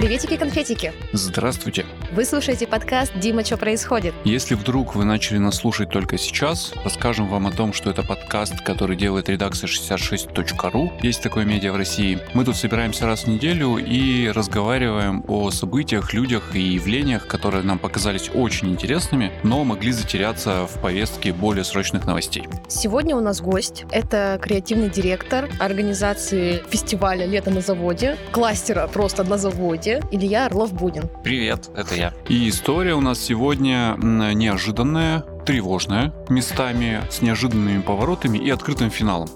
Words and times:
Приветики-конфетики! 0.00 0.94
Здравствуйте! 1.12 1.84
Вы 2.12 2.24
слушаете 2.24 2.66
подкаст 2.66 3.12
«Дима, 3.20 3.44
что 3.44 3.56
происходит?». 3.56 4.12
Если 4.24 4.56
вдруг 4.56 4.96
вы 4.96 5.04
начали 5.04 5.38
нас 5.38 5.58
слушать 5.58 5.90
только 5.90 6.18
сейчас, 6.18 6.72
расскажем 6.82 7.28
вам 7.28 7.46
о 7.46 7.52
том, 7.52 7.72
что 7.72 7.88
это 7.88 8.02
подкаст, 8.02 8.62
который 8.62 8.96
делает 8.96 9.28
редакция 9.28 9.68
66.ru. 9.68 10.90
Есть 11.02 11.22
такое 11.22 11.44
медиа 11.44 11.72
в 11.72 11.76
России. 11.76 12.18
Мы 12.34 12.44
тут 12.44 12.56
собираемся 12.56 13.06
раз 13.06 13.24
в 13.24 13.26
неделю 13.28 13.76
и 13.76 14.28
разговариваем 14.28 15.24
о 15.28 15.52
событиях, 15.52 16.12
людях 16.12 16.56
и 16.56 16.60
явлениях, 16.60 17.28
которые 17.28 17.62
нам 17.62 17.78
показались 17.78 18.28
очень 18.34 18.70
интересными, 18.70 19.30
но 19.44 19.62
могли 19.62 19.92
затеряться 19.92 20.66
в 20.66 20.80
повестке 20.80 21.32
более 21.32 21.62
срочных 21.62 22.06
новостей. 22.06 22.48
Сегодня 22.66 23.14
у 23.14 23.20
нас 23.20 23.40
гость. 23.40 23.84
Это 23.92 24.36
креативный 24.42 24.90
директор 24.90 25.48
организации 25.60 26.60
фестиваля 26.70 27.24
«Лето 27.24 27.52
на 27.52 27.60
заводе», 27.60 28.16
кластера 28.32 28.88
просто 28.88 29.22
на 29.22 29.38
заводе, 29.38 30.02
Илья 30.10 30.46
Орлов-Будин. 30.46 31.08
Привет, 31.22 31.70
это 31.76 31.99
я. 32.00 32.14
И 32.28 32.48
история 32.48 32.94
у 32.94 33.00
нас 33.00 33.20
сегодня 33.20 33.96
неожиданная, 33.98 35.20
тревожная, 35.44 36.12
местами 36.28 37.02
с 37.10 37.22
неожиданными 37.22 37.80
поворотами 37.82 38.38
и 38.38 38.50
открытым 38.50 38.90
финалом. 38.90 39.28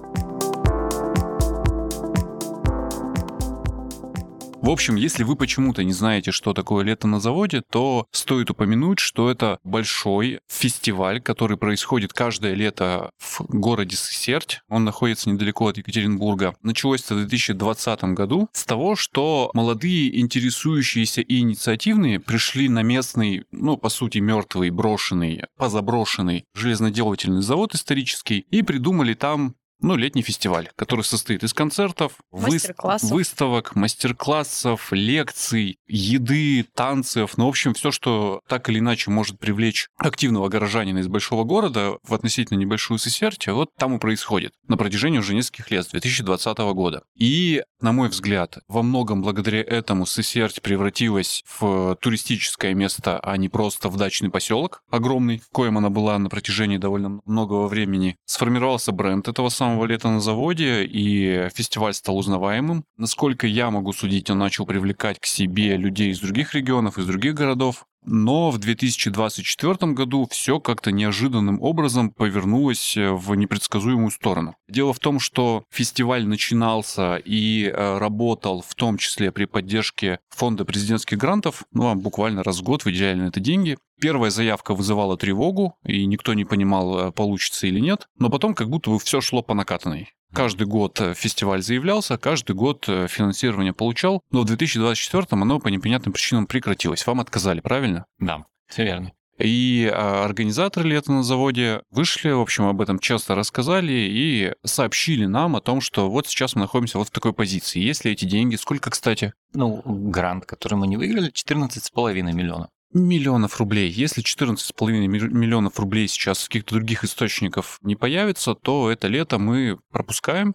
В 4.64 4.70
общем, 4.70 4.94
если 4.94 5.24
вы 5.24 5.36
почему-то 5.36 5.84
не 5.84 5.92
знаете, 5.92 6.30
что 6.30 6.54
такое 6.54 6.84
лето 6.84 7.06
на 7.06 7.20
заводе, 7.20 7.60
то 7.70 8.06
стоит 8.12 8.48
упомянуть, 8.48 8.98
что 8.98 9.30
это 9.30 9.58
большой 9.62 10.40
фестиваль, 10.48 11.20
который 11.20 11.58
происходит 11.58 12.14
каждое 12.14 12.54
лето 12.54 13.10
в 13.18 13.42
городе 13.46 13.94
Сесерть. 13.94 14.62
Он 14.70 14.84
находится 14.84 15.28
недалеко 15.28 15.68
от 15.68 15.76
Екатеринбурга. 15.76 16.54
Началось 16.62 17.02
это 17.02 17.14
в 17.14 17.18
2020 17.18 18.04
году 18.14 18.48
с 18.54 18.64
того, 18.64 18.96
что 18.96 19.50
молодые, 19.52 20.18
интересующиеся 20.18 21.20
и 21.20 21.40
инициативные 21.40 22.18
пришли 22.18 22.70
на 22.70 22.82
местный, 22.82 23.44
ну, 23.52 23.76
по 23.76 23.90
сути, 23.90 24.16
мертвый, 24.16 24.70
брошенный, 24.70 25.42
позаброшенный 25.58 26.46
железноделательный 26.54 27.42
завод 27.42 27.74
исторический 27.74 28.38
и 28.38 28.62
придумали 28.62 29.12
там 29.12 29.56
ну, 29.84 29.96
летний 29.96 30.22
фестиваль, 30.22 30.70
который 30.76 31.02
состоит 31.02 31.44
из 31.44 31.52
концертов, 31.52 32.14
мастер 32.32 32.74
выставок, 33.02 33.76
мастер-классов, 33.76 34.92
лекций, 34.92 35.78
еды, 35.86 36.64
танцев, 36.74 37.36
ну, 37.36 37.44
в 37.44 37.48
общем, 37.48 37.74
все, 37.74 37.90
что 37.90 38.40
так 38.48 38.70
или 38.70 38.78
иначе 38.78 39.10
может 39.10 39.38
привлечь 39.38 39.88
активного 39.96 40.48
горожанина 40.48 40.98
из 40.98 41.08
большого 41.08 41.44
города 41.44 41.98
в 42.02 42.14
относительно 42.14 42.58
небольшую 42.58 42.98
Сесерть, 42.98 43.46
вот 43.48 43.74
там 43.76 43.94
и 43.96 43.98
происходит 43.98 44.54
на 44.68 44.78
протяжении 44.78 45.18
уже 45.18 45.34
нескольких 45.34 45.70
лет, 45.70 45.84
с 45.84 45.90
2020 45.90 46.58
года. 46.74 47.02
И, 47.14 47.62
на 47.80 47.92
мой 47.92 48.08
взгляд, 48.08 48.58
во 48.68 48.82
многом 48.82 49.20
благодаря 49.20 49.60
этому 49.60 50.06
Сесерть 50.06 50.62
превратилась 50.62 51.44
в 51.58 51.96
туристическое 52.00 52.72
место, 52.72 53.20
а 53.20 53.36
не 53.36 53.50
просто 53.50 53.90
в 53.90 53.96
дачный 53.96 54.30
поселок 54.30 54.82
огромный, 54.90 55.42
коим 55.52 55.76
она 55.76 55.90
была 55.90 56.18
на 56.18 56.30
протяжении 56.30 56.78
довольно 56.78 57.20
многого 57.26 57.66
времени. 57.66 58.16
Сформировался 58.24 58.92
бренд 58.92 59.28
этого 59.28 59.50
самого 59.50 59.73
самого 59.74 59.86
лета 59.86 60.08
на 60.08 60.20
заводе, 60.20 60.84
и 60.84 61.48
фестиваль 61.52 61.94
стал 61.94 62.16
узнаваемым. 62.18 62.84
Насколько 62.96 63.46
я 63.48 63.70
могу 63.70 63.92
судить, 63.92 64.30
он 64.30 64.38
начал 64.38 64.66
привлекать 64.66 65.18
к 65.18 65.26
себе 65.26 65.76
людей 65.76 66.10
из 66.10 66.20
других 66.20 66.54
регионов, 66.54 66.96
из 66.96 67.06
других 67.06 67.34
городов. 67.34 67.86
Но 68.04 68.50
в 68.50 68.58
2024 68.58 69.92
году 69.92 70.28
все 70.30 70.60
как-то 70.60 70.92
неожиданным 70.92 71.60
образом 71.62 72.10
повернулось 72.10 72.96
э, 72.96 73.12
в 73.12 73.34
непредсказуемую 73.34 74.10
сторону. 74.10 74.56
Дело 74.68 74.92
в 74.92 74.98
том, 74.98 75.18
что 75.18 75.64
фестиваль 75.70 76.26
начинался 76.26 77.16
и 77.16 77.64
э, 77.64 77.98
работал 77.98 78.62
в 78.66 78.74
том 78.74 78.98
числе 78.98 79.32
при 79.32 79.46
поддержке 79.46 80.18
фонда 80.28 80.64
президентских 80.64 81.16
грантов, 81.16 81.64
ну, 81.72 81.88
а 81.88 81.94
буквально 81.94 82.42
раз 82.42 82.60
в 82.60 82.62
год 82.62 82.84
выделяли 82.84 83.20
на 83.20 83.28
это 83.28 83.40
деньги. 83.40 83.78
Первая 84.00 84.30
заявка 84.30 84.74
вызывала 84.74 85.16
тревогу, 85.16 85.76
и 85.84 86.04
никто 86.04 86.34
не 86.34 86.44
понимал, 86.44 87.08
э, 87.08 87.12
получится 87.12 87.66
или 87.66 87.80
нет, 87.80 88.08
но 88.18 88.28
потом 88.28 88.54
как 88.54 88.68
будто 88.68 88.90
бы 88.90 88.98
все 88.98 89.22
шло 89.22 89.42
по 89.42 89.54
накатанной. 89.54 90.12
Каждый 90.34 90.66
год 90.66 91.00
э, 91.00 91.14
фестиваль 91.14 91.62
заявлялся, 91.62 92.18
каждый 92.18 92.56
год 92.56 92.86
э, 92.88 93.06
финансирование 93.08 93.72
получал, 93.72 94.20
но 94.32 94.40
в 94.40 94.46
2024 94.46 95.26
оно 95.30 95.60
по 95.60 95.68
непонятным 95.68 96.12
причинам 96.12 96.48
прекратилось. 96.48 97.06
Вам 97.06 97.20
отказали, 97.20 97.60
правильно? 97.60 98.04
Да, 98.18 98.44
все 98.66 98.82
верно. 98.82 99.12
И 99.38 99.90
а, 99.92 100.24
организаторы 100.24 100.88
лета 100.88 101.12
на 101.12 101.22
заводе 101.22 101.82
вышли, 101.90 102.30
в 102.30 102.40
общем, 102.40 102.66
об 102.66 102.80
этом 102.80 102.98
часто 102.98 103.34
рассказали 103.34 103.92
и 103.92 104.52
сообщили 104.64 105.26
нам 105.26 105.56
о 105.56 105.60
том, 105.60 105.80
что 105.80 106.08
вот 106.10 106.26
сейчас 106.28 106.54
мы 106.54 106.62
находимся 106.62 106.98
вот 106.98 107.08
в 107.08 107.10
такой 107.10 107.32
позиции. 107.32 107.80
Есть 107.80 108.04
ли 108.04 108.12
эти 108.12 108.24
деньги? 108.24 108.56
Сколько, 108.56 108.90
кстати? 108.90 109.32
Ну, 109.52 109.82
грант, 109.84 110.46
который 110.46 110.74
мы 110.74 110.86
не 110.86 110.96
выиграли, 110.96 111.30
14,5 111.32 112.22
миллионов 112.32 112.68
миллионов 112.94 113.58
рублей. 113.58 113.90
Если 113.90 114.22
14,5 114.22 115.06
миллионов 115.08 115.78
рублей 115.78 116.08
сейчас 116.08 116.40
с 116.40 116.48
каких-то 116.48 116.76
других 116.76 117.04
источников 117.04 117.78
не 117.82 117.96
появится, 117.96 118.54
то 118.54 118.90
это 118.90 119.08
лето 119.08 119.38
мы 119.38 119.78
пропускаем, 119.90 120.54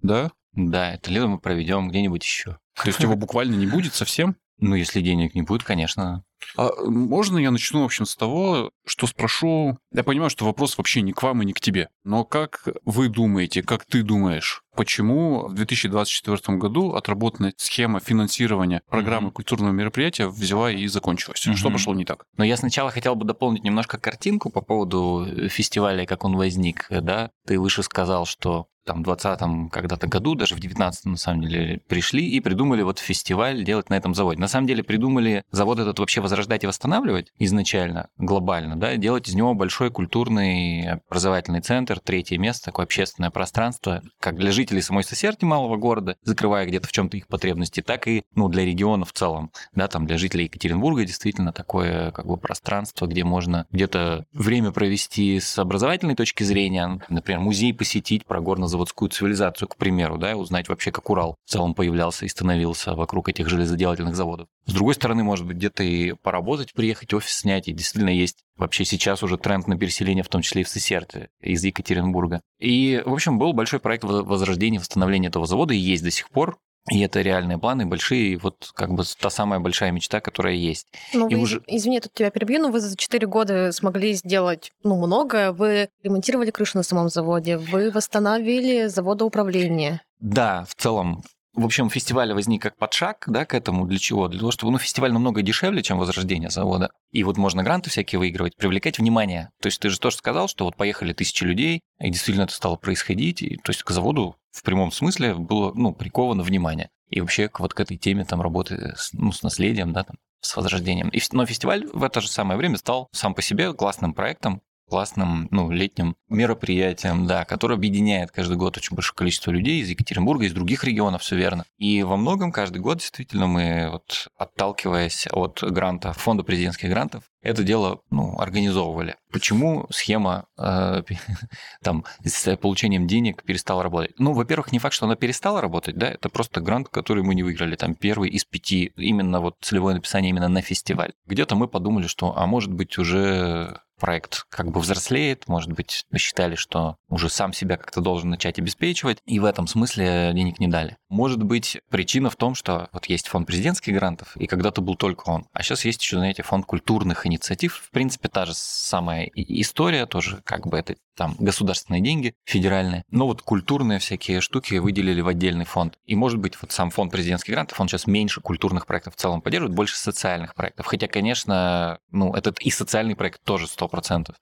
да? 0.00 0.30
Да, 0.52 0.94
это 0.94 1.10
лето 1.10 1.28
мы 1.28 1.38
проведем 1.38 1.88
где-нибудь 1.88 2.22
еще. 2.22 2.58
То 2.74 2.86
есть 2.86 3.00
его 3.00 3.16
буквально 3.16 3.56
не 3.56 3.66
будет 3.66 3.94
совсем? 3.94 4.36
Ну, 4.60 4.74
если 4.74 5.00
денег 5.00 5.34
не 5.34 5.42
будет, 5.42 5.62
конечно. 5.62 6.24
А 6.56 6.70
можно 6.84 7.38
я 7.38 7.50
начну, 7.50 7.82
в 7.82 7.84
общем, 7.84 8.06
с 8.06 8.16
того, 8.16 8.70
что 8.86 9.06
спрошу... 9.06 9.78
Я 9.92 10.02
понимаю, 10.02 10.30
что 10.30 10.44
вопрос 10.44 10.76
вообще 10.78 11.02
не 11.02 11.12
к 11.12 11.22
вам 11.22 11.42
и 11.42 11.46
не 11.46 11.52
к 11.52 11.60
тебе. 11.60 11.88
Но 12.04 12.24
как 12.24 12.66
вы 12.84 13.08
думаете, 13.08 13.62
как 13.62 13.84
ты 13.84 14.02
думаешь, 14.02 14.62
почему 14.74 15.46
в 15.48 15.54
2024 15.54 16.58
году 16.58 16.94
отработанная 16.94 17.54
схема 17.56 18.00
финансирования 18.00 18.82
программы 18.88 19.28
mm-hmm. 19.28 19.32
культурного 19.32 19.72
мероприятия 19.72 20.28
взяла 20.28 20.70
и 20.70 20.86
закончилась? 20.86 21.46
Mm-hmm. 21.46 21.56
Что 21.56 21.70
пошло 21.70 21.94
не 21.94 22.04
так? 22.04 22.24
Но 22.36 22.44
я 22.44 22.56
сначала 22.56 22.90
хотел 22.90 23.14
бы 23.14 23.24
дополнить 23.24 23.64
немножко 23.64 23.98
картинку 23.98 24.50
по 24.50 24.60
поводу 24.60 25.26
фестиваля, 25.48 26.06
как 26.06 26.24
он 26.24 26.36
возник. 26.36 26.86
Да? 26.90 27.30
Ты 27.46 27.58
выше 27.58 27.82
сказал, 27.82 28.26
что 28.26 28.66
там, 28.84 29.02
в 29.02 29.08
20-м 29.08 29.68
когда-то 29.70 30.06
году, 30.06 30.34
даже 30.34 30.54
в 30.54 30.58
19-м, 30.58 31.12
на 31.12 31.16
самом 31.16 31.42
деле, 31.42 31.80
пришли 31.88 32.28
и 32.28 32.40
придумали 32.40 32.82
вот 32.82 32.98
фестиваль 32.98 33.64
делать 33.64 33.90
на 33.90 33.94
этом 33.94 34.14
заводе. 34.14 34.40
На 34.40 34.48
самом 34.48 34.66
деле 34.66 34.82
придумали 34.82 35.44
завод 35.50 35.78
этот 35.78 35.98
вообще 35.98 36.20
возрождать 36.20 36.64
и 36.64 36.66
восстанавливать 36.66 37.32
изначально, 37.38 38.08
глобально, 38.16 38.76
да, 38.76 38.96
делать 38.96 39.28
из 39.28 39.34
него 39.34 39.54
большой 39.54 39.90
культурный 39.90 41.00
образовательный 41.08 41.60
центр, 41.60 42.00
третье 42.00 42.38
место, 42.38 42.66
такое 42.66 42.84
общественное 42.84 43.30
пространство, 43.30 44.02
как 44.18 44.36
для 44.36 44.52
жителей 44.52 44.82
самой 44.82 45.04
Сосерти 45.04 45.44
малого 45.44 45.76
города, 45.76 46.16
закрывая 46.22 46.66
где-то 46.66 46.88
в 46.88 46.92
чем-то 46.92 47.16
их 47.16 47.26
потребности, 47.26 47.80
так 47.82 48.06
и, 48.08 48.22
ну, 48.34 48.48
для 48.48 48.64
региона 48.64 49.04
в 49.04 49.12
целом, 49.12 49.50
да, 49.74 49.88
там 49.88 50.06
для 50.06 50.18
жителей 50.18 50.44
Екатеринбурга 50.44 51.04
действительно 51.04 51.52
такое, 51.52 52.10
как 52.12 52.26
бы, 52.26 52.36
пространство, 52.36 53.06
где 53.06 53.24
можно 53.24 53.66
где-то 53.70 54.24
время 54.32 54.72
провести 54.72 55.40
с 55.40 55.58
образовательной 55.58 56.14
точки 56.14 56.42
зрения, 56.42 57.00
например, 57.08 57.40
музей 57.40 57.74
посетить 57.74 58.24
про 58.26 58.40
горно 58.40 58.68
заводскую 58.80 59.10
цивилизацию, 59.10 59.68
к 59.68 59.76
примеру, 59.76 60.16
да, 60.16 60.36
узнать 60.36 60.68
вообще, 60.68 60.90
как 60.90 61.10
Урал 61.10 61.36
в 61.44 61.50
целом 61.50 61.74
появлялся 61.74 62.24
и 62.24 62.28
становился 62.28 62.94
вокруг 62.94 63.28
этих 63.28 63.48
железоделательных 63.48 64.16
заводов. 64.16 64.48
С 64.66 64.72
другой 64.72 64.94
стороны, 64.94 65.22
может 65.22 65.46
быть, 65.46 65.56
где-то 65.56 65.82
и 65.82 66.14
поработать, 66.14 66.72
приехать, 66.72 67.12
офис 67.12 67.32
снять, 67.32 67.68
и 67.68 67.72
действительно 67.72 68.10
есть 68.10 68.38
вообще 68.56 68.84
сейчас 68.84 69.22
уже 69.22 69.36
тренд 69.36 69.66
на 69.66 69.78
переселение, 69.78 70.24
в 70.24 70.28
том 70.28 70.42
числе 70.42 70.62
и 70.62 70.64
в 70.64 70.68
Сесерте 70.68 71.28
из 71.40 71.62
Екатеринбурга. 71.62 72.40
И, 72.58 73.02
в 73.04 73.12
общем, 73.12 73.38
был 73.38 73.52
большой 73.52 73.80
проект 73.80 74.04
возрождения, 74.04 74.78
восстановления 74.78 75.28
этого 75.28 75.46
завода, 75.46 75.74
и 75.74 75.78
есть 75.78 76.02
до 76.02 76.10
сих 76.10 76.30
пор. 76.30 76.58
И 76.88 77.00
это 77.00 77.20
реальные 77.20 77.58
планы 77.58 77.86
большие, 77.86 78.38
вот 78.38 78.70
как 78.74 78.92
бы 78.92 79.04
та 79.20 79.30
самая 79.30 79.60
большая 79.60 79.92
мечта, 79.92 80.20
которая 80.20 80.54
есть. 80.54 80.88
Ну, 81.12 81.28
и 81.28 81.34
вы, 81.34 81.42
уже... 81.42 81.62
извини, 81.66 82.00
тут 82.00 82.14
тебя 82.14 82.30
перебью, 82.30 82.60
но 82.60 82.70
вы 82.70 82.80
за 82.80 82.96
4 82.96 83.26
года 83.26 83.70
смогли 83.72 84.14
сделать 84.14 84.72
ну, 84.82 84.96
много. 84.96 85.52
Вы 85.52 85.90
ремонтировали 86.02 86.50
крышу 86.50 86.78
на 86.78 86.82
самом 86.82 87.08
заводе, 87.08 87.58
вы 87.58 87.90
восстановили 87.90 88.86
заводоуправление. 88.86 90.00
Да, 90.20 90.64
в 90.68 90.74
целом 90.74 91.22
в 91.52 91.64
общем, 91.64 91.90
фестиваль 91.90 92.32
возник 92.32 92.62
как 92.62 92.76
подшаг 92.76 93.24
да, 93.26 93.44
к 93.44 93.54
этому. 93.54 93.84
Для 93.84 93.98
чего? 93.98 94.28
Для 94.28 94.38
того, 94.38 94.52
чтобы 94.52 94.72
ну, 94.72 94.78
фестиваль 94.78 95.12
намного 95.12 95.42
дешевле, 95.42 95.82
чем 95.82 95.98
возрождение 95.98 96.48
завода. 96.48 96.90
И 97.10 97.24
вот 97.24 97.36
можно 97.36 97.62
гранты 97.64 97.90
всякие 97.90 98.18
выигрывать, 98.18 98.56
привлекать 98.56 98.98
внимание. 98.98 99.50
То 99.60 99.66
есть 99.66 99.80
ты 99.80 99.90
же 99.90 99.98
тоже 99.98 100.16
сказал, 100.16 100.46
что 100.46 100.64
вот 100.64 100.76
поехали 100.76 101.12
тысячи 101.12 101.42
людей, 101.42 101.80
и 101.98 102.10
действительно 102.10 102.44
это 102.44 102.54
стало 102.54 102.76
происходить. 102.76 103.42
И, 103.42 103.56
то 103.56 103.70
есть 103.70 103.82
к 103.82 103.90
заводу 103.90 104.36
в 104.52 104.62
прямом 104.62 104.92
смысле 104.92 105.34
было 105.34 105.72
ну, 105.74 105.92
приковано 105.92 106.42
внимание. 106.42 106.90
И 107.08 107.20
вообще 107.20 107.48
к, 107.48 107.60
вот 107.60 107.74
к 107.74 107.80
этой 107.80 107.96
теме 107.96 108.24
там 108.24 108.40
работы 108.40 108.94
с, 108.96 109.12
ну, 109.12 109.32
с 109.32 109.42
наследием, 109.42 109.92
да, 109.92 110.04
там, 110.04 110.16
с 110.40 110.56
возрождением. 110.56 111.08
И, 111.08 111.20
но 111.32 111.46
фестиваль 111.46 111.86
в 111.92 112.02
это 112.02 112.20
же 112.20 112.28
самое 112.28 112.56
время 112.56 112.76
стал 112.76 113.08
сам 113.12 113.34
по 113.34 113.42
себе 113.42 113.72
классным 113.72 114.14
проектом, 114.14 114.62
классным, 114.90 115.48
ну, 115.50 115.70
летним 115.70 116.16
мероприятием, 116.28 117.26
да, 117.26 117.44
которое 117.44 117.74
объединяет 117.74 118.30
каждый 118.32 118.56
год 118.56 118.76
очень 118.76 118.94
большое 118.94 119.16
количество 119.16 119.50
людей 119.50 119.80
из 119.80 119.88
Екатеринбурга, 119.88 120.44
из 120.44 120.52
других 120.52 120.84
регионов, 120.84 121.22
все 121.22 121.36
верно. 121.36 121.64
И 121.78 122.02
во 122.02 122.16
многом 122.16 122.52
каждый 122.52 122.78
год 122.78 122.98
действительно 122.98 123.46
мы, 123.46 123.88
вот, 123.90 124.28
отталкиваясь 124.36 125.28
от 125.30 125.62
гранта, 125.62 126.12
фонда 126.12 126.42
президентских 126.42 126.90
грантов, 126.90 127.24
это 127.42 127.62
дело 127.62 128.00
ну, 128.10 128.38
организовывали. 128.38 129.16
Почему 129.32 129.86
схема 129.90 130.46
э, 130.58 131.02
там, 131.82 132.04
с 132.24 132.56
получением 132.56 133.06
денег 133.06 133.44
перестала 133.44 133.82
работать? 133.82 134.12
Ну, 134.18 134.32
во-первых, 134.32 134.72
не 134.72 134.78
факт, 134.78 134.94
что 134.94 135.06
она 135.06 135.16
перестала 135.16 135.60
работать, 135.60 135.96
да, 135.96 136.08
это 136.08 136.28
просто 136.28 136.60
грант, 136.60 136.88
который 136.88 137.22
мы 137.22 137.34
не 137.34 137.42
выиграли, 137.42 137.76
там 137.76 137.94
первый 137.94 138.28
из 138.28 138.44
пяти, 138.44 138.92
именно 138.96 139.40
вот 139.40 139.56
целевое 139.60 139.94
написание 139.94 140.30
именно 140.30 140.48
на 140.48 140.60
фестиваль. 140.60 141.12
Где-то 141.26 141.56
мы 141.56 141.68
подумали, 141.68 142.06
что, 142.06 142.36
а 142.36 142.46
может 142.46 142.72
быть, 142.72 142.98
уже 142.98 143.80
проект 144.00 144.46
как 144.48 144.70
бы 144.72 144.80
взрослеет, 144.80 145.46
может 145.46 145.70
быть, 145.70 146.04
посчитали, 146.10 146.56
что 146.56 146.96
уже 147.08 147.28
сам 147.28 147.52
себя 147.52 147.76
как-то 147.76 148.00
должен 148.00 148.30
начать 148.30 148.58
обеспечивать, 148.58 149.18
и 149.26 149.38
в 149.38 149.44
этом 149.44 149.66
смысле 149.66 150.32
денег 150.34 150.58
не 150.58 150.66
дали. 150.66 150.96
Может 151.08 151.42
быть, 151.42 151.78
причина 151.90 152.30
в 152.30 152.36
том, 152.36 152.54
что 152.54 152.88
вот 152.92 153.06
есть 153.06 153.28
фонд 153.28 153.46
президентских 153.46 153.94
грантов, 153.94 154.36
и 154.36 154.46
когда-то 154.46 154.80
был 154.80 154.96
только 154.96 155.28
он, 155.28 155.46
а 155.52 155.62
сейчас 155.62 155.84
есть 155.84 156.02
еще, 156.02 156.16
знаете, 156.16 156.42
фонд 156.42 156.66
культурных 156.66 157.26
инициатив. 157.26 157.82
В 157.84 157.90
принципе, 157.90 158.28
та 158.28 158.46
же 158.46 158.54
самая 158.54 159.30
история, 159.34 160.06
тоже 160.06 160.40
как 160.44 160.66
бы 160.66 160.78
это 160.78 160.96
там 161.16 161.36
государственные 161.38 162.00
деньги, 162.00 162.34
федеральные, 162.46 163.04
но 163.10 163.26
вот 163.26 163.42
культурные 163.42 163.98
всякие 163.98 164.40
штуки 164.40 164.76
выделили 164.76 165.20
в 165.20 165.28
отдельный 165.28 165.66
фонд. 165.66 165.98
И 166.06 166.16
может 166.16 166.38
быть, 166.38 166.54
вот 166.62 166.72
сам 166.72 166.90
фонд 166.90 167.12
президентских 167.12 167.52
грантов, 167.52 167.78
он 167.78 167.88
сейчас 167.88 168.06
меньше 168.06 168.40
культурных 168.40 168.86
проектов 168.86 169.14
в 169.14 169.18
целом 169.18 169.42
поддерживает, 169.42 169.76
больше 169.76 169.98
социальных 169.98 170.54
проектов. 170.54 170.86
Хотя, 170.86 171.08
конечно, 171.08 171.98
ну, 172.10 172.32
этот 172.32 172.58
и 172.60 172.70
социальный 172.70 173.16
проект 173.16 173.42
тоже 173.44 173.66
100%. 173.66 173.89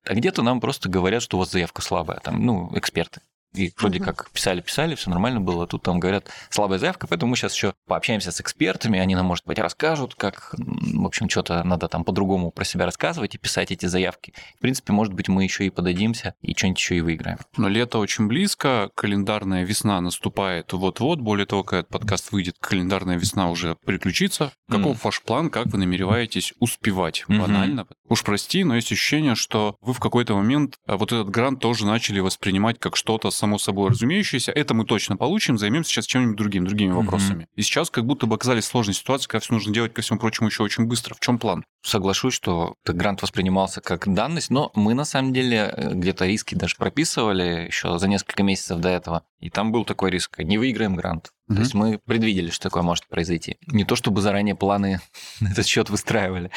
А 0.05 0.15
где-то 0.15 0.43
нам 0.43 0.61
просто 0.61 0.89
говорят, 0.89 1.23
что 1.23 1.37
у 1.37 1.41
вас 1.41 1.51
заявка 1.51 1.83
слабая, 1.83 2.21
там, 2.21 2.45
ну, 2.45 2.71
эксперты. 2.77 3.21
И 3.55 3.73
вроде 3.79 3.99
как 3.99 4.31
писали-писали, 4.31 4.95
все 4.95 5.11
нормально 5.11 5.41
было. 5.41 5.67
Тут 5.67 5.83
там 5.83 5.99
говорят 5.99 6.31
слабая 6.51 6.79
заявка, 6.79 7.07
поэтому 7.07 7.31
мы 7.31 7.37
сейчас 7.37 7.55
еще 7.55 7.75
пообщаемся 7.87 8.31
с 8.31 8.41
экспертами, 8.41 8.99
они 8.99 9.15
нам, 9.15 9.27
может 9.27 9.47
быть, 9.47 9.59
расскажут, 9.59 10.15
как, 10.15 10.55
в 10.57 11.07
общем, 11.07 11.29
что-то 11.31 11.65
надо 11.65 11.89
там 11.89 12.05
по-другому 12.05 12.51
про 12.51 12.65
себя 12.65 12.85
рассказывать 12.85 13.35
и 13.35 13.39
писать 13.39 13.73
эти 13.73 13.87
заявки. 13.87 14.35
В 14.59 14.61
принципе, 14.61 14.93
может 14.93 15.15
быть, 15.15 15.29
мы 15.29 15.45
еще 15.45 15.65
и 15.65 15.71
подадимся 15.71 16.35
и 16.43 16.55
что-нибудь 16.55 16.79
еще 16.79 16.97
и 16.97 17.01
выиграем. 17.01 17.39
Но 17.57 17.69
лето 17.69 17.99
очень 17.99 18.29
близко, 18.29 18.91
календарная 18.95 19.65
весна 19.65 20.01
наступает 20.01 20.73
вот-вот. 20.73 21.21
Более 21.21 21.47
того, 21.47 21.65
когда 21.65 21.81
этот 21.81 21.93
подкаст 21.93 22.33
выйдет, 22.33 22.57
календарная 22.61 23.17
весна 23.17 23.51
уже 23.51 23.77
приключится. 23.87 24.53
Каков 24.71 24.99
mm. 24.99 25.01
ваш 25.03 25.23
план, 25.23 25.49
как 25.49 25.69
вы 25.69 25.79
намереваетесь 25.79 26.53
успевать? 26.61 27.25
Mm-hmm. 27.29 27.41
Банально. 27.41 27.87
Уж 28.09 28.25
прости, 28.25 28.65
но 28.65 28.77
есть 28.77 28.91
ощущение, 28.91 29.35
что 29.35 29.77
вы 29.83 29.93
в 29.93 30.01
какой-то 30.01 30.35
момент 30.35 30.77
а, 30.87 30.97
вот 30.97 31.13
этот 31.13 31.29
грант 31.29 31.61
тоже 31.61 31.87
начали 31.87 32.21
воспринимать 32.21 32.79
как 32.79 32.97
что-то 32.97 33.31
само 33.31 33.59
собой 33.59 33.91
разумеющееся. 33.91 34.53
Это 34.53 34.75
мы 34.75 34.85
точно 34.85 35.17
получим, 35.17 35.59
займемся 35.59 35.91
сейчас 35.91 36.07
чем-нибудь 36.07 36.37
другим, 36.37 36.67
другими 36.67 36.93
вопросами. 36.93 37.45
Mm-hmm. 37.45 37.57
И 37.57 37.63
сейчас 37.63 37.91
как 37.91 38.07
будто 38.07 38.27
бы 38.27 38.37
оказались 38.37 38.65
сложной 38.65 38.95
ситуации, 38.95 39.29
когда 39.29 39.41
все 39.41 39.53
нужно 39.53 39.75
делать, 39.75 39.93
ко 39.93 40.01
всему 40.01 40.19
прочему, 40.19 40.49
еще 40.49 40.63
очень 40.63 40.85
быстро. 40.85 41.15
В 41.15 41.21
чем 41.21 41.39
план? 41.39 41.65
Соглашусь, 41.83 42.35
что 42.35 42.75
грант 42.85 43.23
воспринимался 43.23 43.81
как 43.81 44.13
данность, 44.13 44.51
но 44.51 44.73
мы 44.75 44.95
на 44.95 45.05
самом 45.05 45.33
деле 45.33 45.73
э, 45.77 45.95
где-то 45.95 46.27
риски 46.27 46.55
даже 46.55 46.77
прописывали 46.77 47.67
еще 47.67 47.99
за 47.99 48.09
несколько 48.09 48.43
месяцев 48.43 48.79
до 48.79 48.89
этого. 48.89 49.25
И 49.39 49.51
там 49.51 49.71
был 49.71 49.85
такой 49.85 50.11
риск, 50.11 50.39
не 50.39 50.57
выиграем 50.59 50.97
грант. 50.97 51.31
Mm-hmm. 51.49 51.55
То 51.55 51.61
есть 51.61 51.75
мы 51.75 51.99
предвидели, 51.99 52.51
что 52.51 52.65
такое 52.65 52.83
может 52.83 53.07
произойти. 53.09 53.57
Не 53.67 53.85
то 53.85 53.97
чтобы 53.97 54.21
заранее 54.21 54.55
планы 54.55 55.01
на 55.41 55.49
этот 55.49 55.67
счет 55.67 55.91
выстраивали. 55.91 56.51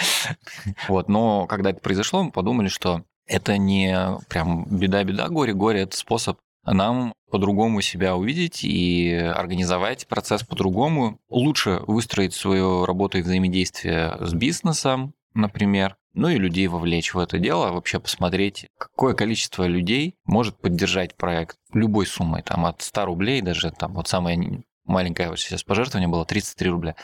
вот, 0.88 1.10
но 1.10 1.48
когда 1.48 1.70
это 1.72 1.80
произошло, 1.80 2.24
мы 2.24 2.32
подумали, 2.32 2.68
что 2.68 3.04
это 3.28 3.58
не 3.58 4.20
прям 4.30 4.66
беда-беда, 4.66 5.30
горе-горе, 5.30 5.82
это 5.82 5.96
способ 5.96 6.38
нам 6.66 7.14
по-другому 7.32 7.82
себя 7.82 8.16
увидеть 8.16 8.64
и 8.64 9.14
организовать 9.14 10.08
процесс 10.08 10.44
по-другому, 10.44 11.20
лучше 11.30 11.82
выстроить 11.88 12.34
свою 12.34 12.86
работу 12.86 13.18
и 13.18 13.22
взаимодействие 13.22 14.18
с 14.20 14.34
бизнесом, 14.34 15.14
например, 15.34 15.96
ну 16.14 16.28
и 16.28 16.38
людей 16.38 16.68
вовлечь 16.68 17.14
в 17.14 17.20
это 17.20 17.40
дело, 17.40 17.72
вообще 17.72 18.00
посмотреть, 18.00 18.68
какое 18.78 19.14
количество 19.14 19.66
людей 19.66 20.16
может 20.26 20.60
поддержать 20.60 21.16
проект 21.16 21.58
любой 21.74 22.06
суммой, 22.06 22.44
там 22.44 22.66
от 22.66 22.82
100 22.82 23.06
рублей 23.06 23.42
даже, 23.42 23.72
там 23.72 23.94
вот 23.94 24.10
самое 24.10 24.62
маленькое 24.92 25.30
вот 25.30 25.40
сейчас 25.40 25.64
пожертвование 25.64 26.08
было 26.08 26.26
33 26.26 26.70
рубля. 26.70 26.96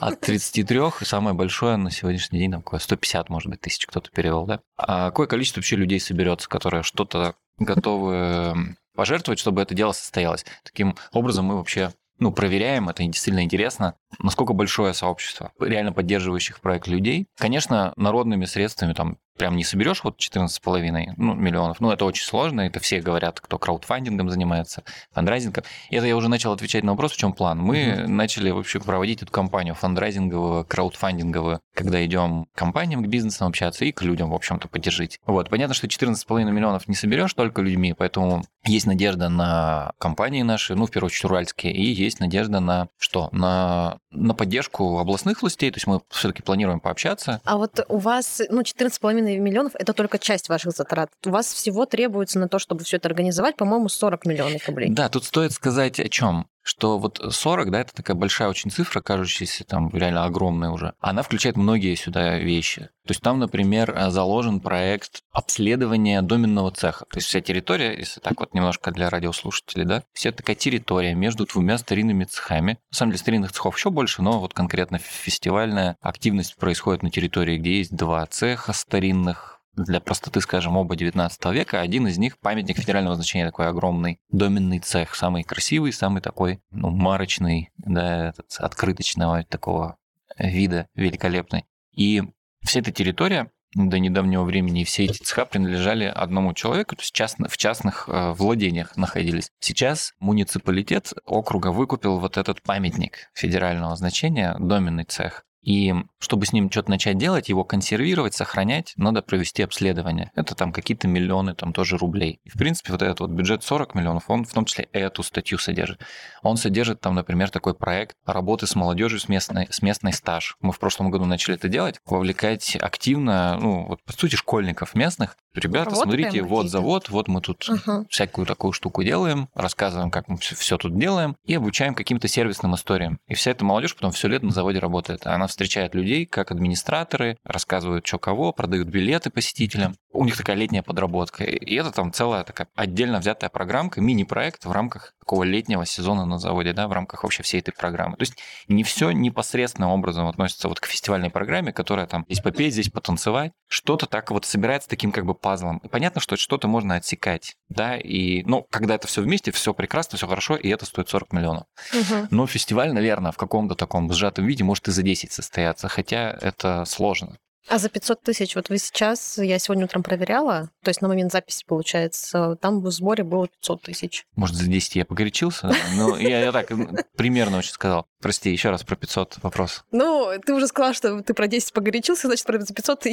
От 0.00 0.20
33 0.20 0.80
самое 1.02 1.34
большое 1.34 1.76
на 1.76 1.90
сегодняшний 1.90 2.38
день, 2.38 2.50
там, 2.52 2.64
150, 2.78 3.28
может 3.28 3.50
быть, 3.50 3.60
тысяч 3.60 3.86
кто-то 3.86 4.10
перевел, 4.10 4.46
да? 4.46 4.60
А 4.76 5.06
какое 5.06 5.26
количество 5.26 5.60
вообще 5.60 5.76
людей 5.76 6.00
соберется, 6.00 6.48
которые 6.48 6.82
что-то 6.82 7.34
готовы 7.58 8.76
пожертвовать, 8.94 9.38
чтобы 9.38 9.62
это 9.62 9.74
дело 9.74 9.92
состоялось. 9.92 10.44
Таким 10.64 10.96
образом 11.12 11.44
мы 11.44 11.56
вообще 11.56 11.92
ну, 12.18 12.32
проверяем, 12.32 12.88
это 12.88 13.04
действительно 13.04 13.44
интересно, 13.44 13.94
насколько 14.18 14.52
большое 14.52 14.92
сообщество 14.92 15.52
реально 15.60 15.92
поддерживающих 15.92 16.60
проект 16.60 16.88
людей. 16.88 17.28
Конечно, 17.36 17.92
народными 17.96 18.44
средствами 18.44 18.92
там 18.92 19.18
прям 19.38 19.56
не 19.56 19.64
соберешь 19.64 20.04
вот 20.04 20.18
14,5 20.18 21.14
ну, 21.16 21.34
миллионов. 21.34 21.80
Ну, 21.80 21.90
это 21.90 22.04
очень 22.04 22.24
сложно, 22.24 22.62
это 22.62 22.80
все 22.80 23.00
говорят, 23.00 23.40
кто 23.40 23.58
краудфандингом 23.58 24.28
занимается, 24.30 24.82
фандрайзингом. 25.12 25.64
И 25.90 25.96
это 25.96 26.06
я 26.06 26.16
уже 26.16 26.28
начал 26.28 26.52
отвечать 26.52 26.84
на 26.84 26.92
вопрос, 26.92 27.12
в 27.12 27.16
чем 27.16 27.32
план. 27.32 27.58
Мы 27.58 27.78
mm-hmm. 27.78 28.06
начали 28.06 28.50
вообще 28.50 28.80
проводить 28.80 29.22
эту 29.22 29.32
кампанию 29.32 29.74
фандрайзинговую, 29.74 30.64
краудфандинговую, 30.64 31.60
когда 31.74 32.04
идем 32.04 32.46
к 32.52 32.58
компаниям, 32.58 33.02
к 33.02 33.06
бизнесам 33.06 33.48
общаться 33.48 33.84
и 33.84 33.92
к 33.92 34.02
людям, 34.02 34.30
в 34.30 34.34
общем-то, 34.34 34.68
поддержить. 34.68 35.20
Вот, 35.26 35.48
понятно, 35.48 35.74
что 35.74 35.86
14,5 35.86 36.44
миллионов 36.44 36.88
не 36.88 36.94
соберешь 36.94 37.32
только 37.34 37.62
людьми, 37.62 37.94
поэтому 37.96 38.44
есть 38.64 38.86
надежда 38.86 39.28
на 39.28 39.92
компании 39.98 40.42
наши, 40.42 40.74
ну, 40.74 40.86
в 40.86 40.90
первую 40.90 41.06
очередь, 41.08 41.24
уральские, 41.24 41.72
и 41.72 41.84
есть 41.84 42.20
надежда 42.20 42.60
на 42.60 42.88
что? 42.98 43.28
На, 43.32 43.98
на 44.10 44.34
поддержку 44.34 44.98
областных 44.98 45.42
властей, 45.42 45.70
то 45.70 45.76
есть 45.76 45.86
мы 45.86 46.00
все-таки 46.10 46.42
планируем 46.42 46.80
пообщаться. 46.80 47.40
А 47.44 47.56
вот 47.56 47.80
у 47.88 47.98
вас, 47.98 48.42
ну, 48.50 48.62
14,5 48.62 49.27
миллионов 49.36 49.72
это 49.74 49.92
только 49.92 50.18
часть 50.18 50.48
ваших 50.48 50.72
затрат. 50.72 51.10
У 51.26 51.30
вас 51.30 51.52
всего 51.52 51.86
требуется 51.86 52.38
на 52.38 52.48
то, 52.48 52.58
чтобы 52.58 52.84
все 52.84 52.96
это 52.96 53.08
организовать, 53.08 53.56
по-моему, 53.56 53.88
40 53.88 54.26
миллионов 54.26 54.66
рублей. 54.68 54.90
Да, 54.90 55.08
тут 55.08 55.24
стоит 55.24 55.52
сказать 55.52 56.00
о 56.00 56.08
чем 56.08 56.46
что 56.68 56.98
вот 56.98 57.18
40, 57.30 57.70
да, 57.70 57.80
это 57.80 57.94
такая 57.94 58.14
большая 58.14 58.50
очень 58.50 58.70
цифра, 58.70 59.00
кажущаяся 59.00 59.64
там 59.64 59.88
реально 59.90 60.24
огромная 60.24 60.68
уже. 60.68 60.92
Она 61.00 61.22
включает 61.22 61.56
многие 61.56 61.94
сюда 61.94 62.38
вещи. 62.38 62.90
То 63.06 63.12
есть 63.12 63.22
там, 63.22 63.38
например, 63.38 64.10
заложен 64.10 64.60
проект 64.60 65.22
обследования 65.32 66.20
доменного 66.20 66.70
цеха. 66.70 67.06
То 67.10 67.16
есть 67.16 67.28
вся 67.28 67.40
территория, 67.40 67.96
если 67.96 68.20
так 68.20 68.38
вот 68.38 68.52
немножко 68.52 68.90
для 68.90 69.08
радиослушателей, 69.08 69.86
да, 69.86 70.02
вся 70.12 70.30
такая 70.30 70.56
территория 70.56 71.14
между 71.14 71.46
двумя 71.46 71.78
старинными 71.78 72.24
цехами. 72.24 72.78
На 72.90 72.96
самом 72.96 73.12
деле 73.12 73.20
старинных 73.20 73.52
цехов 73.52 73.78
еще 73.78 73.88
больше, 73.88 74.20
но 74.20 74.38
вот 74.38 74.52
конкретно 74.52 74.98
фестивальная 74.98 75.96
активность 76.02 76.56
происходит 76.56 77.02
на 77.02 77.10
территории, 77.10 77.56
где 77.56 77.78
есть 77.78 77.96
два 77.96 78.26
цеха 78.26 78.74
старинных, 78.74 79.57
для 79.84 80.00
простоты, 80.00 80.40
скажем, 80.40 80.76
оба 80.76 80.96
19 80.96 81.44
века. 81.46 81.80
Один 81.80 82.06
из 82.06 82.18
них 82.18 82.38
памятник 82.38 82.78
федерального 82.78 83.14
значения, 83.14 83.46
такой 83.46 83.68
огромный 83.68 84.20
доменный 84.30 84.78
цех, 84.78 85.14
самый 85.14 85.44
красивый, 85.44 85.92
самый 85.92 86.20
такой, 86.20 86.60
ну, 86.70 86.90
марочный, 86.90 87.70
да, 87.78 88.28
этот, 88.28 88.56
открыточного 88.58 89.44
такого 89.44 89.96
вида 90.38 90.88
великолепный. 90.94 91.64
И 91.92 92.22
вся 92.62 92.80
эта 92.80 92.92
территория 92.92 93.50
до 93.74 93.98
недавнего 93.98 94.44
времени 94.44 94.84
все 94.84 95.04
эти 95.04 95.22
цеха 95.22 95.44
принадлежали 95.44 96.04
одному 96.04 96.54
человеку, 96.54 96.96
то 96.96 97.02
есть 97.02 97.14
частно, 97.14 97.48
в 97.48 97.56
частных 97.56 98.08
э, 98.08 98.32
владениях 98.32 98.96
находились. 98.96 99.50
Сейчас 99.60 100.14
муниципалитет 100.20 101.12
округа 101.26 101.70
выкупил 101.70 102.18
вот 102.18 102.38
этот 102.38 102.62
памятник 102.62 103.30
федерального 103.34 103.94
значения, 103.96 104.56
доменный 104.58 105.04
цех, 105.04 105.44
и 105.62 105.94
чтобы 106.18 106.46
с 106.46 106.52
ним 106.52 106.70
что-то 106.70 106.90
начать 106.90 107.18
делать, 107.18 107.48
его 107.48 107.64
консервировать, 107.64 108.34
сохранять, 108.34 108.94
надо 108.96 109.22
провести 109.22 109.62
обследование. 109.62 110.30
Это 110.34 110.54
там 110.54 110.72
какие-то 110.72 111.08
миллионы, 111.08 111.54
там 111.54 111.72
тоже 111.72 111.96
рублей. 111.96 112.40
И, 112.44 112.50
в 112.50 112.54
принципе, 112.54 112.92
вот 112.92 113.02
этот 113.02 113.20
вот 113.20 113.30
бюджет 113.30 113.62
40 113.62 113.94
миллионов, 113.94 114.24
он 114.28 114.44
в 114.44 114.52
том 114.52 114.64
числе 114.64 114.88
эту 114.92 115.22
статью 115.22 115.58
содержит. 115.58 116.00
Он 116.42 116.56
содержит 116.56 117.00
там, 117.00 117.14
например, 117.14 117.50
такой 117.50 117.74
проект 117.74 118.16
работы 118.24 118.66
с 118.66 118.74
молодежью 118.74 119.20
с 119.20 119.28
местной, 119.28 119.68
с 119.70 119.82
местной 119.82 120.12
стаж. 120.12 120.56
Мы 120.60 120.72
в 120.72 120.78
прошлом 120.78 121.10
году 121.10 121.24
начали 121.24 121.56
это 121.56 121.68
делать, 121.68 122.00
вовлекать 122.06 122.76
активно, 122.76 123.58
ну, 123.60 123.86
вот, 123.86 124.02
по 124.04 124.12
сути, 124.12 124.36
школьников 124.36 124.94
местных. 124.94 125.36
Ребята, 125.54 125.90
вот 125.90 126.02
смотрите, 126.04 126.42
вот 126.42 126.68
завод, 126.68 127.08
вот 127.08 127.28
мы 127.28 127.40
тут 127.40 127.68
uh-huh. 127.68 128.06
всякую 128.08 128.46
такую 128.46 128.72
штуку 128.72 129.02
делаем, 129.02 129.48
рассказываем, 129.54 130.10
как 130.10 130.28
мы 130.28 130.36
все, 130.38 130.76
тут 130.76 130.98
делаем, 130.98 131.36
и 131.44 131.54
обучаем 131.54 131.94
каким-то 131.94 132.28
сервисным 132.28 132.74
историям. 132.74 133.18
И 133.26 133.34
вся 133.34 133.50
эта 133.50 133.64
молодежь 133.64 133.94
потом 133.94 134.12
все 134.12 134.28
лето 134.28 134.46
на 134.46 134.52
заводе 134.52 134.78
работает. 134.78 135.26
Она 135.26 135.46
встречает 135.46 135.94
людей 135.94 136.26
как 136.26 136.50
администраторы, 136.50 137.38
рассказывают, 137.44 138.06
что 138.06 138.18
кого, 138.18 138.52
продают 138.52 138.88
билеты 138.88 139.30
посетителям. 139.30 139.96
У 140.12 140.24
них 140.24 140.36
такая 140.36 140.56
летняя 140.56 140.82
подработка. 140.82 141.44
И 141.44 141.74
это 141.74 141.92
там 141.92 142.12
целая 142.12 142.44
такая 142.44 142.68
отдельно 142.74 143.18
взятая 143.18 143.50
программка, 143.50 144.00
мини-проект 144.00 144.64
в 144.64 144.72
рамках 144.72 145.14
такого 145.28 145.44
летнего 145.44 145.84
сезона 145.84 146.24
на 146.24 146.38
заводе, 146.38 146.72
да, 146.72 146.88
в 146.88 146.92
рамках 146.92 147.22
вообще 147.22 147.42
всей 147.42 147.60
этой 147.60 147.72
программы. 147.72 148.16
То 148.16 148.22
есть 148.22 148.38
не 148.66 148.82
все 148.82 149.10
непосредственным 149.10 149.90
образом 149.90 150.26
относится 150.26 150.68
вот 150.70 150.80
к 150.80 150.86
фестивальной 150.86 151.28
программе, 151.28 151.70
которая 151.70 152.06
там 152.06 152.24
здесь 152.28 152.40
попеть, 152.40 152.72
здесь 152.72 152.88
потанцевать. 152.88 153.52
Что-то 153.68 154.06
так 154.06 154.30
вот 154.30 154.46
собирается 154.46 154.88
таким 154.88 155.12
как 155.12 155.26
бы 155.26 155.34
пазлом. 155.34 155.82
И 155.84 155.88
понятно, 155.88 156.22
что 156.22 156.36
что-то 156.36 156.66
можно 156.66 156.94
отсекать, 156.94 157.56
да, 157.68 157.98
и, 157.98 158.42
ну, 158.44 158.66
когда 158.70 158.94
это 158.94 159.06
все 159.06 159.20
вместе, 159.20 159.50
все 159.50 159.74
прекрасно, 159.74 160.16
все 160.16 160.26
хорошо, 160.26 160.56
и 160.56 160.70
это 160.70 160.86
стоит 160.86 161.10
40 161.10 161.30
миллионов. 161.34 161.64
Мгм. 161.92 162.28
Но 162.30 162.46
фестиваль, 162.46 162.94
наверное, 162.94 163.32
в 163.32 163.36
каком-то 163.36 163.74
таком 163.74 164.10
сжатом 164.10 164.46
виде 164.46 164.64
может 164.64 164.88
и 164.88 164.92
за 164.92 165.02
10 165.02 165.30
состояться, 165.30 165.88
хотя 165.88 166.38
это 166.40 166.86
сложно. 166.86 167.36
А 167.68 167.78
за 167.78 167.88
500 167.90 168.22
тысяч, 168.22 168.54
вот 168.54 168.70
вы 168.70 168.78
сейчас, 168.78 169.36
я 169.38 169.58
сегодня 169.58 169.84
утром 169.84 170.02
проверяла, 170.02 170.70
то 170.82 170.88
есть 170.88 171.02
на 171.02 171.08
момент 171.08 171.32
записи, 171.32 171.64
получается, 171.66 172.56
там 172.60 172.80
в 172.80 172.90
сборе 172.90 173.24
было 173.24 173.48
500 173.48 173.82
тысяч. 173.82 174.26
Может, 174.36 174.56
за 174.56 174.66
10 174.66 174.96
я 174.96 175.04
погорячился? 175.04 175.70
Ну, 175.94 176.16
я, 176.16 176.40
я 176.40 176.52
так 176.52 176.70
примерно 177.16 177.58
очень 177.58 177.72
сказал. 177.72 178.06
Прости, 178.20 178.50
еще 178.50 178.70
раз 178.70 178.84
про 178.84 178.96
500 178.96 179.38
вопрос. 179.42 179.84
Ну, 179.92 180.30
ты 180.44 180.54
уже 180.54 180.66
сказала, 180.66 180.94
что 180.94 181.22
ты 181.22 181.34
про 181.34 181.46
10 181.46 181.72
погорячился, 181.72 182.28
значит, 182.28 182.46
про 182.46 182.58
за 182.60 182.72
500 182.72 183.00
ты 183.00 183.10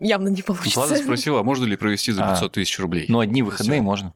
явно 0.00 0.28
не 0.28 0.42
получится. 0.42 0.80
Влада 0.80 0.96
спросила, 0.96 1.40
а 1.40 1.42
можно 1.42 1.64
ли 1.64 1.76
провести 1.76 2.12
за 2.12 2.24
А. 2.24 2.34
500 2.34 2.52
тысяч 2.52 2.78
рублей? 2.78 3.06
Ну, 3.08 3.20
одни 3.20 3.42
выходные 3.42 3.82
можно. 3.82 4.14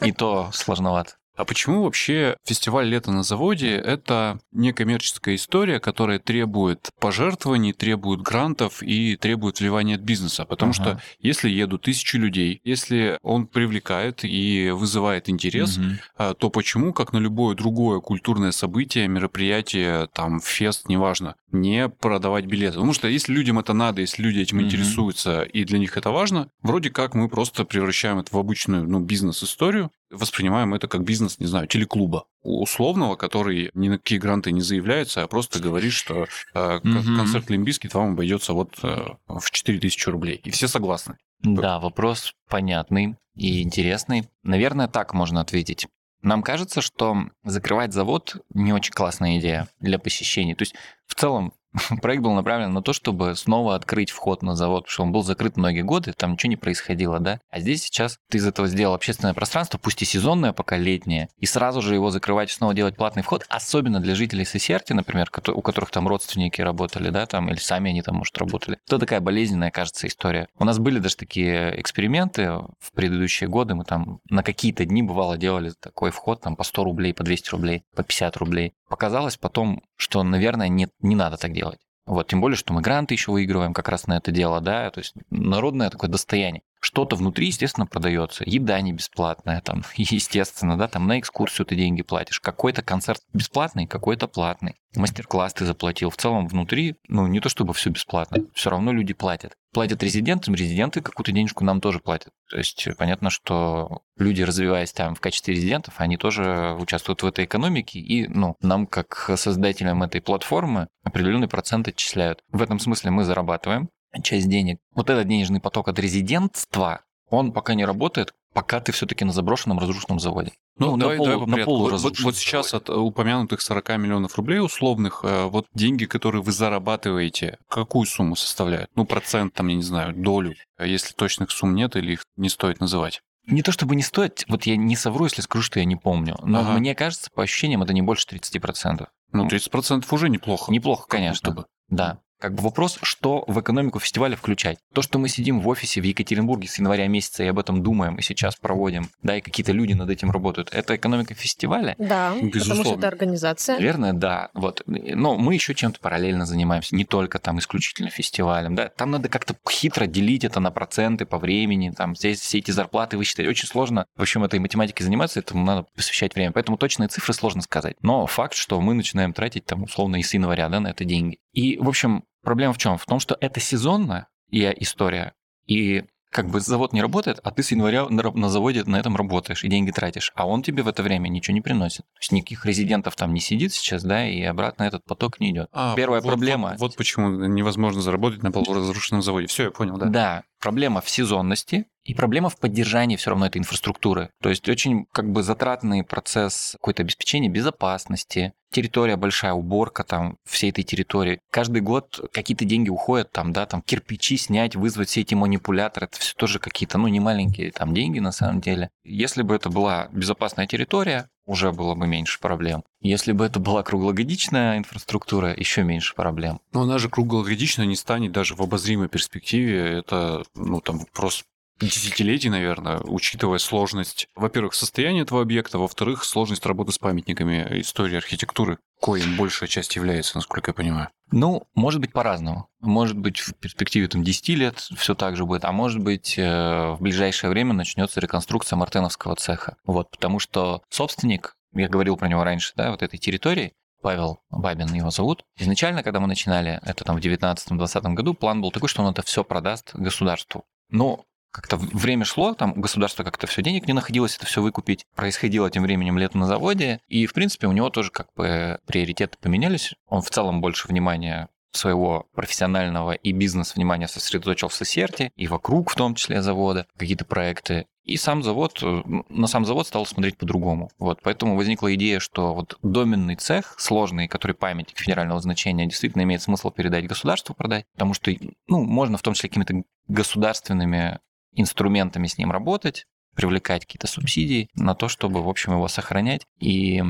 И 0.00 0.12
то 0.12 0.50
сложновато. 0.52 1.16
А 1.36 1.44
почему 1.44 1.82
вообще 1.82 2.36
фестиваль 2.44 2.86
«Лето 2.86 3.10
на 3.10 3.24
заводе»— 3.24 3.70
это 3.84 4.38
некоммерческая 4.52 5.34
история, 5.34 5.80
которая 5.80 6.20
требует 6.20 6.90
пожертвований, 7.00 7.72
требует 7.72 8.20
грантов 8.20 8.82
и 8.82 9.16
требует 9.16 9.58
вливания 9.58 9.96
от 9.96 10.02
бизнеса? 10.02 10.44
Потому 10.44 10.70
Ага. 10.70 10.82
что 10.82 11.02
если 11.18 11.50
едут 11.50 11.82
тысячи 11.82 12.16
людей, 12.16 12.60
если 12.62 13.18
он 13.22 13.48
привлекает 13.48 14.20
и 14.22 14.70
вызывает 14.70 15.28
интерес, 15.28 15.80
а, 16.16 16.34
то 16.34 16.50
почему, 16.50 16.92
как 16.92 17.12
на 17.12 17.18
любое 17.18 17.56
другое 17.56 18.00
культурное 18.00 18.52
событие, 18.52 19.08
мероприятие, 19.08 20.08
там, 20.12 20.40
фест, 20.40 20.88
неважно, 20.88 21.34
не 21.50 21.88
продавать 21.88 22.46
билеты? 22.46 22.74
Потому 22.74 22.92
что 22.92 23.08
если 23.08 23.32
людям 23.32 23.58
это 23.58 23.72
надо, 23.72 24.02
если 24.02 24.22
люди 24.22 24.38
этим 24.38 24.58
Мгм. 24.58 24.66
интересуются, 24.66 25.42
и 25.42 25.64
для 25.64 25.80
них 25.80 25.96
это 25.96 26.12
важно, 26.12 26.48
вроде 26.62 26.90
как 26.90 27.14
мы 27.14 27.28
просто 27.28 27.64
превращаем 27.64 28.20
это 28.20 28.34
в 28.34 28.38
обычную 28.38 28.88
ну, 28.88 29.00
бизнес-историю, 29.00 29.90
воспринимаем 30.14 30.74
это 30.74 30.88
как 30.88 31.02
бизнес, 31.04 31.38
не 31.38 31.46
знаю, 31.46 31.66
телеклуба 31.66 32.24
условного, 32.42 33.16
который 33.16 33.70
ни 33.74 33.88
на 33.88 33.98
какие 33.98 34.18
гранты 34.18 34.52
не 34.52 34.60
заявляется, 34.60 35.22
а 35.22 35.26
просто 35.28 35.60
говорит, 35.60 35.92
что 35.92 36.26
э, 36.54 36.80
Мгм. 36.82 37.16
концерт 37.16 37.50
Limp 37.50 37.68
Bizkit 37.68 37.94
вам 37.94 38.12
обойдется 38.12 38.52
вот 38.52 38.78
э, 38.82 39.04
в 39.28 39.50
4000 39.50 40.08
рублей. 40.08 40.40
И 40.44 40.50
все 40.50 40.68
согласны. 40.68 41.16
Да, 41.40 41.78
вопрос 41.78 42.34
понятный 42.48 43.16
и 43.34 43.62
интересный. 43.62 44.28
Наверное, 44.42 44.88
так 44.88 45.12
можно 45.14 45.40
ответить. 45.40 45.86
Нам 46.22 46.42
кажется, 46.42 46.80
что 46.80 47.16
закрывать 47.44 47.92
завод 47.92 48.36
не 48.54 48.72
очень 48.72 48.92
классная 48.94 49.38
идея 49.38 49.68
для 49.80 49.98
посещений. 49.98 50.54
То 50.54 50.62
есть 50.62 50.74
в 51.06 51.14
целом 51.14 51.52
проект 52.02 52.22
был 52.22 52.32
направлен 52.32 52.72
на 52.72 52.82
то, 52.82 52.92
чтобы 52.92 53.34
снова 53.36 53.74
открыть 53.74 54.10
вход 54.10 54.42
на 54.42 54.54
завод, 54.54 54.84
потому 54.84 54.92
что 54.92 55.02
он 55.02 55.12
был 55.12 55.22
закрыт 55.22 55.56
многие 55.56 55.82
годы, 55.82 56.12
там 56.12 56.32
ничего 56.32 56.50
не 56.50 56.56
происходило, 56.56 57.20
да? 57.20 57.40
А 57.50 57.60
здесь 57.60 57.82
сейчас 57.82 58.18
ты 58.30 58.38
из 58.38 58.46
этого 58.46 58.68
сделал 58.68 58.94
общественное 58.94 59.34
пространство, 59.34 59.78
пусть 59.78 60.02
и 60.02 60.04
сезонное, 60.04 60.52
пока 60.52 60.76
летнее, 60.76 61.28
и 61.38 61.46
сразу 61.46 61.82
же 61.82 61.94
его 61.94 62.10
закрывать 62.10 62.50
снова 62.50 62.74
делать 62.74 62.96
платный 62.96 63.22
вход, 63.22 63.44
особенно 63.48 64.00
для 64.00 64.14
жителей 64.14 64.44
Сесерти, 64.44 64.92
например, 64.92 65.30
у 65.48 65.62
которых 65.62 65.90
там 65.90 66.06
родственники 66.08 66.60
работали, 66.60 67.10
да, 67.10 67.26
там, 67.26 67.48
или 67.48 67.58
сами 67.58 67.90
они 67.90 68.02
там, 68.02 68.16
может, 68.16 68.36
работали. 68.38 68.78
Это 68.86 68.98
такая 68.98 69.20
болезненная, 69.20 69.70
кажется, 69.70 70.06
история. 70.06 70.48
У 70.58 70.64
нас 70.64 70.78
были 70.78 70.98
даже 70.98 71.16
такие 71.16 71.80
эксперименты 71.80 72.50
в 72.80 72.92
предыдущие 72.94 73.48
годы, 73.48 73.74
мы 73.74 73.84
там 73.84 74.20
на 74.28 74.42
какие-то 74.42 74.84
дни, 74.84 75.02
бывало, 75.02 75.36
делали 75.36 75.72
такой 75.80 76.10
вход, 76.10 76.40
там, 76.40 76.56
по 76.56 76.64
100 76.64 76.84
рублей, 76.84 77.14
по 77.14 77.24
200 77.24 77.50
рублей, 77.50 77.84
по 77.94 78.02
50 78.02 78.36
рублей. 78.36 78.74
Показалось 78.94 79.36
потом, 79.36 79.82
что, 79.96 80.22
наверное, 80.22 80.68
не, 80.68 80.86
не 81.00 81.16
надо 81.16 81.36
так 81.36 81.52
делать. 81.52 81.80
Вот, 82.06 82.28
тем 82.28 82.40
более, 82.40 82.56
что 82.56 82.72
мы 82.72 82.80
гранты 82.80 83.14
еще 83.14 83.32
выигрываем 83.32 83.74
как 83.74 83.88
раз 83.88 84.06
на 84.06 84.18
это 84.18 84.30
дело, 84.30 84.60
да, 84.60 84.88
то 84.92 85.00
есть 85.00 85.14
народное 85.30 85.90
такое 85.90 86.08
достояние. 86.08 86.62
Что-то 86.78 87.16
внутри, 87.16 87.48
естественно, 87.48 87.88
продается. 87.88 88.44
Еда 88.46 88.80
не 88.82 88.92
бесплатная, 88.92 89.60
там, 89.62 89.82
естественно, 89.96 90.78
да, 90.78 90.86
там 90.86 91.08
на 91.08 91.18
экскурсию 91.18 91.66
ты 91.66 91.74
деньги 91.74 92.02
платишь. 92.02 92.38
Какой-то 92.38 92.82
концерт 92.82 93.20
бесплатный, 93.32 93.88
какой-то 93.88 94.28
платный. 94.28 94.76
Мастер-класс 94.94 95.54
ты 95.54 95.66
заплатил. 95.66 96.10
В 96.10 96.16
целом 96.16 96.46
внутри, 96.46 96.94
ну, 97.08 97.26
не 97.26 97.40
то 97.40 97.48
чтобы 97.48 97.74
все 97.74 97.90
бесплатно, 97.90 98.44
все 98.54 98.70
равно 98.70 98.92
люди 98.92 99.12
платят. 99.12 99.56
Платят 99.74 100.02
резидентам, 100.02 100.54
резиденты 100.54 101.00
какую-то 101.00 101.32
денежку 101.32 101.64
нам 101.64 101.80
тоже 101.80 101.98
платят. 101.98 102.32
То 102.48 102.58
есть 102.58 102.86
понятно, 102.96 103.28
что 103.28 104.02
люди, 104.16 104.42
развиваясь 104.42 104.92
там 104.92 105.16
в 105.16 105.20
качестве 105.20 105.54
резидентов, 105.54 105.94
они 105.98 106.16
тоже 106.16 106.76
участвуют 106.80 107.22
в 107.22 107.26
этой 107.26 107.44
экономике, 107.44 107.98
и 107.98 108.28
ну, 108.28 108.56
нам, 108.60 108.86
как 108.86 109.32
создателям 109.36 110.04
этой 110.04 110.20
платформы, 110.20 110.86
определенный 111.02 111.48
процент 111.48 111.88
отчисляют. 111.88 112.40
В 112.52 112.62
этом 112.62 112.78
смысле 112.78 113.10
мы 113.10 113.24
зарабатываем 113.24 113.90
часть 114.22 114.48
денег. 114.48 114.78
Вот 114.94 115.10
этот 115.10 115.26
денежный 115.26 115.60
поток 115.60 115.88
от 115.88 115.98
резидентства, 115.98 117.02
он 117.28 117.52
пока 117.52 117.74
не 117.74 117.84
работает, 117.84 118.32
пока 118.54 118.80
ты 118.80 118.92
все-таки 118.92 119.24
на 119.24 119.32
заброшенном 119.32 119.78
разрушенном 119.78 120.18
заводе. 120.20 120.52
Ну, 120.78 120.92
на 120.96 121.00
давай, 121.00 121.18
полу- 121.18 121.24
давай 121.26 121.38
по 121.40 121.46
на 121.46 121.52
порядку. 121.52 121.76
Вот- 121.76 122.00
вот, 122.00 122.20
вот 122.20 122.36
сейчас 122.36 122.72
от 122.72 122.88
упомянутых 122.88 123.60
40 123.60 123.96
миллионов 123.98 124.36
рублей 124.36 124.60
условных, 124.60 125.20
э, 125.24 125.44
вот 125.44 125.66
деньги, 125.74 126.06
которые 126.06 126.42
вы 126.42 126.52
зарабатываете, 126.52 127.58
какую 127.68 128.06
сумму 128.06 128.36
составляют? 128.36 128.90
Ну, 128.94 129.04
процент, 129.04 129.54
там, 129.54 129.68
я 129.68 129.76
не 129.76 129.82
знаю, 129.82 130.14
долю, 130.14 130.54
А 130.76 130.86
если 130.86 131.12
точных 131.14 131.50
сумм 131.50 131.74
нет 131.74 131.94
или 131.96 132.12
их 132.14 132.24
не 132.36 132.48
стоит 132.48 132.80
называть. 132.80 133.20
Не 133.46 133.62
то 133.62 133.72
чтобы 133.72 133.94
не 133.94 134.02
стоит, 134.02 134.44
вот 134.48 134.64
я 134.64 134.76
не 134.76 134.96
совру, 134.96 135.24
если 135.26 135.42
скажу, 135.42 135.62
что 135.62 135.78
я 135.78 135.84
не 135.84 135.96
помню, 135.96 136.36
но 136.42 136.60
Ага. 136.60 136.72
мне 136.78 136.94
кажется, 136.94 137.30
по 137.34 137.42
ощущениям, 137.42 137.82
это 137.82 137.92
не 137.92 138.00
больше 138.02 138.26
30%. 138.26 139.08
Ну, 139.32 139.46
30% 139.46 140.10
уже 140.12 140.28
неплохо. 140.30 140.72
Неплохо, 140.72 141.06
конечно. 141.08 141.50
бы. 141.52 141.66
Да. 141.88 142.18
Как 142.40 142.54
бы 142.54 142.62
вопрос, 142.62 142.98
что 143.02 143.44
в 143.46 143.60
экономику 143.60 144.00
фестиваля 144.00 144.36
включать. 144.36 144.78
То, 144.92 145.02
что 145.02 145.18
мы 145.18 145.28
сидим 145.28 145.60
в 145.60 145.68
офисе 145.68 146.00
в 146.00 146.04
Екатеринбурге 146.04 146.68
с 146.68 146.78
января 146.78 147.06
месяца 147.08 147.42
и 147.42 147.46
об 147.46 147.58
этом 147.58 147.82
думаем, 147.82 148.16
и 148.16 148.22
сейчас 148.22 148.56
проводим, 148.56 149.08
да, 149.22 149.38
и 149.38 149.40
какие-то 149.40 149.72
люди 149.72 149.94
над 149.94 150.10
этим 150.10 150.30
работают, 150.30 150.68
это 150.72 150.96
экономика 150.96 151.34
фестиваля? 151.34 151.94
Да, 151.98 152.32
потому 152.34 152.50
что 152.50 152.58
Безусловно. 152.58 152.98
это 152.98 153.08
организация. 153.08 153.76
Наверное, 153.76 154.12
да. 154.12 154.50
Вот. 154.54 154.82
Но 154.86 155.36
мы 155.36 155.54
еще 155.54 155.74
чем-то 155.74 156.00
параллельно 156.00 156.46
занимаемся, 156.46 156.94
не 156.94 157.04
только 157.04 157.38
там 157.38 157.58
исключительно 157.58 158.10
фестивалем. 158.10 158.74
Да? 158.74 158.88
Там 158.88 159.10
надо 159.10 159.28
как-то 159.28 159.56
хитро 159.68 160.06
делить 160.06 160.44
это 160.44 160.60
на 160.60 160.70
проценты 160.70 161.26
по 161.26 161.38
времени, 161.38 161.90
там 161.90 162.14
здесь 162.16 162.40
все 162.40 162.58
эти 162.58 162.70
зарплаты 162.70 163.16
высчитать. 163.16 163.46
Очень 163.46 163.68
сложно, 163.68 164.06
в 164.16 164.22
общем, 164.22 164.44
этой 164.44 164.58
математикой 164.58 165.04
заниматься, 165.04 165.40
этому 165.40 165.64
надо 165.64 165.86
посвящать 165.96 166.34
время. 166.34 166.52
Поэтому 166.52 166.76
точные 166.76 167.08
цифры 167.08 167.32
сложно 167.32 167.62
сказать. 167.62 167.96
Но 168.02 168.26
факт, 168.26 168.54
что 168.54 168.80
мы 168.80 168.94
начинаем 168.94 169.32
тратить 169.32 169.64
там 169.64 169.84
условно 169.84 170.16
и 170.16 170.22
с 170.22 170.34
января 170.34 170.68
да, 170.68 170.80
на 170.80 170.88
это 170.88 171.04
деньги. 171.04 171.38
И, 171.54 171.78
в 171.78 171.88
общем, 171.88 172.24
проблема 172.42 172.74
в 172.74 172.78
чем? 172.78 172.98
В 172.98 173.06
том, 173.06 173.20
что 173.20 173.36
это 173.40 173.60
сезонная 173.60 174.28
история, 174.50 175.32
и 175.66 176.04
как 176.34 176.48
бы 176.48 176.58
завод 176.58 176.92
не 176.92 177.00
работает, 177.00 177.38
а 177.44 177.52
ты 177.52 177.62
с 177.62 177.70
января 177.70 178.08
на, 178.08 178.48
заводе 178.48 178.82
на 178.84 178.96
этом 178.96 179.14
работаешь 179.14 179.62
и 179.62 179.68
деньги 179.68 179.92
тратишь, 179.92 180.32
а 180.34 180.48
он 180.48 180.64
тебе 180.64 180.82
в 180.82 180.88
это 180.88 181.04
время 181.04 181.28
ничего 181.28 181.54
не 181.54 181.60
приносит. 181.60 181.98
То 181.98 182.20
есть 182.20 182.32
никаких 182.32 182.66
резидентов 182.66 183.14
там 183.14 183.32
не 183.32 183.40
сидит 183.40 183.72
сейчас, 183.72 184.02
да, 184.02 184.26
и 184.28 184.42
обратно 184.42 184.82
этот 184.82 185.04
поток 185.04 185.38
не 185.38 185.52
идет. 185.52 185.68
А, 185.72 185.94
Первая 185.94 186.20
вот- 186.20 186.28
проблема. 186.28 186.70
Вот, 186.70 186.80
вот 186.80 186.96
почему 186.96 187.28
невозможно 187.46 188.02
заработать 188.02 188.42
на 188.42 188.50
полуразрушенном 188.50 189.22
заводе. 189.22 189.46
Все, 189.46 189.64
я 189.64 189.70
понял, 189.70 189.96
да. 189.96 190.06
Да. 190.06 190.42
проблема 190.60 191.00
в 191.00 191.08
сезонности 191.08 191.86
и 192.04 192.14
проблема 192.14 192.48
в 192.50 192.58
поддержании 192.58 193.16
все 193.16 193.30
равно 193.30 193.46
этой 193.46 193.58
инфраструктуры. 193.58 194.30
То 194.42 194.50
есть 194.50 194.68
очень 194.68 195.06
как 195.12 195.30
бы 195.30 195.42
затратный 195.42 196.04
процесс 196.04 196.72
какой-то 196.72 197.02
обеспечения 197.02 197.48
безопасности, 197.48 198.52
территория 198.70 199.16
большая, 199.16 199.52
уборка 199.52 200.04
там 200.04 200.36
всей 200.44 200.70
этой 200.70 200.82
территории. 200.82 201.40
Каждый 201.50 201.80
год 201.80 202.28
какие-то 202.32 202.64
деньги 202.64 202.90
уходят 202.90 203.30
там, 203.30 203.52
да, 203.52 203.66
там 203.66 203.80
кирпичи 203.82 204.36
снять, 204.36 204.76
вызвать 204.76 205.08
все 205.08 205.22
эти 205.22 205.34
манипуляторы, 205.34 206.06
это 206.06 206.18
все 206.18 206.34
тоже 206.34 206.58
какие-то, 206.58 206.98
ну, 206.98 207.08
не 207.08 207.20
маленькие 207.20 207.70
там 207.70 207.94
деньги 207.94 208.18
на 208.18 208.32
самом 208.32 208.60
деле. 208.60 208.90
Если 209.04 209.42
бы 209.42 209.54
это 209.54 209.70
была 209.70 210.08
безопасная 210.12 210.66
территория, 210.66 211.28
уже 211.46 211.72
было 211.72 211.94
бы 211.94 212.06
меньше 212.06 212.40
проблем. 212.40 212.84
Если 213.00 213.32
бы 213.32 213.44
это 213.44 213.60
была 213.60 213.82
круглогодичная 213.82 214.78
инфраструктура, 214.78 215.54
еще 215.54 215.84
меньше 215.84 216.14
проблем. 216.14 216.60
Но 216.72 216.82
она 216.82 216.98
же 216.98 217.08
круглогодично 217.08 217.82
не 217.82 217.96
станет 217.96 218.32
даже 218.32 218.54
в 218.54 218.60
обозримой 218.60 219.08
перспективе. 219.08 219.98
Это, 219.98 220.44
ну, 220.54 220.80
там, 220.80 220.98
вопрос 220.98 221.44
десятилетий, 221.80 222.50
наверное, 222.50 223.00
учитывая 223.00 223.58
сложность, 223.58 224.28
во-первых, 224.34 224.74
состояния 224.74 225.22
этого 225.22 225.42
объекта, 225.42 225.78
во-вторых, 225.78 226.24
сложность 226.24 226.64
работы 226.66 226.92
с 226.92 226.98
памятниками 226.98 227.80
истории 227.80 228.16
архитектуры, 228.16 228.78
коим 229.00 229.36
большая 229.36 229.68
часть 229.68 229.96
является, 229.96 230.36
насколько 230.36 230.70
я 230.70 230.74
понимаю. 230.74 231.08
Ну, 231.30 231.64
может 231.74 232.00
быть, 232.00 232.12
по-разному. 232.12 232.68
Может 232.80 233.18
быть, 233.18 233.38
в 233.38 233.54
перспективе 233.54 234.08
там, 234.08 234.22
10 234.22 234.48
лет 234.50 234.78
все 234.96 235.14
так 235.14 235.36
же 235.36 235.44
будет, 235.44 235.64
а 235.64 235.72
может 235.72 236.00
быть, 236.00 236.38
э, 236.38 236.92
в 236.92 236.98
ближайшее 237.00 237.50
время 237.50 237.72
начнется 237.72 238.20
реконструкция 238.20 238.76
Мартеновского 238.76 239.34
цеха. 239.36 239.76
Вот, 239.84 240.10
потому 240.10 240.38
что 240.38 240.82
собственник, 240.90 241.56
я 241.72 241.88
говорил 241.88 242.16
про 242.16 242.28
него 242.28 242.44
раньше, 242.44 242.72
да, 242.76 242.90
вот 242.90 243.02
этой 243.02 243.18
территории, 243.18 243.72
Павел 244.04 244.40
Бабин 244.50 244.92
его 244.92 245.10
зовут. 245.10 245.44
Изначально, 245.56 246.02
когда 246.02 246.20
мы 246.20 246.26
начинали, 246.26 246.78
это 246.82 247.04
там 247.04 247.16
в 247.16 247.20
19-20 247.20 248.12
году, 248.12 248.34
план 248.34 248.60
был 248.60 248.70
такой, 248.70 248.90
что 248.90 249.02
он 249.02 249.10
это 249.10 249.22
все 249.22 249.42
продаст 249.42 249.94
государству. 249.94 250.64
Но 250.90 251.24
как-то 251.54 251.76
время 251.76 252.24
шло, 252.24 252.54
там 252.54 252.72
у 252.72 252.80
государства 252.80 253.22
как-то 253.22 253.46
все 253.46 253.62
денег 253.62 253.86
не 253.86 253.92
находилось 253.92 254.36
это 254.36 254.44
все 254.44 254.60
выкупить. 254.60 255.06
Происходило 255.14 255.70
тем 255.70 255.84
временем 255.84 256.18
лето 256.18 256.36
на 256.36 256.46
заводе, 256.46 257.00
и, 257.08 257.26
в 257.26 257.32
принципе, 257.32 257.68
у 257.68 257.72
него 257.72 257.90
тоже 257.90 258.10
как 258.10 258.26
бы 258.36 258.80
приоритеты 258.86 259.38
поменялись. 259.40 259.94
Он 260.08 260.20
в 260.20 260.30
целом 260.30 260.60
больше 260.60 260.88
внимания 260.88 261.48
своего 261.76 262.26
профессионального 262.34 263.12
и 263.12 263.32
бизнес-внимания 263.32 264.08
сосредоточил 264.08 264.68
в 264.68 264.74
Сосерте 264.74 265.32
и 265.36 265.46
вокруг, 265.46 265.90
в 265.90 265.94
том 265.94 266.14
числе 266.14 266.42
завода, 266.42 266.86
какие-то 266.96 267.24
проекты. 267.24 267.86
И 268.04 268.16
сам 268.16 268.42
завод, 268.42 268.80
э, 268.82 269.02
на 269.30 269.46
сам 269.46 269.64
завод 269.64 269.86
стал 269.86 270.04
смотреть 270.06 270.36
по-другому. 270.36 270.90
Вот, 270.98 271.20
поэтому 271.22 271.56
возникла 271.56 271.94
идея, 271.94 272.20
что 272.20 272.52
вот 272.52 272.78
доменный 272.82 273.36
цех, 273.36 273.76
сложный, 273.78 274.28
который 274.28 274.52
памятник 274.52 274.98
федерального 274.98 275.40
значения, 275.40 275.86
действительно 275.86 276.22
имеет 276.22 276.42
смысл 276.42 276.70
передать 276.70 277.06
государству, 277.06 277.54
продать, 277.54 277.86
потому 277.94 278.12
что, 278.12 278.30
ну, 278.68 278.84
можно 278.84 279.16
в 279.16 279.22
том 279.22 279.34
числе 279.34 279.48
какими-то 279.48 279.84
государственными 280.06 281.18
инструментами 281.54 282.26
с 282.26 282.38
ним 282.38 282.52
работать, 282.52 283.06
привлекать 283.34 283.84
какие-то 283.84 284.06
субсидии 284.06 284.68
на 284.74 284.94
то, 284.94 285.08
чтобы, 285.08 285.42
в 285.42 285.48
общем, 285.48 285.72
его 285.72 285.88
сохранять 285.88 286.46
и 286.60 287.02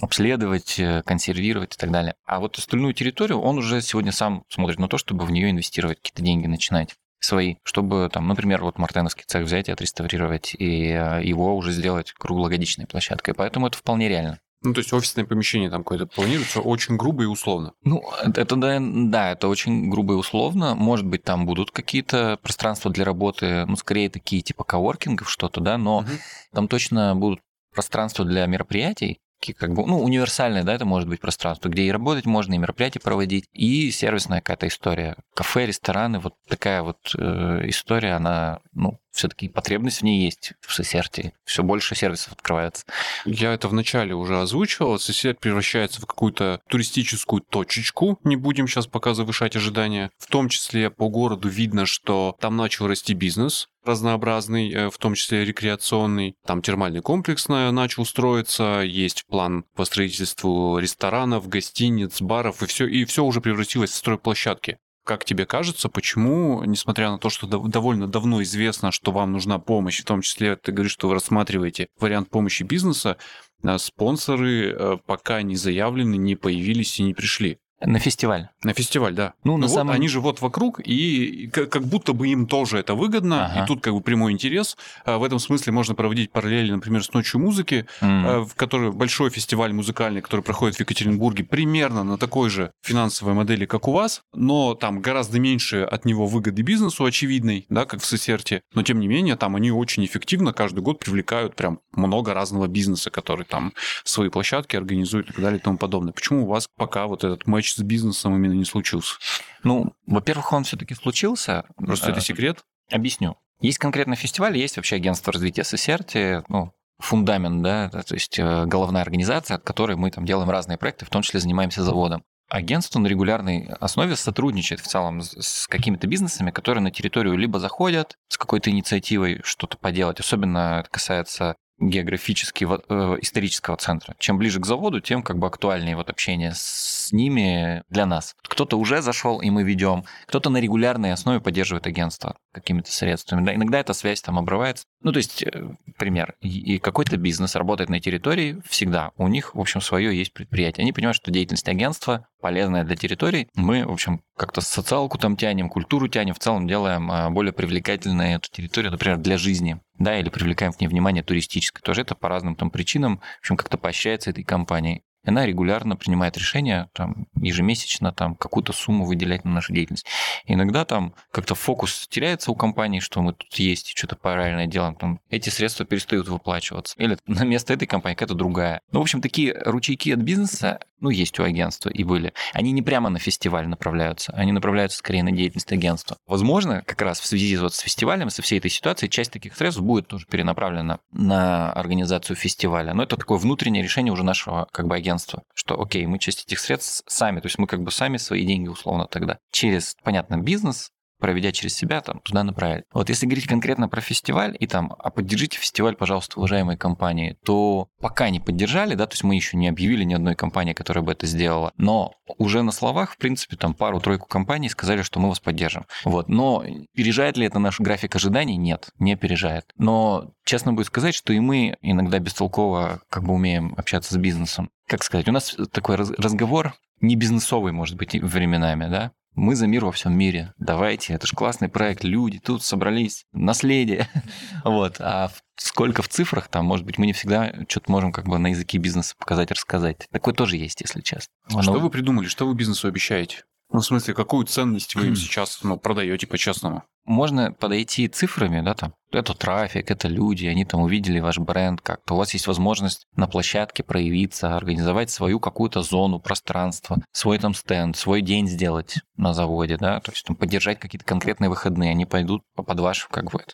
обследовать, 0.00 0.78
э, 0.78 1.02
консервировать 1.04 1.74
и 1.74 1.76
так 1.76 1.90
далее. 1.90 2.14
А 2.24 2.40
вот 2.40 2.58
остальную 2.58 2.94
территорию 2.94 3.40
он 3.40 3.58
уже 3.58 3.80
сегодня 3.82 4.12
сам 4.12 4.44
смотрит 4.48 4.78
на 4.78 4.88
то, 4.88 4.98
чтобы 4.98 5.24
в 5.24 5.32
нее 5.32 5.50
инвестировать 5.50 5.98
какие-то 5.98 6.22
деньги, 6.22 6.46
начинать 6.46 6.94
свои, 7.20 7.56
чтобы 7.62 8.08
там, 8.12 8.26
например, 8.26 8.62
вот 8.62 8.78
Мартеновский 8.78 9.24
цех 9.26 9.44
взять 9.44 9.68
и 9.68 9.72
отреставрировать, 9.72 10.54
и 10.54 10.88
э, 10.88 11.20
его 11.22 11.56
уже 11.56 11.72
сделать 11.72 12.12
круглогодичной 12.12 12.86
площадкой. 12.86 13.34
Поэтому 13.34 13.66
это 13.66 13.78
вполне 13.78 14.08
реально. 14.08 14.40
Ну, 14.62 14.74
то 14.74 14.80
есть 14.80 14.92
офисное 14.92 15.24
помещение 15.24 15.70
там 15.70 15.82
какое-то 15.82 16.06
планируется 16.06 16.60
очень 16.60 16.96
грубо 16.96 17.24
и 17.24 17.26
условно. 17.26 17.72
Ну, 17.82 18.02
это 18.22 18.56
да, 18.56 18.78
да, 18.80 19.32
это 19.32 19.48
очень 19.48 19.90
грубо 19.90 20.14
и 20.14 20.16
условно. 20.16 20.74
Может 20.74 21.06
быть, 21.06 21.24
там 21.24 21.46
будут 21.46 21.70
какие-то 21.70 22.38
пространства 22.42 22.90
для 22.90 23.04
работы, 23.04 23.66
ну, 23.66 23.76
скорее 23.76 24.08
такие 24.08 24.42
типа 24.42 24.64
коворкингов, 24.64 25.30
что-то, 25.30 25.60
да, 25.60 25.78
но 25.78 25.98
угу. 25.98 26.10
там 26.52 26.68
точно 26.68 27.14
будут 27.16 27.40
пространства 27.74 28.24
для 28.24 28.46
мероприятий, 28.46 29.18
как 29.50 29.74
бы, 29.74 29.84
ну, 29.84 30.00
универсальное, 30.00 30.62
да, 30.62 30.74
это 30.74 30.84
может 30.84 31.08
быть 31.08 31.20
пространство, 31.20 31.68
где 31.68 31.82
и 31.82 31.90
работать 31.90 32.26
можно, 32.26 32.54
и 32.54 32.58
мероприятия 32.58 33.00
проводить, 33.00 33.48
и 33.52 33.90
сервисная 33.90 34.40
какая-то 34.40 34.68
история. 34.68 35.16
Кафе, 35.34 35.66
рестораны, 35.66 36.20
вот 36.20 36.34
такая 36.48 36.82
вот 36.82 36.98
э, 37.18 37.62
история, 37.66 38.12
она, 38.12 38.60
ну, 38.72 39.00
все-таки 39.12 39.48
потребность 39.48 40.00
в 40.00 40.04
ней 40.04 40.24
есть 40.24 40.54
в 40.60 40.74
Сесерте. 40.74 41.34
Все 41.44 41.62
больше 41.62 41.94
сервисов 41.94 42.32
открывается. 42.32 42.84
Я 43.26 43.52
это 43.52 43.68
вначале 43.68 44.14
уже 44.14 44.40
озвучивал. 44.40 44.98
Сесерт 44.98 45.38
превращается 45.38 46.00
в 46.00 46.06
какую-то 46.06 46.60
туристическую 46.68 47.42
точечку. 47.42 48.18
Не 48.24 48.36
будем 48.36 48.66
сейчас 48.66 48.86
пока 48.86 49.12
завышать 49.12 49.54
ожидания. 49.54 50.10
В 50.18 50.28
том 50.28 50.48
числе 50.48 50.88
по 50.88 51.08
городу 51.08 51.48
видно, 51.48 51.84
что 51.84 52.36
там 52.40 52.56
начал 52.56 52.86
расти 52.86 53.12
бизнес 53.12 53.68
разнообразный, 53.84 54.72
э, 54.72 54.90
в 54.90 54.98
том 54.98 55.14
числе 55.14 55.44
рекреационный. 55.44 56.36
Там 56.46 56.62
термальный 56.62 57.00
комплекс 57.00 57.48
начал 57.48 58.04
строиться, 58.04 58.82
есть 58.84 59.26
план 59.26 59.64
по 59.74 59.84
строительству 59.84 60.78
ресторанов, 60.78 61.48
гостиниц, 61.48 62.20
баров, 62.20 62.62
и 62.62 62.66
все, 62.66 62.86
и 62.86 63.04
все 63.04 63.24
уже 63.24 63.40
превратилось 63.40 63.90
в 63.90 63.96
стройплощадки. 63.96 64.78
Как 65.04 65.24
тебе 65.24 65.46
кажется, 65.46 65.88
почему, 65.88 66.62
несмотря 66.64 67.10
на 67.10 67.18
то, 67.18 67.28
что 67.28 67.48
довольно 67.48 68.06
давно 68.06 68.40
известно, 68.42 68.92
что 68.92 69.10
вам 69.10 69.32
нужна 69.32 69.58
помощь, 69.58 70.00
в 70.00 70.04
том 70.04 70.22
числе 70.22 70.54
ты 70.54 70.70
говоришь, 70.70 70.92
что 70.92 71.08
вы 71.08 71.14
рассматриваете 71.14 71.88
вариант 71.98 72.30
помощи 72.30 72.62
бизнеса, 72.62 73.16
а 73.64 73.78
спонсоры 73.78 74.70
э, 74.70 74.96
пока 75.04 75.42
не 75.42 75.56
заявлены, 75.56 76.16
не 76.16 76.36
появились 76.36 77.00
и 77.00 77.02
не 77.02 77.14
пришли? 77.14 77.58
На 77.84 77.98
фестиваль. 77.98 78.48
На 78.62 78.74
фестиваль, 78.74 79.14
да. 79.14 79.34
Ну, 79.44 79.56
на 79.56 79.66
ну, 79.66 79.68
самом... 79.68 79.88
вот, 79.88 79.94
они 79.96 80.08
же 80.08 80.20
вот 80.20 80.40
вокруг, 80.40 80.80
и 80.80 81.48
как 81.52 81.84
будто 81.84 82.12
бы 82.12 82.28
им 82.28 82.46
тоже 82.46 82.78
это 82.78 82.94
выгодно, 82.94 83.46
ага. 83.46 83.64
и 83.64 83.66
тут 83.66 83.80
как 83.80 83.94
бы 83.94 84.00
прямой 84.00 84.32
интерес. 84.32 84.76
А 85.04 85.18
в 85.18 85.24
этом 85.24 85.38
смысле 85.38 85.72
можно 85.72 85.94
проводить 85.94 86.30
параллели, 86.30 86.70
например, 86.70 87.04
с 87.04 87.12
Ночью 87.12 87.40
музыки, 87.40 87.86
mm. 88.00 88.44
в 88.44 88.54
которой 88.54 88.92
большой 88.92 89.30
фестиваль 89.30 89.72
музыкальный, 89.72 90.22
который 90.22 90.40
проходит 90.40 90.76
в 90.76 90.80
Екатеринбурге, 90.80 91.44
примерно 91.44 92.04
на 92.04 92.18
такой 92.18 92.48
же 92.48 92.70
финансовой 92.82 93.34
модели, 93.34 93.66
как 93.66 93.88
у 93.88 93.92
вас, 93.92 94.22
но 94.32 94.74
там 94.74 95.00
гораздо 95.00 95.38
меньше 95.38 95.82
от 95.82 96.04
него 96.04 96.26
выгоды 96.26 96.62
бизнесу 96.62 97.04
очевидной, 97.04 97.66
да, 97.68 97.84
как 97.84 98.00
в 98.00 98.06
Сесерте. 98.06 98.62
Но 98.74 98.82
тем 98.82 99.00
не 99.00 99.08
менее, 99.08 99.36
там 99.36 99.56
они 99.56 99.70
очень 99.70 100.04
эффективно 100.04 100.52
каждый 100.52 100.80
год 100.80 100.98
привлекают 100.98 101.56
прям 101.56 101.80
много 101.92 102.32
разного 102.34 102.66
бизнеса, 102.66 103.10
который 103.10 103.44
там 103.44 103.72
свои 104.04 104.28
площадки 104.28 104.76
организует 104.76 105.30
и 105.30 105.32
так 105.32 105.42
далее 105.42 105.58
и 105.58 105.62
тому 105.62 105.78
подобное. 105.78 106.12
Почему 106.12 106.44
у 106.44 106.46
вас 106.46 106.68
пока 106.76 107.06
вот 107.06 107.24
этот 107.24 107.46
матч 107.46 107.71
с 107.76 107.82
бизнесом 107.82 108.36
именно 108.36 108.52
не 108.52 108.64
случился? 108.64 109.16
Ну, 109.62 109.94
во-первых, 110.06 110.52
он 110.52 110.64
все-таки 110.64 110.94
случился. 110.94 111.64
Просто 111.76 112.10
это 112.10 112.20
э, 112.20 112.22
секрет? 112.22 112.64
Объясню. 112.90 113.36
Есть 113.60 113.78
конкретно 113.78 114.16
фестиваль, 114.16 114.56
есть 114.56 114.76
вообще 114.76 114.96
агентство 114.96 115.32
развития 115.32 115.62
ССРТ, 115.62 116.44
ну, 116.48 116.72
фундамент, 116.98 117.62
да, 117.62 117.88
то 117.88 118.14
есть 118.14 118.38
э, 118.38 118.64
головная 118.66 119.02
организация, 119.02 119.56
от 119.56 119.62
которой 119.62 119.96
мы 119.96 120.10
там 120.10 120.24
делаем 120.24 120.50
разные 120.50 120.78
проекты, 120.78 121.04
в 121.04 121.10
том 121.10 121.22
числе 121.22 121.40
занимаемся 121.40 121.82
заводом. 121.82 122.24
Агентство 122.48 122.98
на 122.98 123.06
регулярной 123.06 123.68
основе 123.80 124.14
сотрудничает 124.14 124.80
в 124.80 124.86
целом 124.86 125.22
с 125.22 125.66
какими-то 125.68 126.06
бизнесами, 126.06 126.50
которые 126.50 126.82
на 126.82 126.90
территорию 126.90 127.36
либо 127.36 127.58
заходят 127.58 128.18
с 128.28 128.36
какой-то 128.36 128.70
инициативой 128.70 129.40
что-то 129.42 129.78
поделать. 129.78 130.20
Особенно 130.20 130.80
это 130.80 130.90
касается 130.90 131.56
географически 131.80 132.66
э, 132.68 133.18
исторического 133.22 133.76
центра. 133.76 134.14
Чем 134.18 134.38
ближе 134.38 134.60
к 134.60 134.66
заводу, 134.66 135.00
тем 135.00 135.22
как 135.22 135.38
бы 135.38 135.46
актуальнее 135.46 135.96
вот 135.96 136.10
общение 136.10 136.52
с 136.54 137.01
ними 137.12 137.82
для 137.88 138.06
нас. 138.06 138.34
Кто-то 138.42 138.78
уже 138.78 139.02
зашел, 139.02 139.40
и 139.40 139.50
мы 139.50 139.62
ведем, 139.62 140.04
кто-то 140.26 140.50
на 140.50 140.58
регулярной 140.58 141.12
основе 141.12 141.40
поддерживает 141.40 141.86
агентство 141.86 142.36
какими-то 142.52 142.90
средствами. 142.90 143.44
Да, 143.44 143.54
иногда 143.54 143.80
эта 143.80 143.92
связь 143.92 144.20
там 144.22 144.38
обрывается. 144.38 144.84
Ну, 145.02 145.12
то 145.12 145.18
есть, 145.18 145.42
э, 145.42 145.74
пример. 145.98 146.34
И 146.40 146.78
какой-то 146.78 147.16
бизнес 147.16 147.56
работает 147.56 147.90
на 147.90 148.00
территории 148.00 148.62
всегда. 148.66 149.10
У 149.16 149.28
них, 149.28 149.54
в 149.54 149.60
общем, 149.60 149.80
свое 149.80 150.16
есть 150.16 150.32
предприятие. 150.32 150.82
Они 150.82 150.92
понимают, 150.92 151.16
что 151.16 151.30
деятельность 151.30 151.68
агентства 151.68 152.26
полезная 152.40 152.84
для 152.84 152.96
территории. 152.96 153.48
Мы, 153.54 153.86
в 153.86 153.92
общем, 153.92 154.22
как-то 154.36 154.60
социалку 154.60 155.18
там 155.18 155.36
тянем, 155.36 155.68
культуру 155.68 156.08
тянем, 156.08 156.34
в 156.34 156.38
целом 156.38 156.66
делаем 156.66 157.10
а, 157.10 157.30
более 157.30 157.52
привлекательной 157.52 158.34
эту 158.34 158.50
территорию, 158.50 158.92
например, 158.92 159.18
для 159.18 159.38
жизни 159.38 159.80
да, 159.98 160.18
или 160.18 160.28
привлекаем 160.28 160.72
к 160.72 160.80
ней 160.80 160.88
внимание 160.88 161.22
туристическое. 161.22 161.82
Тоже 161.82 162.02
это 162.02 162.14
по 162.14 162.28
разным 162.28 162.56
там 162.56 162.70
причинам, 162.70 163.18
в 163.18 163.40
общем, 163.40 163.56
как-то 163.56 163.78
поощряется 163.78 164.30
этой 164.30 164.44
компанией 164.44 165.02
она 165.24 165.46
регулярно 165.46 165.96
принимает 165.96 166.36
решение 166.36 166.88
там, 166.92 167.26
ежемесячно 167.40 168.12
там, 168.12 168.34
какую-то 168.34 168.72
сумму 168.72 169.04
выделять 169.04 169.44
на 169.44 169.52
нашу 169.52 169.72
деятельность. 169.72 170.06
И 170.46 170.54
иногда 170.54 170.84
там 170.84 171.14
как-то 171.30 171.54
фокус 171.54 172.08
теряется 172.08 172.50
у 172.50 172.54
компании, 172.54 173.00
что 173.00 173.22
мы 173.22 173.32
тут 173.32 173.54
есть, 173.54 173.92
что-то 173.96 174.16
правильное 174.16 174.66
делаем, 174.66 174.94
там, 174.94 175.20
эти 175.30 175.48
средства 175.48 175.86
перестают 175.86 176.28
выплачиваться. 176.28 176.94
Или 176.98 177.18
на 177.26 177.44
место 177.44 177.72
этой 177.72 177.86
компании 177.86 178.16
какая-то 178.16 178.34
другая. 178.34 178.80
Ну, 178.90 178.98
в 178.98 179.02
общем, 179.02 179.20
такие 179.20 179.54
ручейки 179.64 180.10
от 180.10 180.20
бизнеса, 180.20 180.80
ну, 181.00 181.10
есть 181.10 181.38
у 181.40 181.42
агентства 181.42 181.90
и 181.90 182.04
были. 182.04 182.32
Они 182.52 182.72
не 182.72 182.82
прямо 182.82 183.10
на 183.10 183.18
фестиваль 183.18 183.66
направляются, 183.66 184.32
они 184.32 184.52
направляются 184.52 184.98
скорее 184.98 185.22
на 185.24 185.32
деятельность 185.32 185.72
агентства. 185.72 186.16
Возможно, 186.26 186.82
как 186.86 187.02
раз 187.02 187.20
в 187.20 187.26
связи 187.26 187.56
вот 187.56 187.74
с 187.74 187.80
фестивалем, 187.80 188.30
со 188.30 188.40
всей 188.42 188.58
этой 188.58 188.70
ситуацией, 188.70 189.10
часть 189.10 189.32
таких 189.32 189.56
средств 189.56 189.80
будет 189.80 190.06
тоже 190.06 190.26
перенаправлена 190.26 191.00
на 191.10 191.72
организацию 191.72 192.36
фестиваля. 192.36 192.94
Но 192.94 193.02
это 193.02 193.16
такое 193.16 193.38
внутреннее 193.38 193.82
решение 193.82 194.12
уже 194.12 194.22
нашего 194.22 194.68
как 194.70 194.86
бы 194.86 194.94
агентства 194.94 195.11
агентства, 195.12 195.42
что 195.54 195.80
окей, 195.80 196.06
мы 196.06 196.18
часть 196.18 196.44
этих 196.44 196.58
средств 196.58 197.02
сами, 197.06 197.40
то 197.40 197.46
есть 197.46 197.58
мы 197.58 197.66
как 197.66 197.82
бы 197.82 197.90
сами 197.90 198.16
свои 198.16 198.44
деньги 198.44 198.68
условно 198.68 199.06
тогда 199.06 199.38
через, 199.50 199.94
понятно, 200.02 200.38
бизнес, 200.38 200.90
проведя 201.22 201.52
через 201.52 201.76
себя, 201.76 202.00
там, 202.00 202.20
туда 202.20 202.42
направили. 202.42 202.84
Вот 202.92 203.08
если 203.08 203.26
говорить 203.26 203.46
конкретно 203.46 203.88
про 203.88 204.00
фестиваль 204.00 204.56
и 204.58 204.66
там, 204.66 204.92
а 204.98 205.10
поддержите 205.10 205.56
фестиваль, 205.56 205.94
пожалуйста, 205.94 206.38
уважаемые 206.38 206.76
компании, 206.76 207.36
то 207.44 207.88
пока 208.00 208.28
не 208.28 208.40
поддержали, 208.40 208.96
да, 208.96 209.06
то 209.06 209.14
есть 209.14 209.22
мы 209.22 209.36
еще 209.36 209.56
не 209.56 209.68
объявили 209.68 210.02
ни 210.02 210.14
одной 210.14 210.34
компании, 210.34 210.72
которая 210.72 211.04
бы 211.04 211.12
это 211.12 211.26
сделала, 211.26 211.72
но 211.76 212.12
уже 212.38 212.62
на 212.62 212.72
словах, 212.72 213.12
в 213.12 213.18
принципе, 213.18 213.56
там 213.56 213.72
пару-тройку 213.72 214.26
компаний 214.26 214.68
сказали, 214.68 215.02
что 215.02 215.20
мы 215.20 215.28
вас 215.28 215.38
поддержим. 215.38 215.86
Вот, 216.04 216.28
но 216.28 216.64
пережает 216.92 217.36
ли 217.36 217.46
это 217.46 217.60
наш 217.60 217.78
график 217.78 218.16
ожиданий? 218.16 218.56
Нет, 218.56 218.90
не 218.98 219.14
пережает. 219.14 219.66
Но 219.78 220.32
честно 220.44 220.72
будет 220.72 220.88
сказать, 220.88 221.14
что 221.14 221.32
и 221.32 221.38
мы 221.38 221.76
иногда 221.82 222.18
бестолково 222.18 223.00
как 223.08 223.22
бы 223.22 223.32
умеем 223.32 223.74
общаться 223.76 224.12
с 224.12 224.16
бизнесом. 224.16 224.70
Как 224.88 225.04
сказать, 225.04 225.28
у 225.28 225.32
нас 225.32 225.56
такой 225.70 225.94
разговор 225.94 226.74
не 227.00 227.14
бизнесовый, 227.16 227.72
может 227.72 227.96
быть, 227.96 228.14
временами, 228.14 228.88
да, 228.88 229.12
мы 229.34 229.56
за 229.56 229.66
мир 229.66 229.84
во 229.84 229.92
всем 229.92 230.16
мире. 230.16 230.52
Давайте, 230.58 231.14
это 231.14 231.26
же 231.26 231.34
классный 231.34 231.68
проект, 231.68 232.04
люди 232.04 232.38
тут 232.38 232.62
собрались, 232.62 233.24
наследие. 233.32 234.08
вот. 234.64 234.96
А 235.00 235.30
сколько 235.56 236.02
в 236.02 236.08
цифрах 236.08 236.48
там, 236.48 236.66
может 236.66 236.84
быть, 236.84 236.98
мы 236.98 237.06
не 237.06 237.12
всегда 237.12 237.52
что-то 237.68 237.90
можем 237.90 238.12
как 238.12 238.26
бы 238.26 238.38
на 238.38 238.48
языке 238.48 238.78
бизнеса 238.78 239.14
показать, 239.18 239.50
рассказать. 239.50 240.08
Такое 240.10 240.34
тоже 240.34 240.56
есть, 240.56 240.80
если 240.80 241.00
честно. 241.00 241.32
А 241.54 241.62
что 241.62 241.78
вы 241.78 241.90
придумали, 241.90 242.26
что 242.26 242.46
вы 242.46 242.54
бизнесу 242.54 242.88
обещаете? 242.88 243.44
Ну, 243.72 243.80
в 243.80 243.84
смысле, 243.84 244.14
какую 244.14 244.46
ценность 244.46 244.94
вы 244.94 245.08
им 245.08 245.16
сейчас 245.16 245.60
ну, 245.62 245.78
продаете 245.78 246.26
по-честному? 246.26 246.84
Можно 247.04 247.52
подойти 247.52 248.06
цифрами, 248.06 248.60
да, 248.60 248.74
там, 248.74 248.94
это 249.10 249.34
трафик, 249.34 249.90
это 249.90 250.06
люди, 250.06 250.46
они 250.46 250.64
там 250.64 250.82
увидели 250.82 251.18
ваш 251.18 251.38
бренд 251.38 251.80
как-то. 251.80 252.14
У 252.14 252.16
вас 252.16 252.32
есть 252.32 252.46
возможность 252.46 253.06
на 253.16 253.26
площадке 253.26 253.82
проявиться, 253.82 254.56
организовать 254.56 255.10
свою 255.10 255.40
какую-то 255.40 255.82
зону, 255.82 256.20
пространство, 256.20 257.02
свой 257.10 257.38
там 257.38 257.54
стенд, 257.54 257.96
свой 257.96 258.20
день 258.20 258.46
сделать 258.46 259.00
на 259.16 259.34
заводе, 259.34 259.78
да, 259.78 259.98
то 260.00 260.12
есть 260.12 260.24
там 260.24 260.36
поддержать 260.36 260.78
какие-то 260.78 261.04
конкретные 261.04 261.48
выходные, 261.48 261.90
они 261.90 262.06
пойдут 262.06 262.42
под 262.54 262.78
ваш, 262.78 263.06
как 263.06 263.32
бы, 263.32 263.44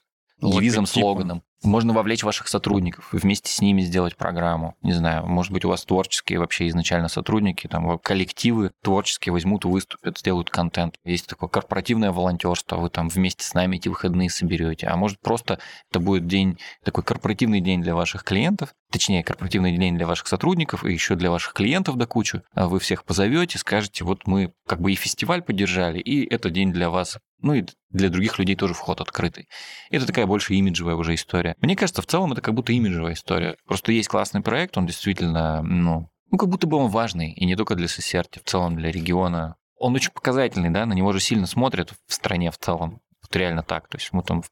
девизом, 0.43 0.85
Логотипом. 0.85 0.87
слоганом. 0.87 1.43
Можно 1.65 1.93
вовлечь 1.93 2.23
ваших 2.23 2.47
сотрудников 2.47 3.13
и 3.13 3.17
вместе 3.17 3.53
с 3.53 3.61
ними 3.61 3.83
сделать 3.83 4.17
программу. 4.17 4.77
Не 4.83 4.93
знаю, 4.93 5.27
может 5.27 5.53
быть, 5.53 5.65
у 5.65 5.69
вас 5.69 5.85
творческие 5.85 6.39
вообще 6.39 6.69
изначально 6.69 7.09
сотрудники, 7.09 7.67
там 7.67 7.99
коллективы 7.99 8.71
творческие 8.83 9.33
возьмут, 9.33 9.65
выступят, 9.65 10.19
сделают 10.19 10.51
контент. 10.51 10.95
Есть 11.05 11.27
такое 11.27 11.49
корпоративное 11.49 12.13
волонтерство, 12.13 12.77
вы 12.77 12.91
там 12.91 13.09
вместе 13.09 13.45
с 13.45 13.55
нами 13.55 13.77
эти 13.77 13.89
выходные 13.89 14.31
соберете. 14.31 14.87
А 14.87 14.97
может 14.97 15.21
просто 15.21 15.59
это 15.91 15.99
будет 15.99 16.29
день, 16.29 16.59
такой 16.85 17.03
корпоративный 17.03 17.61
день 17.61 17.83
для 17.83 17.97
ваших 17.97 18.23
клиентов, 18.23 18.73
точнее, 18.93 19.25
корпоративный 19.25 19.77
день 19.77 19.97
для 19.97 20.07
ваших 20.07 20.29
сотрудников 20.29 20.85
и 20.85 20.93
еще 20.93 21.17
для 21.17 21.31
ваших 21.31 21.55
клиентов 21.55 21.97
до 21.97 22.07
кучу. 22.07 22.43
А 22.55 22.69
Вы 22.69 22.79
всех 22.79 23.05
позовете, 23.05 23.59
скажете, 23.59 24.05
вот 24.05 24.27
мы 24.27 24.53
как 24.67 24.81
бы 24.81 24.93
и 24.93 24.95
фестиваль 24.95 25.43
поддержали, 25.43 25.99
и 25.99 26.25
это 26.33 26.51
день 26.51 26.73
для 26.73 26.89
вас. 26.89 27.19
Ну 27.41 27.55
и 27.55 27.65
для 27.91 28.11
других 28.11 28.39
людей 28.39 28.57
тоже 28.57 28.75
вход 28.75 29.01
открытый. 29.01 29.49
Это 29.91 30.07
такая 30.07 30.27
больше 30.27 30.55
имиджевая 30.55 30.97
уже 30.97 31.15
история. 31.15 31.48
Мне 31.61 31.77
кажется, 31.77 32.03
в 32.03 32.07
целом 32.07 32.33
это 32.33 32.41
как 32.41 32.55
будто 32.55 32.73
имиджевая 32.73 33.15
история. 33.15 33.57
Просто 33.67 33.93
есть 33.93 34.09
классный 34.09 34.41
проект, 34.41 34.77
он 34.77 34.87
действительно, 34.87 35.63
ну, 35.63 36.09
ну 36.31 36.39
как 36.39 36.49
будто 36.49 36.67
бы 36.67 36.77
он 36.77 36.91
важный, 36.91 37.33
и 37.33 37.45
не 37.45 37.57
только 37.57 37.75
для 37.75 37.89
Сесерти, 37.89 38.39
в 38.39 38.45
целом 38.45 38.77
для 38.77 38.91
региона. 38.91 39.57
Он 39.79 39.95
очень 39.95 40.13
показательный, 40.13 40.71
да, 40.71 40.87
на 40.87 40.93
него 40.93 41.13
же 41.13 41.21
сильно 41.21 41.47
смотрят 41.47 41.93
в 42.07 42.13
стране 42.13 42.51
в 42.51 42.59
целом. 42.59 43.01
Вот 43.23 43.37
реально 43.37 43.63
так. 43.63 43.89
То 43.89 43.97
есть 43.97 44.13
мы 44.13 44.23
там 44.23 44.43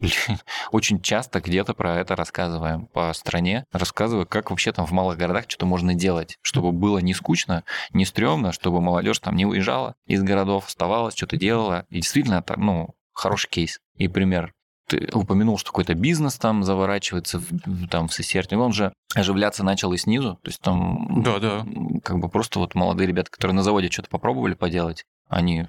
очень 0.72 1.00
часто 1.00 1.40
где-то 1.40 1.74
про 1.74 1.98
это 1.98 2.16
рассказываем 2.16 2.86
по 2.86 3.12
стране, 3.12 3.64
рассказываю, 3.72 4.26
как 4.26 4.50
вообще 4.50 4.72
там 4.72 4.86
в 4.86 4.92
малых 4.92 5.18
городах 5.18 5.44
что-то 5.48 5.66
можно 5.66 5.94
делать, 5.94 6.38
чтобы 6.42 6.72
было 6.72 6.98
не 6.98 7.14
скучно, 7.14 7.64
не 7.92 8.04
стрёмно, 8.04 8.52
чтобы 8.52 8.80
молодежь 8.80 9.18
там 9.18 9.36
не 9.36 9.46
уезжала 9.46 9.94
из 10.06 10.22
городов, 10.22 10.66
оставалась, 10.66 11.16
что-то 11.16 11.36
делала. 11.36 11.86
И 11.90 11.96
действительно, 11.96 12.36
это, 12.36 12.58
ну, 12.58 12.94
хороший 13.12 13.48
кейс 13.48 13.80
и 13.96 14.08
пример. 14.08 14.54
Ты 14.90 15.08
упомянул, 15.12 15.56
что 15.56 15.70
какой-то 15.70 15.94
бизнес 15.94 16.34
там 16.36 16.64
заворачивается 16.64 17.38
в, 17.38 17.86
там 17.86 18.08
в 18.08 18.14
Сесерте. 18.14 18.56
Он 18.56 18.72
же 18.72 18.92
оживляться 19.14 19.62
начал 19.62 19.92
и 19.92 19.96
снизу. 19.96 20.34
То 20.42 20.48
есть 20.48 20.60
там 20.60 21.22
Да, 21.22 21.38
да. 21.38 21.64
как 22.02 22.18
бы 22.18 22.28
просто 22.28 22.58
вот 22.58 22.74
молодые 22.74 23.06
ребята, 23.06 23.30
которые 23.30 23.54
на 23.54 23.62
заводе 23.62 23.88
что-то 23.88 24.10
попробовали 24.10 24.54
поделать, 24.54 25.04
они 25.28 25.68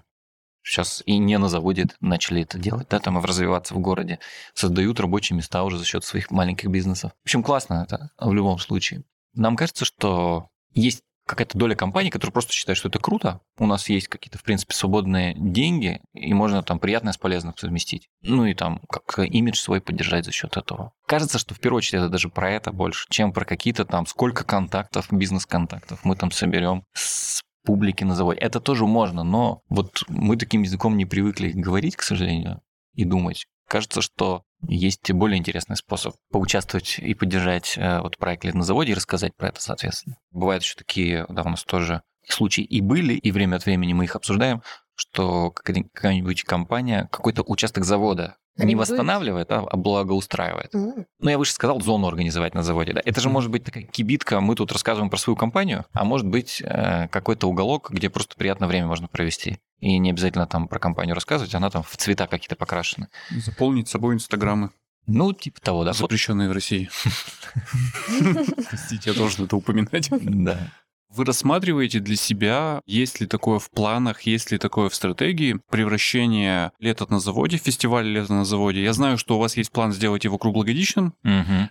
сейчас 0.63 1.03
и 1.05 1.19
не 1.19 1.37
на 1.37 1.49
заводе 1.49 1.87
начали 1.99 2.41
это 2.41 2.57
делать, 2.57 2.87
да, 2.89 2.99
там 2.99 3.19
и 3.19 3.21
развиваться 3.21 3.75
в 3.75 3.79
городе, 3.79 4.17
создают 4.55 4.99
рабочие 4.99 5.37
места 5.37 5.63
уже 5.63 5.77
за 5.77 5.85
счет 5.85 6.03
своих 6.03 6.31
маленьких 6.31 6.69
бизнесов. 6.69 7.11
В 7.23 7.27
общем, 7.27 7.43
классно 7.43 7.85
это 7.87 8.09
в 8.19 8.33
любом 8.33 8.57
случае. 8.57 9.03
Нам 9.35 9.55
кажется, 9.55 9.85
что 9.85 10.47
есть 10.73 11.03
какая-то 11.31 11.57
доля 11.57 11.75
компаний, 11.75 12.09
которые 12.09 12.33
просто 12.33 12.51
считают, 12.51 12.77
что 12.77 12.89
это 12.89 12.99
круто. 12.99 13.39
У 13.57 13.65
нас 13.65 13.87
есть 13.89 14.09
какие-то, 14.09 14.37
в 14.37 14.43
принципе, 14.43 14.75
свободные 14.75 15.33
деньги, 15.37 16.01
и 16.13 16.33
можно 16.33 16.61
там 16.61 16.77
приятное 16.77 17.13
с 17.13 17.17
полезным 17.17 17.55
совместить. 17.57 18.09
Ну 18.21 18.45
и 18.45 18.53
там 18.53 18.81
как 18.89 19.19
имидж 19.19 19.57
свой 19.57 19.79
поддержать 19.79 20.25
за 20.25 20.31
счет 20.31 20.57
этого. 20.57 20.91
Кажется, 21.07 21.39
что 21.39 21.55
в 21.55 21.59
первую 21.59 21.77
очередь 21.77 22.01
это 22.01 22.09
даже 22.09 22.27
про 22.27 22.51
это 22.51 22.73
больше, 22.73 23.07
чем 23.09 23.31
про 23.31 23.45
какие-то 23.45 23.85
там, 23.85 24.05
сколько 24.05 24.43
контактов, 24.43 25.07
бизнес-контактов 25.09 26.01
мы 26.03 26.15
там 26.17 26.31
соберем 26.31 26.83
с 26.93 27.41
публики 27.63 28.03
на 28.03 28.15
заводе. 28.15 28.39
Это 28.39 28.59
тоже 28.59 28.85
можно, 28.85 29.23
но 29.23 29.61
вот 29.69 30.03
мы 30.09 30.35
таким 30.35 30.63
языком 30.63 30.97
не 30.97 31.05
привыкли 31.05 31.51
говорить, 31.51 31.95
к 31.95 32.03
сожалению, 32.03 32.61
и 32.93 33.05
думать. 33.05 33.45
Кажется, 33.69 34.01
что 34.01 34.43
есть 34.67 35.11
более 35.11 35.37
интересный 35.37 35.75
способ 35.75 36.15
поучаствовать 36.31 36.99
и 36.99 37.13
поддержать 37.13 37.77
э, 37.77 37.99
вот 38.01 38.17
проект 38.17 38.43
«Лет 38.43 38.55
на 38.55 38.63
заводе» 38.63 38.91
и 38.91 38.95
рассказать 38.95 39.35
про 39.35 39.49
это, 39.49 39.61
соответственно. 39.61 40.17
Бывают 40.31 40.63
еще 40.63 40.75
такие, 40.75 41.25
да, 41.29 41.43
у 41.43 41.49
нас 41.49 41.63
тоже 41.63 42.01
случаи 42.27 42.63
и 42.63 42.81
были, 42.81 43.13
и 43.13 43.31
время 43.31 43.57
от 43.57 43.65
времени 43.65 43.93
мы 43.93 44.05
их 44.05 44.15
обсуждаем, 44.15 44.61
что 44.95 45.51
какая- 45.51 45.85
какая-нибудь 45.93 46.43
компания 46.43 47.09
какой-то 47.11 47.43
участок 47.43 47.83
завода 47.83 48.37
не 48.57 48.75
восстанавливает, 48.75 49.51
а 49.51 49.65
а 49.69 49.77
благоустраивает. 49.77 50.73
М. 50.75 51.05
Ну, 51.19 51.29
я 51.29 51.37
выше 51.37 51.53
сказал, 51.53 51.79
зону 51.81 52.07
организовать 52.07 52.53
на 52.53 52.63
заводе. 52.63 52.93
Да? 52.93 53.01
Это 53.05 53.21
же 53.21 53.29
может 53.29 53.49
быть 53.51 53.63
такая 53.63 53.83
кибитка, 53.83 54.41
мы 54.41 54.55
тут 54.55 54.71
рассказываем 54.71 55.09
про 55.09 55.17
свою 55.17 55.35
компанию, 55.37 55.85
а 55.93 56.03
может 56.03 56.27
быть 56.27 56.61
э, 56.63 57.07
какой-то 57.09 57.47
уголок, 57.47 57.89
где 57.91 58.09
просто 58.09 58.35
приятное 58.35 58.67
время 58.67 58.87
можно 58.87 59.07
провести. 59.07 59.59
И 59.79 59.97
не 59.97 60.11
обязательно 60.11 60.45
там 60.47 60.67
про 60.67 60.79
компанию 60.79 61.15
рассказывать, 61.15 61.55
она 61.55 61.69
там 61.69 61.83
в 61.83 61.95
цвета 61.97 62.27
какие-то 62.27 62.55
покрашена. 62.55 63.07
Заполнить 63.31 63.87
собой 63.87 64.13
инстаграмы, 64.15 64.69
Ну, 65.07 65.33
типа 65.33 65.59
того, 65.61 65.83
да. 65.83 65.91
Вот- 65.91 65.97
запрещенные 65.97 66.49
в 66.49 66.51
России. 66.51 66.89
Простите, 68.69 69.09
я 69.11 69.13
должен 69.15 69.45
это 69.45 69.55
упоминать. 69.55 70.09
Да. 70.11 70.71
Вы 71.13 71.25
рассматриваете 71.25 71.99
для 71.99 72.15
себя, 72.15 72.81
есть 72.85 73.19
ли 73.19 73.27
такое 73.27 73.59
в 73.59 73.69
планах, 73.69 74.21
есть 74.21 74.49
ли 74.51 74.57
такое 74.57 74.87
в 74.87 74.95
стратегии 74.95 75.59
превращение 75.69 76.71
лета 76.79 77.05
на 77.09 77.19
заводе, 77.19 77.57
фестиваля 77.57 78.07
лета 78.07 78.31
на 78.31 78.45
заводе? 78.45 78.81
Я 78.81 78.93
знаю, 78.93 79.17
что 79.17 79.35
у 79.35 79.39
вас 79.39 79.57
есть 79.57 79.71
план 79.73 79.91
сделать 79.91 80.23
его 80.23 80.37
круглогодичным. 80.37 81.13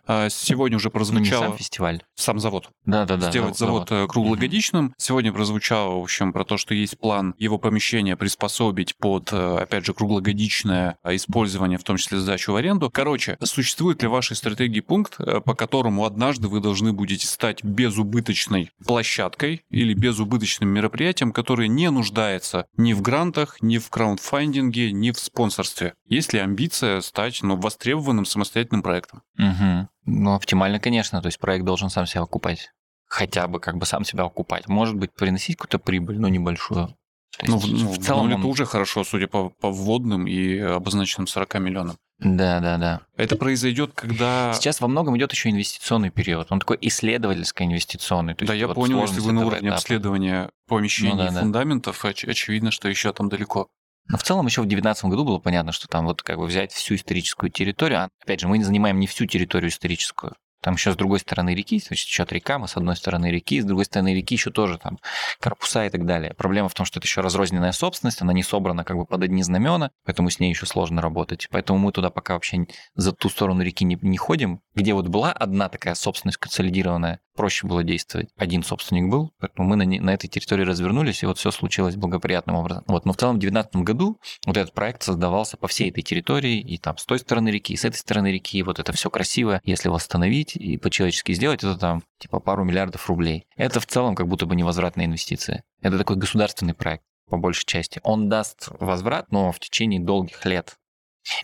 А 0.07 0.29
Сегодня 0.29 0.77
уже 0.77 0.89
Ну, 0.89 0.91
не 0.91 0.93
прозвучало 0.93 1.45
сам 1.45 1.57
фестиваль. 1.57 2.03
сам 2.17 2.39
завод. 2.39 2.69
Да-да-да. 2.85 3.31
сделать 3.31 3.57
завод, 3.57 3.91
э, 3.91 4.07
круглогодичным. 4.09 4.95
Сегодня 4.99 5.33
прозвучало, 5.33 5.99
в 5.99 6.03
общем, 6.03 6.35
про 6.35 6.45
то, 6.45 6.59
что 6.59 6.75
есть 6.75 6.99
план 6.99 7.35
его 7.39 7.57
помещения 7.57 8.17
приспособить 8.17 8.95
под, 8.97 9.33
э, 9.33 9.57
опять 9.59 9.87
же, 9.87 9.95
круглогодичное 9.95 10.99
э, 11.03 11.17
использование, 11.17 11.79
в 11.79 11.85
том 11.85 11.97
числе 11.97 12.19
сдачу 12.19 12.53
в 12.53 12.57
аренду. 12.57 12.91
Короче, 12.91 13.39
существует 13.43 14.03
ли 14.03 14.09
в 14.09 14.13
вашей 14.13 14.37
стратегии 14.37 14.81
пункт, 14.81 15.17
по 15.17 15.55
которому 15.55 16.05
однажды 16.05 16.49
вы 16.49 16.61
должны 16.61 16.93
будете 16.93 17.27
стать 17.27 17.65
безубыточной 17.65 18.71
площадкой 18.85 19.30
или 19.39 19.95
безубыточным 19.95 20.69
мероприятием, 20.69 21.33
которое 21.33 21.69
не 21.69 21.91
нуждается 21.91 22.67
ни 22.77 22.93
в 22.93 23.03
грантах, 23.03 23.61
ни 23.61 23.79
в 23.79 23.91
краундфандинге, 23.91 24.93
ни 24.93 25.11
в 25.11 25.19
спонсорстве? 25.19 25.95
Есть 26.07 26.33
ли 26.33 26.41
амбиция 26.41 27.01
стать 27.01 27.43
ну, 27.43 27.57
востребованным 27.57 28.25
самостоятельным 28.25 28.83
проектом? 28.83 29.23
Мгм. 29.37 29.89
Ну, 30.05 30.35
оптимально, 30.35 30.81
конечно. 30.81 31.21
То 31.21 31.27
есть 31.27 31.39
проект 31.39 31.65
должен 31.65 31.91
сам 31.91 32.07
себя 32.07 32.23
окупать. 32.23 32.71
Хотя 33.07 33.49
бы 33.49 33.59
как 33.59 33.77
бы 33.77 33.87
сам 33.87 34.05
себя 34.05 34.25
окупать. 34.25 34.69
Может 34.69 34.97
быть, 34.97 35.13
приносить 35.13 35.57
какую-то 35.57 35.79
прибыль, 35.79 36.19
но 36.19 36.29
небольшую. 36.29 36.97
То 37.39 37.47
Ну, 37.47 37.55
есть 37.57 37.67
в, 37.69 37.85
ну, 37.85 37.93
в 37.93 37.99
целом 37.99 38.29
ну, 38.29 38.35
он- 38.35 38.41
это 38.41 38.49
уже 38.49 38.67
хорошо, 38.67 39.05
судя 39.05 39.27
по, 39.29 39.51
по 39.51 39.71
вводным 39.71 40.27
и 40.27 40.59
обозначенным 40.59 41.27
40 41.27 41.55
миллионам. 41.61 41.97
Да, 42.19 42.61
да, 42.61 42.77
да. 42.77 43.01
Это 43.17 43.37
произойдет, 43.37 43.93
когда... 43.95 44.53
Сейчас 44.55 44.81
во 44.83 44.89
многом 44.89 45.17
идет 45.17 45.33
еще 45.33 45.49
инвестиционный 45.49 46.11
период. 46.11 46.49
Он 46.51 46.59
такой 46.61 46.77
исследовательско-инвестиционный. 46.83 48.35
Да, 48.41 48.55
я 48.55 48.67
вот 48.67 48.75
понял, 48.75 49.01
если 49.03 49.21
вы 49.21 49.33
на 49.33 49.47
уровне 49.47 49.69
этапа. 49.69 49.77
обследования 49.77 50.51
помещений 50.69 51.13
Ну 51.13 51.17
да, 51.19 51.29
и 51.29 51.31
да. 51.35 51.41
фундаментов, 51.41 52.05
оч- 52.05 52.29
очевидно, 52.29 52.71
что 52.71 52.89
еще 52.89 53.13
там 53.13 53.29
далеко. 53.29 53.69
Но 54.09 54.19
в 54.19 54.23
целом 54.23 54.47
еще 54.47 54.61
в 54.61 54.65
2019 54.65 55.05
году 55.07 55.25
было 55.25 55.39
понятно, 55.39 55.73
что 55.73 55.87
там 55.89 56.05
вот 56.05 56.23
как 56.23 56.37
бы 56.39 56.47
взять 56.47 56.73
всю 56.73 56.97
историческую 56.97 57.51
территорию. 57.51 58.01
А, 58.01 58.09
опять 58.23 58.41
же, 58.41 58.49
мы 58.49 58.59
не 58.59 58.65
занимаем 58.65 58.99
не 58.99 59.07
всю 59.07 59.27
территорию 59.27 59.71
историческую. 59.71 60.35
Там 60.61 60.75
еще 60.75 60.93
с 60.93 60.97
другой 60.97 61.21
стороны 61.21 61.55
реки, 61.55 61.77
есть 61.77 61.91
еще 61.91 62.27
река, 62.29 62.59
мы 62.59 62.69
с 62.69 62.77
одной 62.77 62.97
стороны 62.97 63.31
реки, 63.31 63.61
с 63.61 63.65
другой 63.65 63.87
стороны 63.87 64.15
реки 64.15 64.35
еще 64.35 64.51
тоже 64.51 64.79
там 64.79 64.99
корпуса 65.41 65.87
и 65.87 65.91
так 65.91 66.05
далее. 66.05 66.35
Проблема 66.35 66.69
в 66.69 66.75
том, 66.75 66.87
что 66.87 66.99
это 66.99 67.07
еще 67.07 67.21
разрозненная 67.21 67.73
собственность, 67.73 68.23
она 68.23 68.33
не 68.33 68.43
собрана 68.43 68.85
как 68.85 68.97
бы 68.97 69.07
под 69.07 69.23
одни 69.23 69.43
знамена, 69.43 69.91
поэтому 70.05 70.31
с 70.31 70.39
ней 70.39 70.51
еще 70.51 70.67
сложно 70.67 71.01
работать. 71.01 71.49
Поэтому 71.51 71.79
мы 71.79 71.93
туда 71.93 72.11
пока 72.11 72.35
вообще 72.35 72.67
за 72.95 73.13
ту 73.13 73.29
сторону 73.29 73.63
реки 73.63 73.85
не, 73.85 73.99
не 74.03 74.19
ходим, 74.19 74.61
где 74.75 74.95
вот 74.95 75.09
была 75.09 75.33
одна 75.33 75.69
такая 75.69 75.95
собственность 75.95 76.39
консолидированная, 76.39 77.21
проще 77.35 77.67
было 77.67 77.83
действовать. 77.83 78.29
Один 78.37 78.63
собственник 78.63 79.11
был, 79.11 79.33
поэтому 79.39 79.67
мы 79.67 79.77
на, 79.77 79.83
не- 79.83 80.01
на 80.01 80.13
этой 80.13 80.29
территории 80.29 80.65
развернулись, 80.65 81.23
и 81.23 81.27
вот 81.27 81.39
все 81.39 81.51
случилось 81.51 81.97
благоприятным 81.97 82.57
образом. 82.57 82.85
Вот, 82.87 83.07
но 83.07 83.13
в 83.15 83.17
целом 83.17 83.37
в 83.37 83.39
2019 83.39 83.77
году 83.87 84.21
вот 84.45 84.57
этот 84.57 84.75
проект 84.75 85.03
создавался 85.03 85.57
по 85.57 85.67
всей 85.67 85.91
этой 85.91 86.03
территории, 86.03 86.61
и 86.61 86.77
там 86.77 86.99
с 86.99 87.07
той 87.07 87.19
стороны 87.19 87.49
реки, 87.49 87.73
и 87.73 87.77
с 87.77 87.85
этой 87.85 87.97
стороны 87.97 88.31
реки, 88.31 88.59
и 88.59 88.63
вот 88.63 88.79
это 88.79 88.93
все 88.93 89.09
красиво, 89.09 89.61
если 89.65 89.89
восстановить 89.89 90.50
и 90.57 90.77
по-человечески 90.77 91.33
сделать, 91.33 91.63
это 91.65 91.77
там 91.77 92.03
типа 92.19 92.41
пару 92.41 92.65
миллиардов 92.65 93.09
рублей. 93.09 93.47
Это 93.57 93.81
в 93.81 93.87
целом 93.87 94.15
как 94.15 94.29
будто 94.29 94.47
бы 94.47 94.57
невозвратная 94.57 95.07
инвестиция. 95.07 95.63
Это 95.81 95.99
такой 95.99 96.17
государственный 96.17 96.75
проект 96.75 97.05
по 97.29 97.37
большей 97.37 97.65
части. 97.65 98.01
Он 98.03 98.29
даст 98.29 98.69
возврат, 98.81 99.31
но 99.31 99.53
в 99.53 99.61
течение 99.61 100.01
долгих 100.01 100.45
лет 100.45 100.77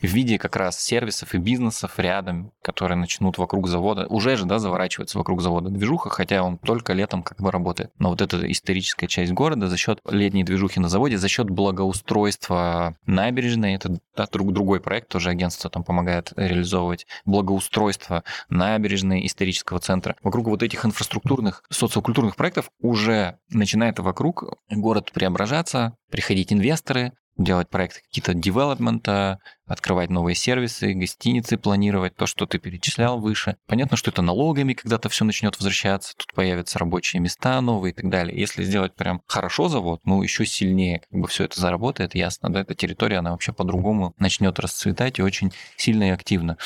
в 0.00 0.06
виде 0.06 0.38
как 0.38 0.56
раз 0.56 0.80
сервисов 0.80 1.34
и 1.34 1.38
бизнесов 1.38 1.98
рядом, 1.98 2.52
которые 2.62 2.96
начнут 2.96 3.38
вокруг 3.38 3.68
завода, 3.68 4.06
уже 4.06 4.36
же, 4.36 4.44
да, 4.46 4.58
заворачивается 4.58 5.18
вокруг 5.18 5.42
завода 5.42 5.70
движуха, 5.70 6.10
хотя 6.10 6.42
он 6.42 6.58
только 6.58 6.92
летом 6.92 7.22
как 7.22 7.40
бы 7.40 7.50
работает. 7.50 7.90
Но 7.98 8.10
вот 8.10 8.20
эта 8.20 8.50
историческая 8.50 9.06
часть 9.06 9.32
города 9.32 9.68
за 9.68 9.76
счет 9.76 10.00
летней 10.08 10.44
движухи 10.44 10.80
на 10.80 10.88
заводе, 10.88 11.18
за 11.18 11.28
счет 11.28 11.50
благоустройства 11.50 12.96
набережной, 13.06 13.74
это 13.74 13.98
да, 14.16 14.26
друг, 14.26 14.52
другой 14.52 14.80
проект, 14.80 15.08
тоже 15.08 15.30
агентство 15.30 15.70
там 15.70 15.84
помогает 15.84 16.32
реализовывать, 16.36 17.06
благоустройство 17.24 18.24
набережной 18.48 19.26
исторического 19.26 19.78
центра. 19.78 20.16
Вокруг 20.22 20.46
вот 20.46 20.62
этих 20.62 20.84
инфраструктурных, 20.84 21.62
социокультурных 21.70 22.36
проектов 22.36 22.70
уже 22.80 23.38
начинает 23.50 23.98
вокруг 23.98 24.44
город 24.70 25.12
преображаться, 25.12 25.96
приходить 26.10 26.52
инвесторы, 26.52 27.12
делать 27.37 27.68
проекты 27.68 28.01
какие-то 28.01 28.35
девелопмента, 28.35 29.38
открывать 29.66 30.11
новые 30.11 30.35
сервисы, 30.35 30.94
гостиницы 30.94 31.59
планировать, 31.59 32.14
то, 32.16 32.27
что 32.27 32.46
ты 32.46 32.59
перечислял 32.59 33.18
выше. 33.18 33.57
Понятно, 33.66 33.96
что 33.96 34.11
это 34.11 34.22
налогами 34.22 34.75
когда-то 34.75 35.09
все 35.09 35.25
начнет 35.25 35.57
возвращаться, 35.59 36.14
тут 36.16 36.33
появятся 36.35 36.79
рабочие 36.79 37.20
места 37.20 37.61
новые 37.61 37.92
и 37.92 37.94
так 37.94 38.09
далее. 38.09 38.38
Если 38.38 38.62
сделать 38.62 38.94
прям 38.94 39.22
хорошо 39.27 39.68
завод, 39.68 40.01
ну, 40.05 40.22
еще 40.22 40.46
сильнее 40.46 41.03
как 41.11 41.20
бы 41.20 41.29
все 41.29 41.44
это 41.44 41.61
заработает, 41.61 42.14
ясно, 42.14 42.51
да, 42.51 42.61
эта 42.61 42.75
территория, 42.75 43.18
она 43.18 43.33
вообще 43.33 43.53
по-другому 43.53 44.14
начнет 44.18 44.59
расцветать 44.59 45.18
и 45.18 45.22
очень 45.22 45.53
сильно 45.77 46.05
и 46.05 46.11
активно. 46.11 46.59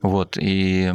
Вот, 0.00 0.36
и 0.38 0.92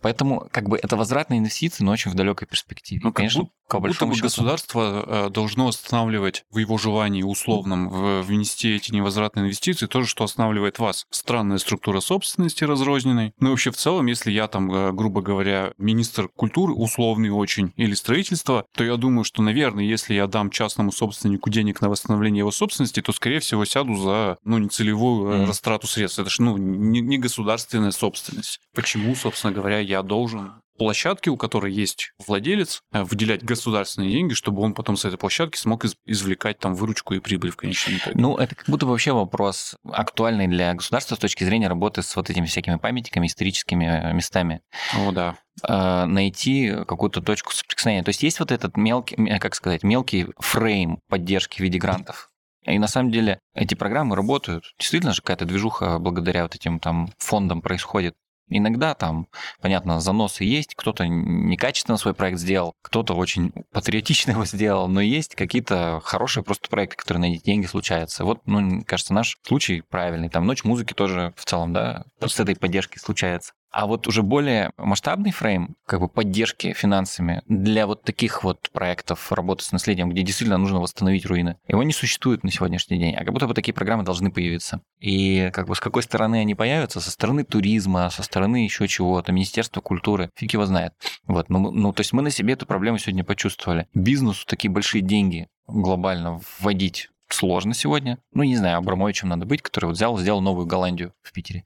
поэтому 0.00 0.48
как 0.52 0.68
бы 0.68 0.78
это 0.80 0.96
возвратные 0.96 1.40
инвестиции, 1.40 1.82
но 1.82 1.90
очень 1.90 2.10
в 2.10 2.14
далекой 2.14 2.46
перспективе. 2.46 3.00
Ну, 3.02 3.12
конечно, 3.12 3.48
как 3.68 3.80
будто 3.80 4.06
бы 4.06 4.16
государство 4.16 5.04
э, 5.06 5.30
должно 5.30 5.68
останавливать 5.68 6.44
в 6.50 6.58
его 6.58 6.78
желании 6.78 7.22
условном 7.22 8.22
внести 8.22 8.74
эти 8.74 8.92
невозвратные 8.92 9.44
инвестиции 9.44 9.86
то 9.86 10.02
же, 10.02 10.08
что 10.08 10.24
останавливает 10.24 10.78
вас. 10.78 11.06
Странная 11.10 11.58
структура 11.58 12.00
собственности 12.00 12.64
разрозненной. 12.64 13.32
Ну 13.40 13.48
и 13.48 13.50
вообще 13.50 13.70
в 13.70 13.76
целом, 13.76 14.06
если 14.06 14.30
я 14.30 14.48
там, 14.48 14.72
э, 14.72 14.92
грубо 14.92 15.22
говоря, 15.22 15.72
министр 15.78 16.28
культуры, 16.28 16.72
условный 16.72 17.30
очень, 17.30 17.72
или 17.76 17.94
строительства, 17.94 18.66
то 18.74 18.84
я 18.84 18.96
думаю, 18.96 19.24
что, 19.24 19.42
наверное, 19.42 19.84
если 19.84 20.14
я 20.14 20.26
дам 20.26 20.50
частному 20.50 20.92
собственнику 20.92 21.50
денег 21.50 21.80
на 21.80 21.88
восстановление 21.88 22.40
его 22.40 22.50
собственности, 22.50 23.00
то, 23.00 23.12
скорее 23.12 23.40
всего, 23.40 23.64
сяду 23.64 23.96
за, 23.96 24.38
ну, 24.44 24.58
нецелевую 24.58 25.32
mm. 25.32 25.46
растрату 25.46 25.86
средств. 25.86 26.18
Это 26.18 26.30
же, 26.30 26.42
ну, 26.42 26.56
не, 26.56 27.00
не 27.00 27.18
государственная 27.18 27.92
собственность. 27.92 28.60
Почему, 28.74 29.14
собственно 29.14 29.52
говоря, 29.52 29.78
я 29.78 30.02
должен 30.02 30.52
площадки, 30.76 31.28
у 31.28 31.36
которой 31.36 31.72
есть 31.72 32.12
владелец, 32.26 32.82
э, 32.92 33.02
выделять 33.02 33.44
государственные 33.44 34.10
деньги, 34.10 34.34
чтобы 34.34 34.62
он 34.62 34.74
потом 34.74 34.96
с 34.96 35.04
этой 35.04 35.16
площадки 35.16 35.56
смог 35.56 35.84
извлекать 36.06 36.58
там 36.58 36.74
выручку 36.74 37.14
и 37.14 37.20
прибыль 37.20 37.50
в 37.50 37.56
конечном 37.56 37.96
итоге. 37.96 38.20
Ну, 38.20 38.36
это 38.36 38.54
как 38.54 38.68
будто 38.68 38.86
вообще 38.86 39.12
вопрос 39.12 39.76
актуальный 39.90 40.46
для 40.46 40.74
государства 40.74 41.14
с 41.14 41.18
точки 41.18 41.44
зрения 41.44 41.68
работы 41.68 42.02
с 42.02 42.16
вот 42.16 42.30
этими 42.30 42.46
всякими 42.46 42.76
памятниками, 42.76 43.26
историческими 43.26 43.84
э, 43.84 44.12
местами. 44.12 44.60
О, 44.94 45.12
да 45.12 45.36
э, 45.66 46.04
найти 46.06 46.74
какую-то 46.86 47.20
точку 47.22 47.52
соприкосновения. 47.52 48.02
То 48.02 48.10
есть 48.10 48.22
есть 48.22 48.40
вот 48.40 48.50
этот 48.50 48.76
мелкий, 48.76 49.16
как 49.38 49.54
сказать, 49.54 49.82
мелкий 49.82 50.26
фрейм 50.38 50.98
поддержки 51.08 51.58
в 51.58 51.60
виде 51.60 51.78
грантов. 51.78 52.30
И 52.66 52.78
на 52.78 52.88
самом 52.88 53.10
деле 53.10 53.38
эти 53.54 53.74
программы 53.74 54.16
работают. 54.16 54.64
Действительно 54.78 55.12
же 55.12 55.20
какая-то 55.20 55.44
движуха 55.44 55.98
благодаря 55.98 56.44
вот 56.44 56.54
этим 56.54 56.80
там 56.80 57.10
фондам 57.18 57.60
происходит. 57.60 58.14
Иногда 58.48 58.94
там, 58.94 59.26
понятно, 59.60 60.00
заносы 60.00 60.44
есть, 60.44 60.74
кто-то 60.74 61.06
некачественно 61.06 61.96
свой 61.96 62.14
проект 62.14 62.38
сделал, 62.38 62.74
кто-то 62.82 63.14
очень 63.14 63.52
патриотично 63.72 64.32
его 64.32 64.44
сделал, 64.44 64.88
но 64.88 65.00
есть 65.00 65.34
какие-то 65.34 66.00
хорошие 66.04 66.44
просто 66.44 66.68
проекты, 66.68 66.96
которые 66.96 67.20
на 67.20 67.34
эти 67.34 67.42
деньги 67.42 67.66
случаются. 67.66 68.24
Вот, 68.24 68.40
ну, 68.46 68.82
кажется, 68.84 69.14
наш 69.14 69.38
случай 69.42 69.82
правильный. 69.88 70.28
Там 70.28 70.46
«Ночь 70.46 70.64
музыки» 70.64 70.92
тоже 70.92 71.32
в 71.36 71.44
целом, 71.44 71.72
да, 71.72 72.04
с 72.20 72.38
этой 72.38 72.56
поддержки 72.56 72.98
случается. 72.98 73.52
А 73.74 73.86
вот 73.86 74.06
уже 74.06 74.22
более 74.22 74.70
масштабный 74.76 75.32
фрейм 75.32 75.74
как 75.84 75.98
бы 75.98 76.06
поддержки 76.06 76.72
финансами 76.74 77.42
для 77.48 77.88
вот 77.88 78.04
таких 78.04 78.44
вот 78.44 78.70
проектов 78.70 79.32
работы 79.32 79.64
с 79.64 79.72
наследием, 79.72 80.10
где 80.10 80.22
действительно 80.22 80.58
нужно 80.58 80.78
восстановить 80.78 81.26
руины, 81.26 81.56
его 81.66 81.82
не 81.82 81.92
существует 81.92 82.44
на 82.44 82.52
сегодняшний 82.52 83.00
день. 83.00 83.16
А 83.16 83.24
как 83.24 83.32
будто 83.32 83.48
бы 83.48 83.54
такие 83.54 83.74
программы 83.74 84.04
должны 84.04 84.30
появиться. 84.30 84.80
И 85.00 85.50
как 85.52 85.66
бы 85.66 85.74
с 85.74 85.80
какой 85.80 86.04
стороны 86.04 86.36
они 86.36 86.54
появятся? 86.54 87.00
Со 87.00 87.10
стороны 87.10 87.42
туризма, 87.42 88.10
со 88.10 88.22
стороны 88.22 88.58
еще 88.58 88.86
чего-то, 88.86 89.32
Министерства 89.32 89.80
культуры, 89.80 90.30
фиг 90.36 90.52
его 90.52 90.66
знает. 90.66 90.92
Вот, 91.26 91.48
ну, 91.48 91.72
ну, 91.72 91.92
то 91.92 92.02
есть 92.02 92.12
мы 92.12 92.22
на 92.22 92.30
себе 92.30 92.52
эту 92.52 92.66
проблему 92.66 92.98
сегодня 92.98 93.24
почувствовали. 93.24 93.88
Бизнесу 93.92 94.46
такие 94.46 94.70
большие 94.70 95.02
деньги 95.02 95.48
глобально 95.66 96.40
вводить 96.60 97.08
сложно 97.28 97.74
сегодня. 97.74 98.18
Ну, 98.32 98.42
не 98.42 98.56
знаю, 98.56 98.78
Абрамовичем 98.78 99.28
надо 99.28 99.46
быть, 99.46 99.62
который 99.62 99.86
вот 99.86 99.96
взял, 99.96 100.16
сделал 100.18 100.40
новую 100.40 100.66
Голландию 100.66 101.12
в 101.22 101.32
Питере. 101.32 101.64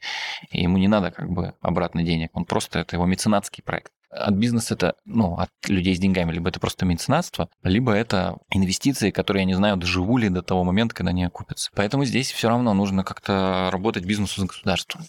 И 0.51 0.63
ему 0.63 0.79
не 0.79 0.89
надо 0.89 1.11
как 1.11 1.31
бы 1.31 1.55
обратно 1.61 2.03
денег. 2.03 2.31
Он 2.35 2.45
просто, 2.45 2.81
это 2.81 2.97
его 2.97 3.07
меценатский 3.07 3.63
проект. 3.63 3.93
От 4.11 4.35
бизнеса 4.35 4.75
это, 4.75 4.95
ну, 5.05 5.35
от 5.35 5.51
людей 5.67 5.95
с 5.95 5.99
деньгами, 5.99 6.33
либо 6.33 6.49
это 6.49 6.59
просто 6.61 6.87
меценатство, 6.87 7.51
либо 7.63 7.93
это 7.93 8.39
инвестиции, 8.51 9.11
которые, 9.11 9.43
я 9.43 9.47
не 9.47 9.55
знаю, 9.55 9.77
доживу 9.77 10.17
ли 10.17 10.31
до 10.31 10.41
того 10.41 10.65
момента, 10.65 10.95
когда 10.95 11.11
они 11.11 11.25
окупятся. 11.25 11.71
Поэтому 11.75 12.07
здесь 12.07 12.33
все 12.33 12.49
равно 12.49 12.73
нужно 12.73 13.05
как-то 13.05 13.69
работать 13.71 14.07
бизнесу 14.07 14.41
с 14.41 14.45
государством. 14.45 15.03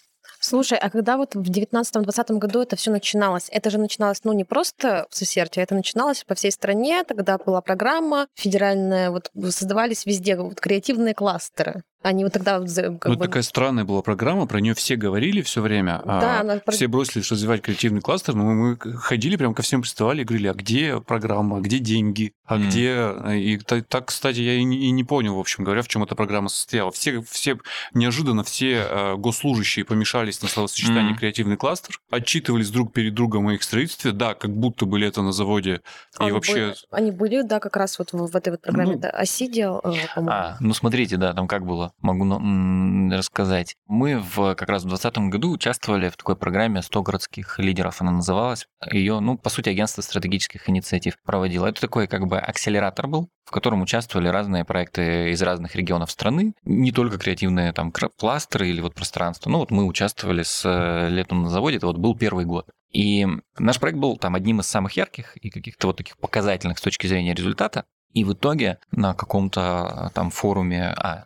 Слушай, 0.50 0.80
а 0.80 0.90
когда 0.90 1.18
вот 1.18 1.36
в 1.36 1.52
19-20 1.52 2.40
году 2.40 2.62
это 2.62 2.76
все 2.76 2.90
начиналось, 2.90 3.50
это 3.52 3.70
же 3.70 3.78
начиналось, 3.78 4.22
ну, 4.24 4.34
не 4.34 4.44
просто 4.44 5.06
в 5.12 5.16
Сусерте, 5.16 5.62
это 5.62 5.76
начиналось 5.76 6.24
по 6.24 6.34
всей 6.34 6.52
стране, 6.52 7.04
тогда 7.04 7.38
была 7.38 7.62
программа 7.62 8.26
федеральная, 8.34 9.12
вот 9.12 9.30
создавались 9.52 10.08
везде 10.08 10.36
вот 10.38 10.60
креативные 10.60 11.14
кластеры. 11.14 11.84
Они 12.02 12.24
вот 12.24 12.32
тогда... 12.32 12.60
Как 12.60 13.06
ну, 13.06 13.16
бы... 13.18 13.26
такая 13.26 13.44
странная 13.44 13.84
была 13.84 14.02
программа, 14.02 14.46
про 14.48 14.62
нее 14.62 14.74
все 14.74 14.96
говорили 14.96 15.42
все 15.42 15.62
время. 15.62 16.02
Да, 16.06 16.38
а 16.38 16.42
она... 16.42 16.62
Все 16.70 16.88
бросились 16.88 17.30
развивать 17.30 17.62
креативный 17.62 18.00
кластер, 18.00 18.36
но 18.36 18.46
мы 18.46 18.78
ходили 18.78 19.36
прям 19.36 19.54
ко 19.54 19.64
всем 19.64 19.82
приставали 19.82 20.22
и 20.22 20.24
говорили, 20.24 20.48
а 20.48 20.54
где 20.54 21.02
программа, 21.02 21.58
а 21.58 21.60
где 21.60 21.80
деньги, 21.80 22.34
а 22.46 22.58
mm. 22.58 22.68
где... 22.68 23.38
И 23.38 23.58
так, 23.58 24.06
кстати, 24.06 24.40
я 24.40 24.54
и 24.54 24.64
не, 24.64 24.78
и 24.78 24.92
не 24.92 25.04
понял, 25.04 25.36
в 25.36 25.40
общем 25.40 25.66
говоря, 25.66 25.82
в 25.82 25.90
чем 25.90 26.04
эта 26.04 26.16
программа 26.16 26.48
состояла. 26.48 26.92
Все, 26.92 27.22
все 27.22 27.58
неожиданно 27.94 28.46
все 28.46 28.86
э, 28.90 29.16
госслужащие 29.18 29.84
помешались 29.84 30.42
на 30.42 30.48
словосочетании 30.48 31.16
mm. 31.16 31.20
креативный 31.20 31.58
кластер, 31.58 32.00
отчитывались 32.10 32.70
друг 32.70 32.94
перед 32.94 33.14
другом 33.14 33.50
о 33.50 33.54
их 33.54 33.64
строительстве, 33.64 34.14
да, 34.14 34.36
как 34.36 34.52
будто 34.56 34.86
были 34.86 35.06
это 35.06 35.22
на 35.22 35.34
заводе. 35.34 35.82
А 36.18 36.30
и 36.30 36.32
вообще... 36.32 36.54
Были, 36.54 36.76
они 36.92 37.12
были, 37.12 37.42
да, 37.42 37.60
как 37.60 37.76
раз 37.76 38.00
вот 38.00 38.14
в, 38.14 38.28
в 38.28 38.36
этой 38.38 38.52
вот 38.52 38.62
программе, 38.62 38.94
ну, 38.94 39.00
да, 39.00 39.10
Осидиал, 39.10 39.80
э, 39.84 39.92
по-моему. 40.16 40.32
А, 40.32 40.58
ну 40.62 40.74
смотрите, 40.74 41.18
да, 41.18 41.34
там 41.34 41.50
как 41.50 41.66
было 41.66 41.89
могу 42.02 42.26
ну, 42.26 43.16
рассказать. 43.16 43.76
Мы 43.88 44.20
в, 44.20 44.56
как 44.56 44.70
раз 44.70 44.84
в 44.84 44.88
2020 44.88 45.32
году 45.32 45.52
участвовали 45.52 46.10
в 46.10 46.18
такой 46.18 46.36
программе 46.36 46.82
«100 46.82 47.02
городских 47.02 47.60
лидеров», 47.60 48.02
она 48.02 48.12
называлась. 48.12 48.68
Ее, 48.92 49.20
ну, 49.20 49.38
по 49.38 49.50
сути, 49.50 49.70
агентство 49.70 50.02
стратегических 50.02 50.70
инициатив 50.70 51.16
проводило. 51.24 51.68
Это 51.68 51.82
такой 51.82 52.08
как 52.08 52.28
бы 52.28 52.38
акселератор 52.40 53.08
был, 53.08 53.30
в 53.46 53.52
котором 53.52 53.82
участвовали 53.82 54.28
разные 54.28 54.66
проекты 54.66 55.32
из 55.32 55.42
разных 55.42 55.76
регионов 55.76 56.12
страны, 56.12 56.54
не 56.64 56.92
только 56.92 57.18
креативные 57.18 57.74
там 57.74 57.92
кластеры 57.92 58.70
или 58.70 58.82
вот 58.82 58.94
пространство. 58.94 59.50
Ну 59.50 59.60
вот 59.60 59.72
мы 59.72 59.86
участвовали 59.86 60.44
с 60.44 60.64
э, 60.66 61.10
летом 61.10 61.44
на 61.44 61.50
заводе, 61.50 61.78
это 61.78 61.88
вот 61.88 61.98
был 61.98 62.16
первый 62.16 62.46
год. 62.46 62.70
И 62.92 63.28
наш 63.58 63.80
проект 63.80 64.00
был 64.00 64.18
там 64.18 64.36
одним 64.36 64.60
из 64.60 64.68
самых 64.68 64.94
ярких 64.94 65.38
и 65.38 65.50
каких-то 65.50 65.88
вот 65.88 65.98
таких 65.98 66.18
показательных 66.18 66.80
с 66.80 66.82
точки 66.82 67.08
зрения 67.08 67.34
результата. 67.34 67.86
И 68.14 68.24
в 68.24 68.34
итоге 68.34 68.80
на 68.92 69.14
каком-то 69.14 70.12
там 70.16 70.32
форуме, 70.32 70.94
а, 70.98 71.26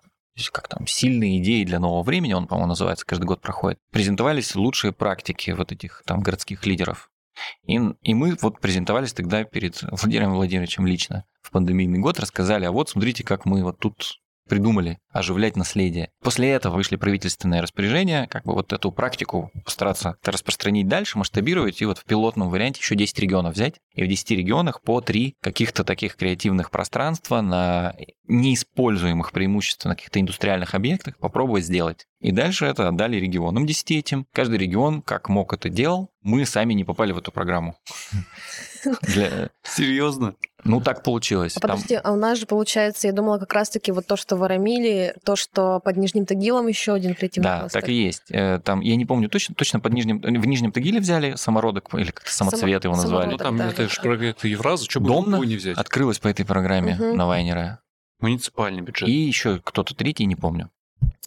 как 0.51 0.67
там, 0.67 0.87
сильные 0.87 1.41
идеи 1.41 1.63
для 1.63 1.79
нового 1.79 2.03
времени, 2.03 2.33
он, 2.33 2.47
по-моему, 2.47 2.69
называется, 2.69 3.05
каждый 3.05 3.25
год 3.25 3.41
проходит, 3.41 3.79
презентовались 3.91 4.55
лучшие 4.55 4.91
практики 4.91 5.51
вот 5.51 5.71
этих 5.71 6.03
там 6.05 6.21
городских 6.21 6.65
лидеров. 6.65 7.11
И, 7.65 7.79
и 8.01 8.13
мы 8.13 8.37
вот 8.41 8.59
презентовались 8.59 9.13
тогда 9.13 9.43
перед 9.43 9.81
Владимиром 9.83 10.33
Владимировичем 10.33 10.85
лично 10.85 11.25
в 11.41 11.51
пандемийный 11.51 11.99
год, 11.99 12.19
рассказали, 12.19 12.65
а 12.65 12.71
вот 12.71 12.89
смотрите, 12.89 13.23
как 13.23 13.45
мы 13.45 13.63
вот 13.63 13.79
тут 13.79 14.19
придумали 14.47 14.99
оживлять 15.13 15.55
наследие. 15.55 16.09
После 16.21 16.49
этого 16.51 16.75
вышли 16.75 16.95
правительственные 16.95 17.61
распоряжения, 17.61 18.27
как 18.27 18.43
бы 18.43 18.53
вот 18.53 18.73
эту 18.73 18.91
практику 18.91 19.51
постараться 19.63 20.17
распространить 20.25 20.87
дальше, 20.87 21.17
масштабировать, 21.17 21.81
и 21.81 21.85
вот 21.85 21.99
в 21.99 22.05
пилотном 22.05 22.49
варианте 22.49 22.79
еще 22.81 22.95
10 22.95 23.19
регионов 23.19 23.53
взять, 23.53 23.75
и 23.93 24.03
в 24.03 24.07
10 24.07 24.31
регионах 24.31 24.81
по 24.81 24.99
3 25.01 25.35
каких-то 25.41 25.83
таких 25.83 26.15
креативных 26.15 26.71
пространства 26.71 27.41
на 27.41 27.95
неиспользуемых 28.27 29.31
преимущественно 29.31 29.95
каких-то 29.95 30.19
индустриальных 30.19 30.75
объектах 30.75 31.17
попробовать 31.17 31.65
сделать. 31.65 32.05
И 32.19 32.31
дальше 32.31 32.65
это 32.65 32.87
отдали 32.87 33.17
регионам 33.17 33.65
10 33.65 33.91
этим. 33.91 34.25
Каждый 34.31 34.57
регион 34.57 35.01
как 35.01 35.27
мог 35.27 35.53
это 35.53 35.69
делал. 35.69 36.09
Мы 36.21 36.45
сами 36.45 36.73
не 36.73 36.85
попали 36.85 37.11
в 37.11 37.17
эту 37.17 37.33
программу. 37.33 37.75
Для... 39.01 39.49
Серьезно? 39.61 40.35
Ну, 40.63 40.79
так 40.79 41.03
получилось. 41.03 41.57
А 41.57 41.59
Там... 41.59 41.71
подожди, 41.71 41.99
а 42.01 42.13
у 42.13 42.15
нас 42.15 42.39
же, 42.39 42.45
получается, 42.45 43.07
я 43.07 43.13
думала, 43.13 43.39
как 43.39 43.53
раз-таки 43.53 43.91
вот 43.91 44.07
то, 44.07 44.15
что 44.15 44.37
в 44.37 44.43
То, 45.23 45.35
что 45.35 45.79
под 45.79 45.97
Нижним 45.97 46.25
Тагилом 46.25 46.67
еще 46.67 46.93
один 46.93 47.15
креативный 47.15 47.49
Да, 47.49 47.59
кластер. 47.61 47.81
так 47.81 47.89
и 47.89 47.93
есть. 47.93 48.23
Э, 48.29 48.59
там, 48.63 48.81
я 48.81 48.95
не 48.95 49.05
помню 49.05 49.29
точно, 49.29 49.55
точно 49.55 49.79
под 49.79 49.93
Нижним... 49.93 50.19
В 50.19 50.45
Нижнем 50.45 50.71
Тагиле 50.71 50.99
взяли 50.99 51.35
самородок, 51.35 51.93
или 51.93 52.11
как-то 52.11 52.31
самоцвет 52.31 52.83
Само... 52.83 52.93
его 52.93 53.01
назвали. 53.01 53.31
Ну, 53.31 53.37
там 53.37 53.57
да, 53.57 53.67
это 53.67 53.83
да. 53.83 53.89
же 53.89 54.01
проект 54.01 54.43
Евраза, 54.45 54.85
что 54.89 54.99
бы 54.99 55.45
не 55.45 55.55
взять? 55.55 55.77
открылась 55.77 56.19
по 56.19 56.27
этой 56.27 56.45
программе 56.45 56.95
угу. 56.95 57.15
на 57.15 57.27
Вайнера. 57.27 57.79
Муниципальный 58.19 58.81
бюджет. 58.81 59.09
И 59.09 59.11
еще 59.11 59.59
кто-то 59.63 59.95
третий, 59.95 60.25
не 60.25 60.35
помню. 60.35 60.69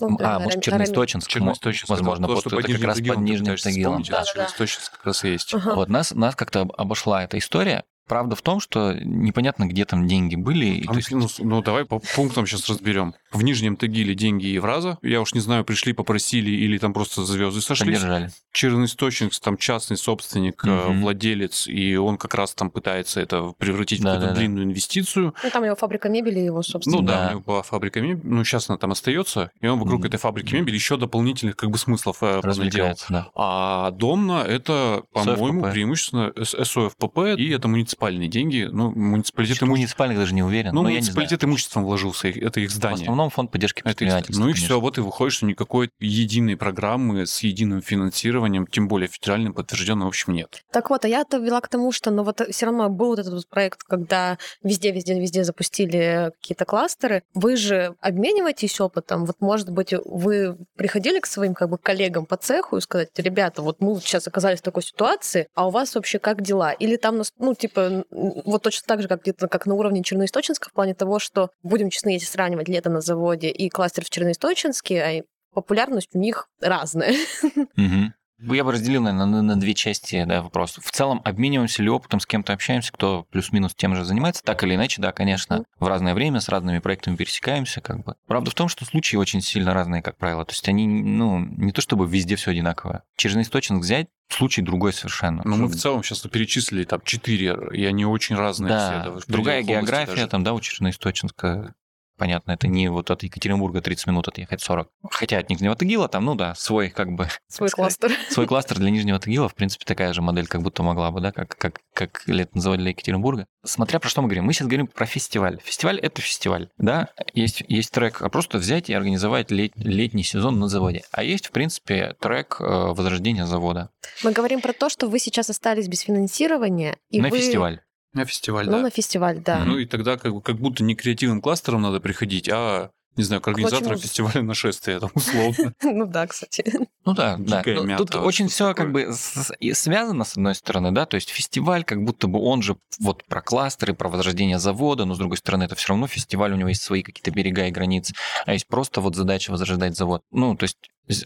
Ну, 0.00 0.16
а, 0.20 0.38
может, 0.38 0.62
Чернисточинск, 0.62 1.28
Чернисточинск 1.28 1.88
возможно, 1.88 2.26
потому 2.26 2.40
что 2.40 2.58
это 2.58 2.72
как 2.72 2.84
раз 2.84 3.00
под 3.00 3.18
Нижним 3.18 3.56
Тагилом. 3.56 4.02
Да, 4.02 4.24
Чернисточинск 4.24 4.92
как 4.92 5.06
раз 5.06 5.24
есть. 5.24 5.52
Вот 5.52 5.88
нас, 5.88 6.12
нас 6.12 6.34
как-то 6.34 6.68
обошла 6.76 7.24
эта 7.24 7.38
история, 7.38 7.84
Правда 8.09 8.37
в 8.37 8.42
том, 8.42 8.61
что 8.61 8.95
непонятно, 9.03 9.64
где 9.66 9.85
там 9.85 10.07
деньги 10.07 10.37
были. 10.37 10.85
А, 10.87 10.95
есть... 10.95 11.11
ну, 11.11 11.27
ну, 11.38 11.62
давай 11.62 11.85
по 11.85 11.99
пунктам 12.14 12.47
сейчас 12.47 12.69
разберем. 12.69 13.14
в 13.33 13.42
Нижнем 13.42 13.77
Тагиле 13.77 14.14
деньги 14.14 14.47
Евраза. 14.47 14.99
Я 15.03 15.21
уж 15.21 15.35
не 15.35 15.40
знаю, 15.40 15.64
пришли, 15.64 15.92
попросили 15.92 16.51
или 16.51 16.79
там 16.79 16.92
просто 16.95 17.25
звезды 17.25 17.61
сошлись. 17.61 17.97
Поддержали. 17.99 18.31
Черноисточник, 18.53 19.33
там 19.40 19.57
частный 19.59 19.97
собственник, 19.97 20.64
Мгм. 20.64 21.03
владелец, 21.03 21.66
и 21.69 21.97
он 21.97 22.16
как 22.16 22.35
раз 22.35 22.55
там 22.55 22.71
пытается 22.71 23.21
это 23.21 23.53
превратить 23.59 24.01
в 24.01 24.03
Да, 24.03 24.12
какую-то 24.14 24.29
да, 24.29 24.35
да. 24.35 24.40
длинную 24.40 24.64
инвестицию. 24.64 25.35
Ну, 25.45 25.51
там 25.51 25.64
его 25.64 25.77
фабрика 25.77 26.09
мебели, 26.09 26.38
его, 26.40 26.62
собственно. 26.62 26.97
Ну 26.97 27.03
да, 27.03 27.14
Да. 27.14 27.27
у 27.27 27.31
него 27.33 27.40
была 27.42 27.62
фабрика 27.62 28.01
мебели, 28.01 28.21
ну 28.25 28.45
сейчас 28.45 28.71
она 28.71 28.79
там 28.79 28.92
остается, 28.92 29.51
и 29.61 29.66
он 29.66 29.79
вокруг 29.79 29.99
Мгм. 30.01 30.09
этой 30.09 30.16
фабрики 30.19 30.55
мебели 30.55 30.75
еще 30.75 30.97
дополнительных 30.97 31.57
как 31.57 31.71
бы 31.71 31.77
смыслов 31.79 32.16
э, 32.23 32.40
понаделал. 32.40 32.49
Развлекается, 32.49 33.07
да. 33.11 33.29
А 33.35 33.90
Домна 33.90 34.42
это, 34.47 35.03
по-моему, 35.12 35.62
преимущественно 35.71 36.33
С- 36.37 36.64
СОФПП, 36.64 37.37
и 37.37 37.49
это 37.51 37.69
муниципальные 37.96 38.28
деньги. 38.28 38.68
Ну, 38.70 38.90
муниципалитет, 38.94 39.56
Почему 39.56 39.72
имущ- 39.74 39.78
муниципальных 39.78 40.18
даже 40.18 40.35
не 40.35 40.42
уверен. 40.42 40.74
ну, 40.74 40.82
муниципалитет 40.82 41.44
имуществом 41.44 41.85
вложился, 41.85 42.28
это 42.28 42.61
их 42.61 42.70
В 42.70 42.72
здание. 42.74 43.02
основном 43.02 43.30
фонд 43.30 43.50
поддержки 43.50 43.82
предпринимательства. 43.82 44.40
Ну 44.42 44.48
и 44.48 44.52
конечно. 44.52 44.66
все, 44.66 44.80
вот 44.80 44.98
и 44.98 45.00
выходит, 45.00 45.32
что 45.35 45.46
никакой 45.46 45.90
единой 45.98 46.56
программы 46.56 47.26
с 47.26 47.40
единым 47.42 47.80
финансированием, 47.82 48.66
тем 48.66 48.88
более 48.88 49.09
федеральным, 49.09 49.54
подтвержденным, 49.54 50.04
в 50.06 50.09
общем, 50.09 50.35
нет. 50.35 50.62
Так 50.72 50.90
вот, 50.90 51.04
а 51.04 51.09
я 51.09 51.20
это 51.22 51.38
вела 51.38 51.61
к 51.61 51.68
тому, 51.68 51.92
что 51.92 52.11
ну 52.11 52.22
вот 52.22 52.40
все 52.50 52.66
равно 52.66 52.88
был 52.88 53.09
вот 53.09 53.18
этот 53.18 53.32
вот 53.35 53.48
проект, 53.48 53.82
когда 53.82 54.38
везде, 54.62 54.92
везде, 54.92 55.18
везде 55.18 55.44
запустили 55.44 56.30
какие-то 56.40 56.64
кластеры. 56.64 57.22
Вы 57.35 57.56
же 57.56 57.94
обмениваетесь 58.00 58.80
опытом. 58.80 59.24
Вот, 59.24 59.37
может 59.40 59.70
быть, 59.70 59.92
вы 60.04 60.56
приходили 60.76 61.20
к 61.20 61.26
своим 61.26 61.54
как 61.54 61.70
бы 61.70 61.78
коллегам 61.78 62.26
по 62.26 62.37
цеху 62.37 62.76
и 62.76 62.80
сказать, 62.80 63.11
ребята, 63.16 63.62
вот 63.62 63.80
мы 63.80 63.98
сейчас 64.00 64.26
оказались 64.26 64.59
в 64.61 64.62
такой 64.62 64.82
ситуации, 64.82 65.48
а 65.54 65.66
у 65.68 65.70
вас 65.70 65.94
вообще 65.94 66.18
как 66.18 66.42
дела? 66.42 66.72
Или 66.72 66.96
там, 66.96 67.22
ну, 67.38 67.54
типа, 67.54 67.86
вот 68.11 68.62
точно 68.62 68.87
так 68.87 69.03
же, 69.03 69.09
как 69.09 69.22
где-то 69.22 69.49
как 69.49 69.66
на 69.66 69.75
уровне 69.75 70.03
Черноисточинска, 70.03 70.70
в 70.70 70.72
плане 70.72 70.94
того, 70.94 71.18
что, 71.18 71.51
будем 71.62 71.90
честны, 71.90 72.11
если 72.11 72.27
сравнивать 72.27 72.68
лето 72.68 72.90
на 72.90 73.01
заводе 73.01 73.49
и 73.49 73.68
кластер 73.68 74.05
в 74.05 74.11
Черноисточинске, 74.11 75.03
а 75.03 75.22
популярность 75.55 76.11
у 76.14 76.18
них 76.18 76.49
разная. 76.61 77.14
Мгм. 77.77 78.14
Я 78.38 78.64
бы 78.64 78.72
разделил, 78.72 79.01
наверное, 79.01 79.27
на, 79.27 79.42
на 79.42 79.57
две 79.57 79.72
части 79.72 80.25
да, 80.25 80.42
вопрос. 80.42 80.79
В 80.79 80.90
целом, 80.90 81.22
обмениваемся 81.25 81.83
ли 81.83 81.88
опытом, 81.88 82.20
с 82.20 82.27
кем-то 82.27 82.53
общаемся, 82.53 82.92
кто 82.92 83.27
плюс-минус 83.31 83.75
тем 83.75 83.96
же 83.96 84.05
занимается, 84.05 84.42
так 84.42 84.62
или 84.62 84.75
иначе, 84.75 85.01
да, 85.01 85.12
конечно, 85.12 85.64
в 85.81 85.87
разное 85.87 86.12
время 86.12 86.40
с 86.40 86.51
разными 86.51 86.81
проектами 86.81 87.16
пересекаемся, 87.16 87.81
как 87.81 88.05
бы. 88.05 88.14
Правда 88.27 88.51
в 88.51 88.55
том, 88.55 88.68
что 88.68 88.85
случаи 88.85 89.16
очень 89.16 89.40
сильно 89.40 89.72
разные, 89.72 90.03
как 90.03 90.18
правило. 90.18 90.44
То 90.44 90.53
есть 90.53 90.68
они, 90.68 90.87
ну, 90.87 91.38
не 91.38 91.72
то 91.72 91.81
чтобы 91.81 92.07
везде 92.07 92.37
все 92.37 92.51
одинаковое. 92.51 93.05
Через 93.16 93.37
источник 93.37 93.81
взять, 93.81 94.09
случай 94.28 94.62
другой 94.62 94.92
совершенно. 94.92 95.42
Но 95.44 95.56
мы 95.56 95.68
в 95.68 95.76
целом 95.76 96.02
сейчас 96.02 96.20
перечислили 96.20 96.84
там 96.84 97.00
четыре, 97.04 97.56
и 97.72 97.84
они 97.84 98.04
очень 98.04 98.36
разные 98.36 98.70
да, 98.70 99.02
все. 99.02 99.10
да, 99.10 99.20
другая 99.28 99.62
география, 99.62 100.14
даже. 100.14 100.28
там, 100.28 100.44
да, 100.44 100.52
у 100.52 100.60
Черноисточенска, 100.60 101.74
понятно, 102.16 102.52
это 102.52 102.68
не 102.68 102.88
вот 102.88 103.11
от 103.11 103.22
Екатеринбурга 103.22 103.81
30 103.81 104.07
минут 104.07 104.29
отъехать 104.29 104.61
40. 104.61 104.88
Хотя 105.11 105.38
от 105.38 105.50
Нижнего 105.50 105.76
Тагила 105.76 106.09
там, 106.09 106.24
ну 106.24 106.35
да, 106.35 106.55
свой 106.55 106.90
как 106.90 107.12
бы 107.12 107.29
Свой 107.48 107.68
сказать, 107.68 107.96
кластер. 107.98 108.18
Свой 108.31 108.46
кластер 108.48 108.79
для 108.79 108.90
Нижнего 108.90 109.18
Тагила, 109.18 109.48
в 109.48 109.55
принципе, 109.55 109.85
такая 109.85 110.12
же 110.12 110.22
модель, 110.22 110.46
как 110.46 110.62
будто 110.62 110.83
могла 110.83 111.11
бы, 111.11 111.20
да, 111.20 111.33
как, 111.33 111.57
как, 111.57 111.81
как 111.94 112.22
лет 112.26 112.55
называли 112.55 112.81
для 112.81 112.90
Екатеринбурга. 112.90 113.46
Смотря 113.64 113.98
про 113.98 114.09
что 114.09 114.22
мы 114.22 114.29
говорим. 114.29 114.44
Мы 114.44 114.52
сейчас 114.52 114.68
говорим 114.68 114.87
про 114.87 115.07
фестиваль. 115.07 115.61
Фестиваль— 115.64 115.98
это 116.02 116.20
фестиваль, 116.20 116.68
да. 116.79 117.09
Есть, 117.35 117.62
есть 117.68 117.90
трек, 117.90 118.22
а 118.22 118.29
просто 118.29 118.59
взять 118.59 118.90
и 118.90 118.94
организовать 118.94 119.50
лет- 119.50 119.72
летний 119.76 120.22
сезон 120.22 120.59
на 120.59 120.68
заводе. 120.68 121.02
А 121.12 121.22
есть, 121.22 121.46
в 121.46 121.50
принципе, 121.50 122.14
трек 122.20 122.57
э, 122.61 122.64
возрождения 122.64 123.46
завода 123.46 123.90
Мы 124.22 124.33
говорим 124.33 124.61
про 124.61 124.72
то, 124.72 124.88
что 124.88 125.09
вы 125.09 125.18
сейчас 125.18 125.50
остались 125.50 125.88
без 125.88 126.00
финансирования. 126.00 126.98
И 127.11 127.20
на 127.20 127.29
вы... 127.29 127.38
фестиваль. 127.38 127.81
На 128.16 128.24
фестиваль, 128.24 128.64
Ну, 128.64 128.72
да. 128.72 128.79
на 128.83 128.90
фестиваль, 128.90 129.40
да. 129.40 129.62
Ну 129.64 129.76
и 129.79 129.85
тогда 129.85 130.16
как, 130.16 130.33
бы- 130.33 130.40
как 130.40 130.57
будто 130.57 130.83
не 130.83 130.94
креативным 130.94 131.42
кластером 131.42 131.83
надо 131.83 132.00
приходить, 132.00 132.48
а 132.50 132.90
не 133.14 133.24
знаю, 133.24 133.40
к 133.42 133.48
организаторам 133.48 133.92
Почему? 133.94 134.02
фестиваля 134.02 134.42
нашествия, 134.42 135.00
там, 135.00 135.11
условно. 135.14 135.74
Ну 135.83 136.07
да, 136.07 136.26
кстати. 136.26 136.64
Ну 137.05 137.12
да, 137.12 137.37
да. 137.38 137.62
Ну, 137.66 137.96
Тут 137.98 138.14
очень 138.14 138.48
все 138.48 138.72
как 138.74 138.90
бы 138.92 139.12
связано, 139.12 140.24
с 140.24 140.33
одной 140.33 140.55
стороны, 140.55 140.92
да, 140.92 141.05
то 141.05 141.14
есть 141.16 141.29
фестиваль, 141.29 141.85
как 141.85 142.02
будто 142.05 142.26
бы 142.26 142.40
он 142.40 142.62
же 142.62 142.76
вот 142.98 143.22
про 143.24 143.42
кластеры, 143.42 143.92
про 143.94 144.09
возрождение 144.09 144.59
завода, 144.59 145.05
но 145.05 145.14
с 145.14 145.18
другой 145.18 145.37
стороны, 145.37 145.64
это 145.64 145.74
все 145.74 145.88
равно 145.88 146.07
фестиваль, 146.07 146.52
у 146.52 146.57
него 146.57 146.70
есть 146.70 146.83
свои 146.83 147.02
какие-то 147.02 147.31
берега 147.31 147.66
и 147.66 147.70
границы, 147.70 148.14
а 148.46 148.55
есть 148.55 148.66
просто 148.66 149.00
вот 149.02 149.14
задача 149.14 149.50
возрождать 149.50 149.94
завод. 149.94 150.22
Ну, 150.31 150.57
то 150.57 150.64
есть 150.64 150.76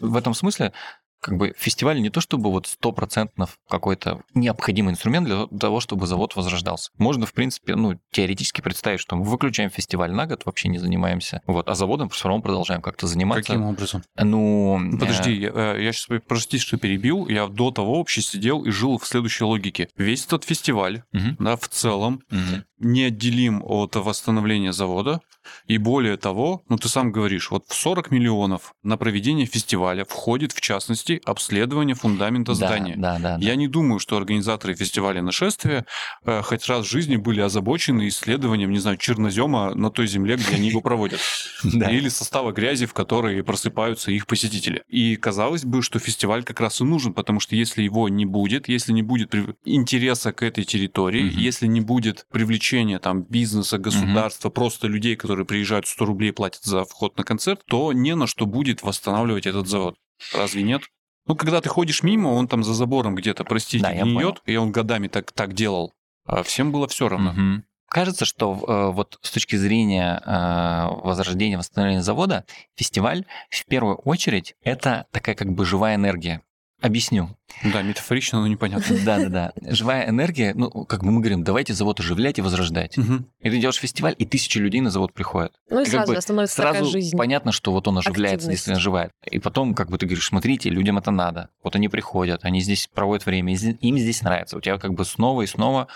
в 0.01 0.17
этом 0.17 0.35
смысле 0.35 0.73
как 1.21 1.37
бы 1.37 1.55
фестиваль 1.57 2.01
не 2.01 2.11
то 2.11 2.21
чтобы 2.21 2.51
вот 2.51 2.67
стопроцентно 2.67 3.49
какой-то 3.69 4.23
необходимый 4.35 4.93
инструмент 4.93 5.27
для 5.27 5.47
того, 5.47 5.81
чтобы 5.81 6.07
завод 6.07 6.35
возрождался. 6.37 6.91
Можно, 6.99 7.27
в 7.27 7.33
принципе, 7.33 7.77
ну, 7.77 7.99
теоретически 8.11 8.61
представить, 8.61 9.01
что 9.01 9.17
мы 9.17 9.25
выключаем 9.25 9.71
фестиваль 9.71 10.13
на 10.13 10.27
год, 10.27 10.47
вообще 10.47 10.69
не 10.69 10.79
занимаемся, 10.79 11.43
вот, 11.47 11.69
а 11.69 11.75
заводом 11.75 12.09
все 12.09 12.29
равно 12.29 12.43
продолжаем 12.43 12.83
как-то 12.83 13.07
заниматься. 13.07 13.53
Каким 13.53 13.65
образом? 13.65 14.03
Ну, 14.17 14.81
э, 14.95 14.99
Подожди, 14.99 15.33
я, 15.33 15.51
э, 15.55 15.83
я 15.83 15.93
сейчас, 15.93 16.21
прости, 16.27 16.59
что 16.59 16.77
перебил, 16.79 17.29
я 17.29 17.47
до 17.47 17.71
того 17.71 17.99
вообще 17.99 18.23
сидел 18.23 18.65
и 18.65 18.71
жил 18.71 18.99
в 18.99 19.07
следующей 19.07 19.45
логике. 19.45 19.89
Весь 19.97 20.25
этот 20.27 20.45
фестиваль, 20.45 21.03
мгм, 21.13 21.37
да, 21.39 21.57
в 21.57 21.69
целом, 21.69 22.23
мгм. 22.31 22.65
Неотделим 22.81 23.63
от 23.65 23.95
восстановления 23.97 24.73
завода. 24.73 25.21
И 25.67 25.79
более 25.79 26.17
того, 26.17 26.63
ну 26.69 26.77
ты 26.77 26.89
сам 26.89 27.13
говоришь, 27.13 27.51
вот 27.51 27.65
в 27.69 27.75
40 27.75 28.11
миллионов 28.11 28.75
на 28.83 28.97
проведение 28.97 29.47
фестиваля 29.47 30.05
входит, 30.05 30.53
в 30.53 30.61
частности, 30.61 31.21
обследование 31.25 31.95
фундамента 31.95 32.53
Да, 32.53 32.55
здания. 32.67 32.95
Да, 32.97 33.19
да, 33.19 33.37
да. 33.37 33.45
Я 33.45 33.57
не 33.57 33.69
думаю, 33.69 33.99
что 33.99 34.17
организаторы 34.17 34.75
фестиваля 34.75 35.23
нашествия 35.23 35.87
э, 36.25 36.43
хоть 36.43 36.67
раз 36.67 36.87
в 36.87 36.91
жизни 36.91 37.17
были 37.17 37.41
озабочены 37.41 38.09
исследованием, 38.09 38.71
не 38.71 38.79
знаю, 38.79 38.97
чернозема 38.97 39.75
на 39.75 39.91
той 39.91 40.07
земле, 40.07 40.37
где 40.37 40.57
они 40.57 40.69
его 40.69 40.81
проводят. 40.81 41.21
Или 41.65 42.09
состава 42.09 42.53
грязи, 42.53 42.87
в 42.87 42.95
которой 42.95 43.43
просыпаются 43.43 44.11
их 44.11 44.27
посетители. 44.27 44.83
И 44.89 45.17
казалось 45.17 45.65
бы, 45.65 45.83
что 45.83 45.99
фестиваль 45.99 46.45
как 46.45 46.61
раз 46.61 46.81
и 46.81 46.85
нужен, 46.85 47.13
потому 47.13 47.41
что 47.41 47.57
если 47.57 47.83
его 47.83 48.09
не 48.09 48.27
будет, 48.27 48.69
если 48.69 48.93
не 48.93 49.03
будет 49.03 49.35
интереса 49.65 50.33
к 50.33 50.43
этой 50.43 50.65
территории, 50.65 51.31
если 51.35 51.67
не 51.67 51.81
будет 51.81 52.27
привлечения 52.31 52.70
там 52.99 53.23
бизнеса, 53.23 53.79
государства, 53.79 54.51
просто 54.51 54.87
людей, 54.87 55.17
которые 55.17 55.47
приезжают 55.47 55.87
100 55.87 56.05
рублей 56.05 56.33
платят 56.33 56.63
за 56.63 56.85
вход 56.85 57.17
на 57.17 57.25
концерт, 57.25 57.63
то 57.67 57.93
не 57.93 58.15
на 58.15 58.27
что 58.27 58.47
будет 58.47 58.83
восстанавливать 58.83 59.47
этот 59.47 59.69
завод. 59.69 59.97
Разве 60.35 60.63
нет? 60.63 60.83
Ну, 61.27 61.37
когда 61.37 61.61
ты 61.61 61.69
ходишь 61.69 62.03
мимо, 62.03 62.29
он 62.29 62.49
там 62.49 62.65
за 62.65 62.75
забором 62.75 63.15
где-то, 63.15 63.45
простите, 63.45 63.83
Да, 63.83 63.93
гниет, 63.93 64.43
и 64.47 64.57
он 64.57 64.73
годами 64.73 65.09
так, 65.09 65.33
так 65.33 65.53
делал. 65.53 65.93
А 66.25 66.43
всем 66.43 66.73
было 66.73 66.89
все 66.89 67.09
равно. 67.09 67.33
Мгм. 67.33 67.65
Кажется, 67.89 68.25
что 68.25 68.53
э, 68.53 68.93
вот 68.95 69.19
с 69.21 69.33
точки 69.33 69.57
зрения 69.57 70.23
э, 70.25 70.87
возрождения, 71.05 71.59
восстановления 71.59 72.03
завода, 72.03 72.45
фестиваль 72.77 73.27
в 73.51 73.67
первую 73.67 73.97
очередь 73.97 74.55
это 74.63 75.07
такая 75.11 75.35
как 75.35 75.53
бы 75.53 75.65
живая 75.65 75.97
энергия. 75.97 76.43
Объясню. 76.81 77.37
Да, 77.73 77.83
метафорично, 77.83 78.41
но 78.41 78.47
непонятно. 78.47 78.97
Да-да-да. 79.05 79.53
Живая 79.73 80.09
энергия, 80.09 80.55
ну, 80.55 80.71
как 80.71 81.03
бы 81.03 81.11
мы 81.11 81.21
говорим, 81.21 81.45
давайте 81.45 81.75
завод 81.75 82.01
оживлять 82.01 82.39
и 82.39 82.43
возрождать. 82.43 82.97
Мгм. 82.97 83.27
И 83.41 83.51
ты 83.51 83.59
делаешь 83.59 83.79
фестиваль, 83.79 84.15
и 84.19 84.25
тысячи 84.25 84.59
людей 84.59 84.81
на 84.81 84.91
завод 84.91 85.13
приходят. 85.13 85.53
Ну 85.69 85.81
и 85.81 85.85
Как 85.85 85.93
сразу 85.93 86.15
бы 86.15 86.21
становится 86.21 86.57
такая 86.57 86.73
Сразу 86.75 86.91
жизнь. 86.91 87.17
понятно, 87.17 87.53
что 87.53 87.73
вот 87.73 87.87
он 87.89 87.99
оживляется, 87.99 88.47
Активность. 88.47 88.51
действительно 88.51 88.79
оживает. 88.79 89.13
И 89.31 89.39
потом, 89.39 89.75
как 89.75 89.91
бы 89.91 89.99
ты 89.99 90.07
говоришь, 90.07 90.27
смотрите, 90.27 90.71
людям 90.71 90.97
это 90.99 91.11
надо. 91.11 91.51
Вот 91.63 91.77
они 91.77 91.89
приходят, 91.89 92.45
они 92.45 92.61
здесь 92.61 92.89
проводят 92.93 93.27
время, 93.27 93.53
и 93.55 93.57
им 93.57 93.99
здесь 93.99 94.23
нравится. 94.23 94.57
У 94.57 94.61
тебя 94.61 94.79
как 94.79 94.95
бы 94.95 95.05
снова 95.05 95.43
и 95.43 95.47
снова 95.47 95.89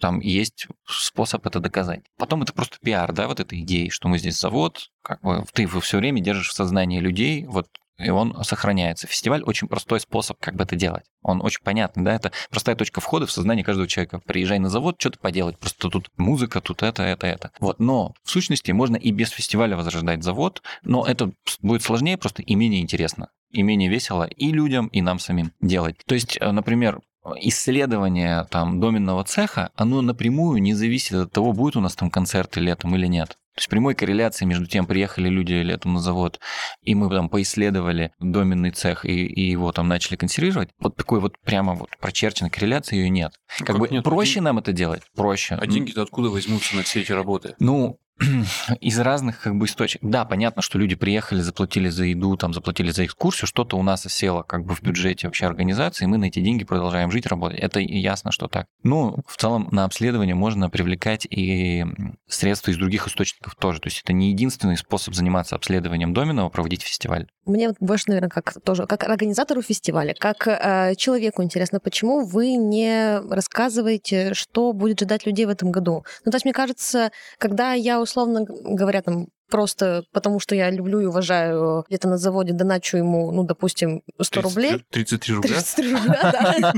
там 0.00 0.20
есть 0.20 0.66
способ 0.86 1.46
это 1.46 1.60
доказать. 1.60 2.02
Потом 2.18 2.42
это 2.42 2.52
просто 2.52 2.78
пиар, 2.82 3.12
да, 3.12 3.28
вот 3.28 3.40
этой 3.40 3.60
идеи, 3.60 3.88
что 3.88 4.08
мы 4.08 4.18
здесь 4.18 4.38
завод, 4.38 4.90
как 5.02 5.22
бы 5.22 5.44
ты 5.52 5.66
все 5.80 5.98
время 5.98 6.20
держишь 6.20 6.48
в 6.48 6.54
сознании 6.54 7.00
людей, 7.00 7.46
вот 7.46 7.68
и 7.98 8.10
он 8.10 8.42
сохраняется. 8.44 9.06
Фестиваль 9.06 9.42
очень 9.42 9.68
простой 9.68 10.00
способ 10.00 10.38
как 10.40 10.54
бы 10.54 10.64
это 10.64 10.76
делать. 10.76 11.04
Он 11.22 11.42
очень 11.42 11.62
понятный, 11.62 12.02
да, 12.02 12.14
это 12.14 12.32
простая 12.50 12.76
точка 12.76 13.00
входа 13.00 13.26
в 13.26 13.30
сознание 13.30 13.64
каждого 13.64 13.88
человека. 13.88 14.20
Приезжай 14.24 14.58
на 14.58 14.68
завод, 14.68 14.96
что-то 14.98 15.18
поделать, 15.18 15.58
просто 15.58 15.88
тут 15.88 16.10
музыка, 16.16 16.60
тут 16.60 16.82
это, 16.82 17.02
это, 17.02 17.26
это. 17.26 17.52
Вот, 17.60 17.78
но 17.78 18.14
в 18.24 18.30
сущности 18.30 18.72
можно 18.72 18.96
и 18.96 19.10
без 19.10 19.30
фестиваля 19.30 19.76
возрождать 19.76 20.22
завод, 20.22 20.62
но 20.82 21.04
это 21.06 21.32
будет 21.62 21.82
сложнее 21.82 22.18
просто 22.18 22.42
и 22.42 22.54
менее 22.54 22.82
интересно, 22.82 23.28
и 23.50 23.62
менее 23.62 23.88
весело 23.88 24.24
и 24.24 24.50
людям, 24.50 24.88
и 24.88 25.00
нам 25.00 25.18
самим 25.18 25.52
делать. 25.60 25.96
То 26.06 26.14
есть, 26.14 26.36
э, 26.40 26.50
например, 26.50 27.00
исследование 27.40 28.44
там 28.50 28.80
доменного 28.80 29.24
цеха, 29.24 29.70
оно 29.76 30.02
напрямую 30.02 30.60
не 30.60 30.74
зависит 30.74 31.14
от 31.14 31.32
того, 31.32 31.52
будет 31.52 31.76
у 31.76 31.80
нас 31.80 31.94
там 31.94 32.10
концерты 32.10 32.60
летом 32.60 32.94
или 32.96 33.06
нет. 33.06 33.38
То 33.54 33.60
есть 33.60 33.68
прямой 33.68 33.94
корреляции 33.94 34.44
между 34.44 34.66
тем, 34.66 34.84
приехали 34.84 35.28
люди 35.28 35.52
летом 35.52 35.94
на 35.94 36.00
завод, 36.00 36.40
и 36.82 36.94
мы 36.96 37.08
там 37.08 37.28
поисследовали 37.28 38.12
доменный 38.18 38.72
цех 38.72 39.04
и, 39.04 39.26
и 39.26 39.48
его 39.48 39.70
там 39.70 39.86
начали 39.86 40.16
консервировать, 40.16 40.70
вот 40.80 40.96
такой 40.96 41.20
вот 41.20 41.38
прямо 41.40 41.74
вот 41.74 41.90
прочерченной 42.00 42.50
корреляции 42.50 42.96
ее 42.96 43.10
нет. 43.10 43.32
Как, 43.58 43.68
Как 43.68 43.78
бы 43.78 43.88
нет? 43.88 44.02
проще 44.02 44.34
Ден- 44.34 44.44
нам 44.44 44.58
это 44.58 44.72
делать, 44.72 45.02
проще. 45.14 45.54
А 45.54 45.66
деньги-то 45.68 46.02
откуда 46.02 46.30
возьмутся 46.30 46.74
на 46.74 46.82
все 46.82 47.02
эти 47.02 47.12
работы? 47.12 47.54
Ну, 47.60 47.98
из 48.80 48.98
разных 48.98 49.40
как 49.40 49.56
бы 49.56 49.66
источников. 49.66 50.08
Да, 50.08 50.24
понятно, 50.24 50.62
что 50.62 50.78
люди 50.78 50.94
приехали, 50.94 51.40
заплатили 51.40 51.88
за 51.88 52.04
еду, 52.04 52.36
там, 52.36 52.54
заплатили 52.54 52.90
за 52.90 53.04
экскурсию, 53.04 53.48
что-то 53.48 53.76
у 53.76 53.82
нас 53.82 54.06
осело 54.06 54.42
как 54.42 54.64
бы 54.64 54.74
в 54.74 54.82
бюджете 54.82 55.26
вообще 55.26 55.46
организации, 55.46 56.04
и 56.04 56.08
мы 56.08 56.18
на 56.18 56.26
эти 56.26 56.40
деньги 56.40 56.64
продолжаем 56.64 57.10
жить, 57.10 57.26
работать. 57.26 57.58
Это 57.58 57.80
ясно, 57.80 58.32
что 58.32 58.48
так. 58.48 58.66
Ну, 58.82 59.18
в 59.26 59.36
целом 59.36 59.68
на 59.72 59.84
обследование 59.84 60.34
можно 60.34 60.70
привлекать 60.70 61.26
и 61.28 61.84
средства 62.28 62.70
из 62.70 62.76
других 62.76 63.06
источников 63.08 63.54
тоже. 63.56 63.80
То 63.80 63.88
есть 63.88 64.00
это 64.02 64.12
не 64.12 64.30
единственный 64.30 64.76
способ 64.76 65.14
заниматься 65.14 65.56
обследованием 65.56 66.14
доменного, 66.14 66.48
проводить 66.48 66.82
фестиваль. 66.82 67.26
Мне 67.46 67.72
больше, 67.78 68.04
наверное, 68.08 68.30
как 68.30 68.54
тоже, 68.62 68.86
как 68.86 69.04
организатору 69.04 69.60
фестиваля, 69.60 70.14
как 70.18 70.48
э, 70.48 70.94
человеку 70.96 71.42
интересно, 71.42 71.78
почему 71.78 72.24
вы 72.24 72.54
не 72.54 73.20
рассказываете, 73.28 74.32
что 74.32 74.72
будет 74.72 75.00
ждать 75.00 75.26
людей 75.26 75.44
в 75.44 75.50
этом 75.50 75.70
году? 75.70 76.04
Ну, 76.24 76.30
то 76.30 76.36
есть, 76.36 76.46
мне 76.46 76.54
кажется, 76.54 77.10
когда 77.38 77.74
я, 77.74 78.00
условно 78.04 78.44
говоря, 78.44 79.02
там, 79.02 79.28
просто 79.50 80.04
потому 80.12 80.40
что 80.40 80.54
я 80.54 80.70
люблю 80.70 81.00
и 81.00 81.06
уважаю 81.06 81.84
где-то 81.88 82.08
на 82.08 82.16
заводе, 82.16 82.52
доначу 82.52 82.96
ему, 82.96 83.30
ну, 83.32 83.44
допустим, 83.44 84.02
100 84.20 84.40
рублей. 84.42 84.84
33 84.90 85.34
рубля? 85.34 85.48
33 85.50 85.92
рубля, 85.94 86.20
да. 86.32 86.72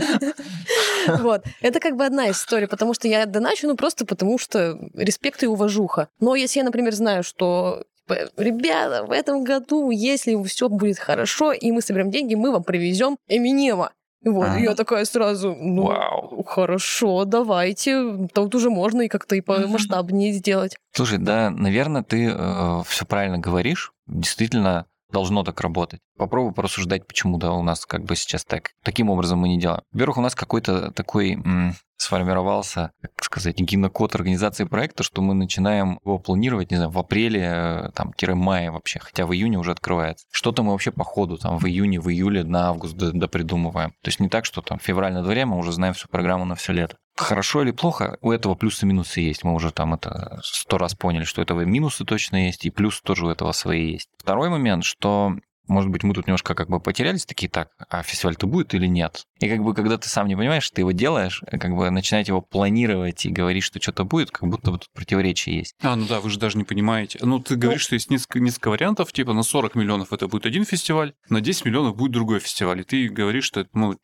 Вот. 1.18 1.44
Это 1.60 1.78
как 1.78 1.96
бы 1.96 2.04
одна 2.04 2.30
история, 2.30 2.66
потому 2.66 2.94
что 2.94 3.06
я 3.06 3.26
доначу, 3.26 3.68
ну, 3.68 3.76
просто 3.76 4.04
потому 4.06 4.38
что 4.38 4.78
респект 4.94 5.42
и 5.42 5.46
уважуха. 5.46 6.08
Но 6.20 6.34
если 6.34 6.58
я, 6.58 6.64
например, 6.64 6.94
знаю, 6.94 7.22
что 7.22 7.84
типа, 8.06 8.30
ребята, 8.36 9.04
в 9.04 9.12
этом 9.12 9.44
году, 9.44 9.90
если 9.90 10.42
все 10.44 10.68
будет 10.68 10.98
хорошо, 10.98 11.52
и 11.52 11.70
мы 11.72 11.82
соберем 11.82 12.10
деньги, 12.10 12.34
мы 12.34 12.52
вам 12.52 12.64
привезем 12.64 13.18
Эминема. 13.28 13.92
Вот, 14.26 14.48
ага. 14.48 14.58
я 14.58 14.74
такая 14.74 15.04
сразу, 15.04 15.54
ну, 15.54 15.84
Вау. 15.84 16.42
хорошо, 16.44 17.24
давайте. 17.24 18.28
Тут 18.34 18.56
уже 18.56 18.70
можно 18.70 19.02
и 19.02 19.08
как-то 19.08 19.36
и 19.36 19.40
помасштабнее 19.40 20.32
сделать. 20.32 20.76
Слушай, 20.92 21.18
да, 21.18 21.50
наверное, 21.50 22.02
ты 22.02 22.30
э, 22.36 22.82
все 22.86 23.06
правильно 23.06 23.38
говоришь. 23.38 23.92
Действительно, 24.08 24.86
должно 25.10 25.42
так 25.44 25.60
работать. 25.60 26.00
Попробуй 26.16 26.52
порассуждать, 26.52 27.06
почему 27.06 27.38
да, 27.38 27.52
у 27.52 27.62
нас 27.62 27.86
как 27.86 28.04
бы 28.04 28.16
сейчас 28.16 28.44
так. 28.44 28.70
Таким 28.82 29.10
образом 29.10 29.38
мы 29.40 29.48
не 29.48 29.58
делаем. 29.58 29.82
Во-первых, 29.92 30.18
у 30.18 30.22
нас 30.22 30.34
какой-то 30.34 30.90
такой 30.92 31.32
м- 31.32 31.74
сформировался, 31.96 32.92
как 33.00 33.24
сказать, 33.24 33.58
генокод 33.58 34.14
организации 34.14 34.64
проекта, 34.64 35.02
что 35.02 35.22
мы 35.22 35.34
начинаем 35.34 35.98
его 36.04 36.18
планировать, 36.18 36.70
не 36.70 36.76
знаю, 36.76 36.90
в 36.90 36.98
апреле, 36.98 37.42
э, 37.42 37.90
там, 37.94 38.12
мая 38.38 38.70
вообще, 38.70 38.98
хотя 38.98 39.26
в 39.26 39.32
июне 39.32 39.58
уже 39.58 39.72
открывается. 39.72 40.26
Что-то 40.30 40.62
мы 40.62 40.72
вообще 40.72 40.90
по 40.90 41.04
ходу, 41.04 41.38
там, 41.38 41.58
в 41.58 41.66
июне, 41.66 42.00
в 42.00 42.08
июле, 42.10 42.44
на 42.44 42.68
август 42.68 42.96
допридумываем. 42.96 43.90
То 44.02 44.08
есть 44.08 44.20
не 44.20 44.28
так, 44.28 44.44
что 44.44 44.62
там 44.62 44.78
февраль 44.78 45.12
на 45.12 45.22
дворе, 45.22 45.46
мы 45.46 45.56
уже 45.56 45.72
знаем 45.72 45.94
всю 45.94 46.08
программу 46.08 46.44
на 46.44 46.54
все 46.54 46.72
лето. 46.72 46.96
Хорошо 47.16 47.62
или 47.62 47.70
плохо, 47.70 48.18
у 48.20 48.30
этого 48.30 48.54
плюсы 48.54 48.84
минусы 48.84 49.20
есть. 49.20 49.42
Мы 49.42 49.54
уже 49.54 49.72
там 49.72 49.94
это 49.94 50.38
сто 50.42 50.76
раз 50.76 50.94
поняли, 50.94 51.24
что 51.24 51.40
у 51.40 51.44
этого 51.44 51.62
минусы 51.62 52.04
точно 52.04 52.46
есть, 52.46 52.66
и 52.66 52.70
плюс 52.70 53.00
тоже 53.00 53.26
у 53.26 53.30
этого 53.30 53.52
свои 53.52 53.92
есть. 53.92 54.10
Второй 54.18 54.50
момент, 54.50 54.84
что 54.84 55.34
может 55.68 55.90
быть, 55.90 56.04
мы 56.04 56.14
тут 56.14 56.26
немножко 56.26 56.54
как 56.54 56.68
бы 56.68 56.78
потерялись, 56.78 57.26
такие, 57.26 57.48
так, 57.48 57.70
а 57.90 58.02
фестиваль-то 58.02 58.46
будет 58.46 58.74
или 58.74 58.86
нет? 58.86 59.26
И 59.40 59.48
как 59.48 59.62
бы, 59.62 59.74
когда 59.74 59.98
ты 59.98 60.08
сам 60.08 60.28
не 60.28 60.36
понимаешь, 60.36 60.70
ты 60.70 60.80
его 60.80 60.92
делаешь, 60.92 61.42
как 61.50 61.74
бы 61.76 61.90
начинать 61.90 62.28
его 62.28 62.40
планировать 62.40 63.26
и 63.26 63.30
говорить, 63.30 63.64
что 63.64 63.80
что-то 63.80 64.04
будет, 64.04 64.30
как 64.30 64.48
будто 64.48 64.70
бы 64.70 64.78
тут 64.78 64.90
противоречие 64.94 65.58
есть. 65.58 65.74
А, 65.82 65.94
ну 65.94 66.06
да, 66.06 66.20
вы 66.20 66.30
же 66.30 66.38
даже 66.38 66.56
не 66.56 66.64
понимаете. 66.64 67.18
Ну, 67.22 67.38
ты 67.38 67.56
говоришь, 67.56 67.82
ну, 67.82 67.84
что 67.84 67.94
есть 67.94 68.10
несколько, 68.10 68.40
несколько 68.40 68.70
вариантов, 68.70 69.12
типа 69.12 69.34
на 69.34 69.42
40 69.42 69.74
миллионов 69.74 70.12
это 70.12 70.26
будет 70.28 70.46
один 70.46 70.64
фестиваль, 70.64 71.12
на 71.28 71.40
10 71.40 71.66
миллионов 71.66 71.96
будет 71.96 72.12
другой 72.12 72.40
фестиваль. 72.40 72.80
И 72.80 72.84
ты 72.84 73.08
говоришь, 73.08 73.44
что 73.44 73.66
ну, 73.74 73.98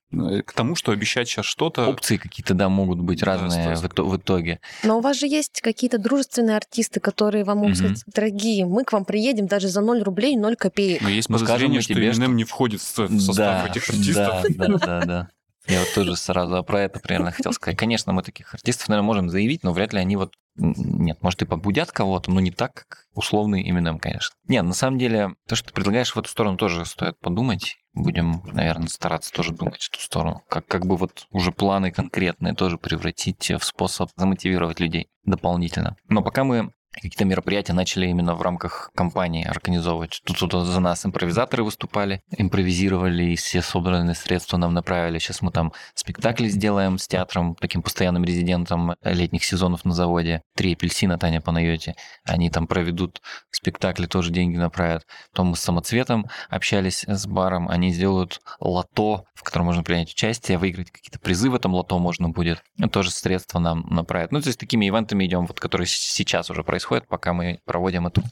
к 0.44 0.52
тому, 0.52 0.74
что 0.74 0.92
обещать 0.92 1.28
сейчас 1.28 1.46
что-то... 1.46 1.86
Опции 1.86 2.18
какие-то, 2.18 2.52
да, 2.52 2.68
могут 2.68 3.00
быть 3.00 3.22
разные 3.22 3.74
да, 3.74 4.02
в, 4.02 4.16
итоге. 4.16 4.60
Но 4.82 4.98
у 4.98 5.00
вас 5.00 5.18
же 5.18 5.26
есть 5.26 5.60
какие-то 5.62 5.98
дружественные 5.98 6.56
артисты, 6.56 7.00
которые 7.00 7.44
вам 7.44 7.58
могут 7.58 7.78
сказать, 7.78 8.02
дорогие, 8.06 8.66
мы 8.66 8.84
к 8.84 8.92
вам 8.92 9.04
приедем 9.06 9.46
даже 9.46 9.68
за 9.68 9.80
0 9.80 10.02
рублей 10.02 10.36
0 10.36 10.56
копеек. 10.56 11.00
Но 11.00 11.08
есть 11.08 11.28
подозрение, 11.28 11.80
что 11.80 11.94
тебе, 11.94 12.08
Eminem 12.08 12.14
что... 12.14 12.26
не 12.26 12.44
входит 12.44 12.80
в 12.80 12.84
состав 12.84 13.36
да, 13.36 13.68
этих 13.68 13.88
артистов. 13.88 14.44
Да, 14.50 14.66
да, 14.66 14.78
да, 14.78 15.04
да. 15.04 15.28
Я 15.66 15.80
вот 15.80 15.94
тоже 15.94 16.16
сразу 16.16 16.62
про 16.64 16.82
это 16.82 16.98
примерно 17.00 17.30
хотел 17.30 17.52
сказать. 17.52 17.78
Конечно, 17.78 18.12
мы 18.12 18.22
таких 18.22 18.52
артистов, 18.54 18.88
наверное, 18.88 19.06
можем 19.06 19.30
заявить, 19.30 19.62
но 19.62 19.72
вряд 19.72 19.92
ли 19.92 20.00
они 20.00 20.16
вот... 20.16 20.34
Нет, 20.56 21.22
может, 21.22 21.42
и 21.42 21.46
побудят 21.46 21.92
кого-то, 21.92 22.30
но 22.30 22.40
не 22.40 22.50
так, 22.50 22.74
как 22.74 23.06
условный 23.14 23.68
Eminem, 23.68 23.98
конечно. 23.98 24.34
Нет, 24.48 24.64
на 24.64 24.74
самом 24.74 24.98
деле, 24.98 25.34
то, 25.48 25.56
что 25.56 25.68
ты 25.68 25.74
предлагаешь 25.74 26.14
в 26.14 26.18
эту 26.18 26.28
сторону, 26.28 26.56
тоже 26.56 26.84
стоит 26.84 27.18
подумать. 27.20 27.76
Будем, 27.94 28.42
наверное, 28.52 28.88
стараться 28.88 29.32
тоже 29.32 29.52
думать 29.52 29.82
в 29.82 29.90
ту 29.90 29.98
сторону. 29.98 30.42
Как, 30.48 30.66
как 30.66 30.86
бы 30.86 30.96
вот 30.96 31.26
уже 31.30 31.52
планы 31.52 31.90
конкретные 31.90 32.54
тоже 32.54 32.76
превратить 32.76 33.50
в 33.50 33.64
способ 33.64 34.10
замотивировать 34.16 34.80
людей 34.80 35.08
дополнительно. 35.24 35.96
Но 36.08 36.22
пока 36.22 36.44
мы 36.44 36.72
какие-то 36.92 37.24
мероприятия 37.24 37.72
начали 37.72 38.06
именно 38.06 38.34
в 38.34 38.42
рамках 38.42 38.90
компании 38.94 39.44
организовывать. 39.44 40.20
Тут, 40.24 40.38
тут 40.38 40.66
за 40.66 40.80
нас 40.80 41.04
импровизаторы 41.06 41.64
выступали, 41.64 42.22
импровизировали, 42.36 43.24
и 43.24 43.36
все 43.36 43.62
собранные 43.62 44.14
средства 44.14 44.58
нам 44.58 44.74
направили. 44.74 45.18
Сейчас 45.18 45.42
мы 45.42 45.50
там 45.50 45.72
спектакли 45.94 46.48
сделаем 46.48 46.98
с 46.98 47.08
театром, 47.08 47.56
таким 47.56 47.82
постоянным 47.82 48.24
резидентом 48.24 48.94
летних 49.02 49.44
сезонов 49.44 49.84
на 49.84 49.94
заводе. 49.94 50.42
Три 50.54 50.74
апельсина 50.74 51.18
Таня 51.18 51.40
Панайоти. 51.40 51.94
Они 52.24 52.50
там 52.50 52.66
проведут 52.66 53.22
спектакли, 53.50 54.06
тоже 54.06 54.30
деньги 54.30 54.56
направят. 54.56 55.06
Потом 55.30 55.48
мы 55.48 55.56
с 55.56 55.60
самоцветом 55.60 56.26
общались 56.50 57.04
с 57.04 57.26
баром. 57.26 57.68
Они 57.68 57.92
сделают 57.92 58.40
лото, 58.60 59.24
в 59.34 59.42
котором 59.42 59.66
можно 59.66 59.82
принять 59.82 60.10
участие, 60.10 60.58
выиграть 60.58 60.90
какие-то 60.90 61.18
призы 61.18 61.50
в 61.50 61.54
этом 61.54 61.74
лото 61.74 61.98
можно 61.98 62.28
будет. 62.28 62.62
Тоже 62.92 63.10
средства 63.10 63.58
нам 63.58 63.86
направят. 63.88 64.30
Ну, 64.30 64.40
то 64.40 64.48
есть 64.48 64.60
такими 64.60 64.88
ивентами 64.88 65.24
идем, 65.24 65.46
вот, 65.46 65.58
которые 65.58 65.86
сейчас 65.86 66.50
уже 66.50 66.62
происходят 66.62 66.81
происходит, 66.82 67.06
пока 67.08 67.32
мы 67.32 67.60
проводим 67.64 68.06
эту 68.06 68.22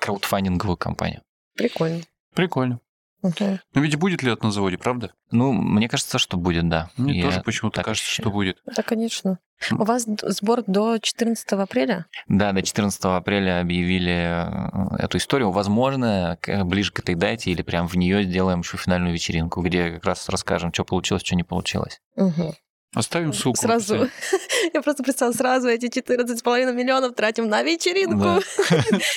краудфандинговую 0.00 0.76
кампанию. 0.76 1.22
Прикольно. 1.56 2.02
Прикольно. 2.34 2.80
Okay. 3.22 3.58
Ну 3.72 3.80
ведь 3.80 3.96
будет 3.96 4.22
ли 4.22 4.30
это 4.30 4.44
на 4.44 4.52
заводе, 4.52 4.76
правда? 4.76 5.14
Ну, 5.30 5.52
мне 5.52 5.88
кажется, 5.88 6.18
что 6.18 6.36
будет, 6.36 6.68
да. 6.68 6.90
Мне 6.98 7.16
Я 7.16 7.24
тоже 7.24 7.40
почему-то 7.40 7.82
кажется, 7.82 8.04
ощущаю. 8.04 8.24
что 8.24 8.30
будет. 8.30 8.58
Да, 8.66 8.82
конечно. 8.82 9.38
У 9.70 9.84
вас 9.84 10.04
сбор 10.04 10.62
до 10.66 10.98
14 10.98 11.52
апреля? 11.52 12.04
Да, 12.28 12.52
до 12.52 12.62
14 12.62 13.02
апреля 13.04 13.60
объявили 13.60 14.12
э, 14.12 15.02
эту 15.02 15.16
историю. 15.16 15.52
Возможно, 15.52 16.36
ближе 16.64 16.92
к 16.92 16.98
этой 16.98 17.14
дате 17.14 17.50
или 17.50 17.62
прям 17.62 17.88
в 17.88 17.94
нее 17.94 18.24
сделаем 18.24 18.60
еще 18.60 18.76
финальную 18.76 19.14
вечеринку, 19.14 19.62
где 19.62 19.92
как 19.92 20.04
раз 20.04 20.28
расскажем, 20.28 20.70
что 20.74 20.84
получилось, 20.84 21.22
что 21.24 21.34
не 21.34 21.44
получилось. 21.44 22.02
Угу. 22.16 22.54
Оставим 22.94 23.32
ссылку. 23.32 23.60
Сразу. 23.60 24.08
Я 24.74 24.82
просто 24.82 25.02
представила, 25.02 25.34
сразу 25.34 25.68
эти 25.68 25.86
14,5 25.86 26.72
миллионов 26.72 27.14
тратим 27.14 27.48
на 27.48 27.62
вечеринку 27.62 28.42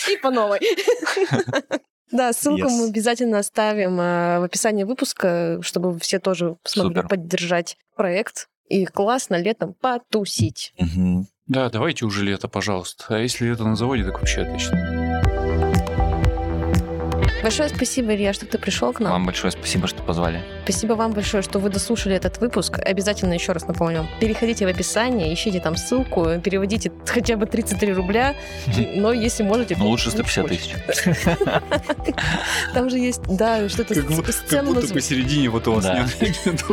и 0.12 0.18
по 0.18 0.32
новой. 0.32 0.60
Да, 2.10 2.32
ссылку 2.32 2.70
мы 2.70 2.88
обязательно 2.88 3.40
оставим 3.40 4.00
э, 4.00 4.40
в 4.40 4.44
описании 4.44 4.86
выпуска, 4.86 5.60
чтобы 5.62 6.00
все 6.00 6.20
тоже 6.20 6.56
смогли 6.64 7.02
поддержать 7.02 7.78
проект. 7.98 8.48
И 8.70 8.86
классно 8.86 9.36
летом 9.36 9.74
потусить. 9.74 10.74
Да, 11.48 11.70
давайте 11.70 12.06
уже 12.06 12.24
лето, 12.24 12.48
пожалуйста. 12.48 13.06
А 13.10 13.18
если 13.18 13.50
лето 13.50 13.66
на 13.66 13.76
заводе, 13.76 14.06
так 14.06 14.20
вообще 14.20 14.44
отлично. 14.44 14.97
Большое 17.44 17.70
спасибо, 17.70 18.16
Илья, 18.16 18.34
что 18.34 18.46
ты 18.46 18.58
пришел 18.58 18.92
к 18.94 19.00
нам. 19.00 19.12
Вам 19.12 19.26
большое 19.26 19.52
спасибо, 19.52 19.88
что 19.88 20.02
позвали. 20.02 20.44
Спасибо 20.64 20.94
вам 20.94 21.14
большое, 21.14 21.44
что 21.44 21.60
вы 21.60 21.70
дослушали 21.70 22.16
этот 22.16 22.40
выпуск. 22.40 22.80
Обязательно 22.80 23.34
еще 23.34 23.52
раз 23.52 23.68
напомню. 23.68 24.08
Переходите 24.20 24.66
в 24.66 24.70
описание, 24.70 25.34
ищите 25.34 25.60
там 25.60 25.78
ссылку, 25.78 26.40
переводите 26.44 26.92
хотя 27.06 27.38
бы 27.38 27.46
33 27.46 27.94
рубля, 27.94 28.36
но 28.96 29.14
если 29.14 29.44
можете... 29.44 29.76
Ну, 29.78 29.88
лучше 29.88 30.12
150 30.12 30.48
тысяч. 30.48 30.76
Там 32.74 32.90
же 32.90 32.98
есть, 32.98 33.22
да, 33.28 33.70
что-то 33.70 33.94
сцену... 33.94 34.74
Как 34.74 34.82
будто 34.82 34.94
посередине 34.94 35.50
вот 35.50 35.68
у 35.68 35.74
вас 35.74 35.86
нет 35.86 36.66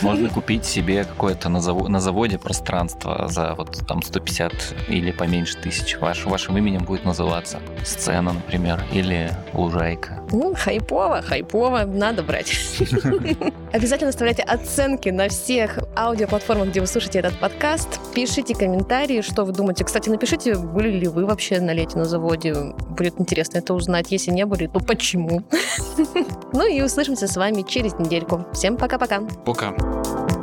Можно 0.00 0.28
купить 0.30 0.64
себе 0.64 1.04
какое-то 1.04 1.48
на 1.48 1.60
заводе 2.00 2.38
пространство 2.38 3.28
за 3.28 3.54
вот 3.54 3.86
там 3.86 4.02
150 4.02 4.52
или 4.88 5.12
поменьше 5.12 5.56
тысяч. 5.56 5.96
Вашим 5.98 6.56
именем 6.56 6.84
будет 6.84 7.04
называться 7.04 7.60
сцена, 7.84 8.32
например, 8.32 8.84
или 8.92 9.30
лужа 9.52 9.82
лайка. 9.92 10.22
Ну, 10.32 10.54
хайпово, 10.54 11.22
хайпово, 11.22 11.84
надо 11.84 12.22
брать. 12.22 12.52
Обязательно 13.72 14.10
оставляйте 14.10 14.42
оценки 14.42 15.10
на 15.10 15.28
всех 15.28 15.78
аудиоплатформах, 15.96 16.68
где 16.68 16.80
вы 16.80 16.86
слушаете 16.86 17.20
этот 17.20 17.38
подкаст. 17.38 17.88
Пишите 18.14 18.54
комментарии, 18.54 19.20
что 19.20 19.44
вы 19.44 19.52
думаете. 19.52 19.84
Кстати, 19.84 20.08
напишите, 20.08 20.56
были 20.56 20.90
ли 20.90 21.08
вы 21.08 21.26
вообще 21.26 21.60
на 21.60 21.72
лете 21.72 21.98
на 21.98 22.04
заводе. 22.04 22.54
Будет 22.90 23.20
интересно 23.20 23.58
это 23.58 23.74
узнать. 23.74 24.10
Если 24.10 24.30
не 24.30 24.46
были, 24.46 24.66
то 24.66 24.80
почему? 24.80 25.42
Ну 26.54 26.68
и 26.68 26.82
услышимся 26.82 27.28
с 27.28 27.36
вами 27.36 27.64
через 27.66 27.94
недельку. 27.94 28.44
Всем 28.52 28.76
пока-пока. 28.76 29.22
Пока. 29.44 29.68
-пока. 29.68 29.76
пока. 29.76 30.41